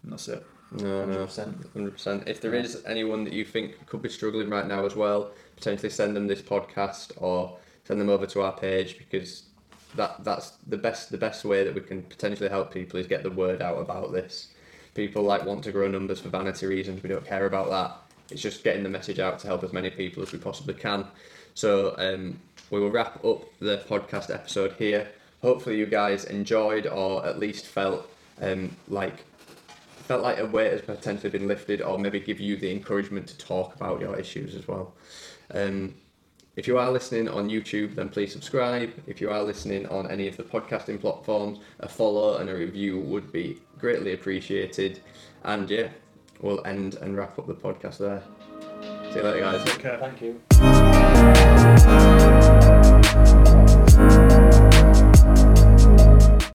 And 0.03 0.13
that's 0.13 0.29
it. 0.29 0.45
No, 0.73 1.05
no, 1.05 1.27
100%. 1.27 1.73
hundred 1.73 1.93
percent. 1.93 2.25
If 2.27 2.41
there 2.41 2.55
is 2.55 2.83
anyone 2.87 3.25
that 3.25 3.33
you 3.33 3.45
think 3.45 3.87
could 3.87 4.03
be 4.03 4.09
struggling 4.09 4.51
right 4.51 4.67
now 4.67 4.85
as 4.85 4.97
well, 4.97 5.33
potentially 5.57 5.91
send 5.91 6.17
them 6.17 6.27
this 6.27 6.43
podcast 6.43 7.13
or 7.17 7.59
send 7.85 8.01
them 8.01 8.09
over 8.11 8.27
to 8.27 8.43
our 8.43 8.53
page 8.53 8.99
because 8.99 9.45
that 9.95 10.25
that's 10.25 10.53
the 10.67 10.77
best 10.77 11.11
the 11.13 11.19
best 11.19 11.45
way 11.45 11.63
that 11.63 11.75
we 11.75 11.81
can 11.81 12.03
potentially 12.03 12.49
help 12.49 12.73
people 12.73 12.99
is 12.99 13.07
get 13.07 13.23
the 13.23 13.31
word 13.31 13.63
out 13.63 13.79
about 13.79 14.13
this. 14.13 14.54
People 14.95 15.23
like 15.23 15.45
want 15.45 15.65
to 15.65 15.73
grow 15.73 15.89
numbers 15.89 16.21
for 16.21 16.29
vanity 16.29 16.67
reasons. 16.67 17.03
We 17.03 17.09
don't 17.09 17.27
care 17.27 17.47
about 17.47 17.71
that. 17.71 17.97
It's 18.31 18.41
just 18.41 18.65
getting 18.65 18.83
the 18.83 18.89
message 18.89 19.19
out 19.19 19.39
to 19.41 19.47
help 19.47 19.65
as 19.65 19.73
many 19.73 19.91
people 19.91 20.23
as 20.23 20.33
we 20.33 20.39
possibly 20.39 20.75
can. 20.75 21.07
So 21.55 21.95
um, 21.99 22.39
we 22.71 22.81
will 22.81 22.91
wrap 22.91 23.25
up 23.25 23.45
the 23.59 23.85
podcast 23.89 24.33
episode 24.33 24.73
here. 24.79 25.09
Hopefully, 25.43 25.77
you 25.77 25.87
guys 25.87 26.25
enjoyed 26.25 26.87
or 26.87 27.25
at 27.27 27.39
least 27.39 27.67
felt 27.67 28.09
um, 28.41 28.75
like 28.89 29.25
felt 30.05 30.23
like 30.23 30.39
a 30.39 30.47
weight 30.47 30.73
has 30.73 30.83
potentially 30.83 31.31
been 31.31 31.49
lifted, 31.49 31.81
or 31.81 31.99
maybe 31.99 32.21
give 32.21 32.39
you 32.39 32.57
the 32.57 32.71
encouragement 32.71 33.27
to 33.27 33.39
talk 33.39 33.75
about 33.75 34.01
your 34.01 34.19
issues 34.19 34.55
as 34.55 34.69
well. 34.69 34.93
Um, 35.51 35.95
if 36.57 36.69
you 36.69 36.79
are 36.79 36.91
listening 36.91 37.29
on 37.29 37.49
YouTube, 37.49 37.97
then 37.97 38.09
please 38.09 38.33
subscribe. 38.33 38.93
If 39.07 39.21
you 39.21 39.31
are 39.31 39.43
listening 39.43 39.87
on 39.87 40.09
any 40.11 40.29
of 40.29 40.37
the 40.37 40.45
podcasting 40.45 41.01
platforms, 41.01 41.59
a 41.81 41.89
follow 41.89 42.37
and 42.37 42.49
a 42.49 42.55
review 42.55 43.01
would 43.01 43.33
be 43.33 43.59
greatly 43.79 44.13
appreciated. 44.13 45.01
And 45.43 45.69
yeah, 45.69 45.89
we'll 46.41 46.65
end 46.65 46.95
and 46.97 47.17
wrap 47.17 47.39
up 47.39 47.49
the 47.49 47.55
podcast 47.55 47.99
there. 47.99 48.23
See 49.11 49.19
you 49.19 49.25
later, 49.25 49.41
guys. 49.41 49.65
Take 49.65 49.81
care. 49.81 49.99
Thank 49.99 50.23
you. 53.45 53.54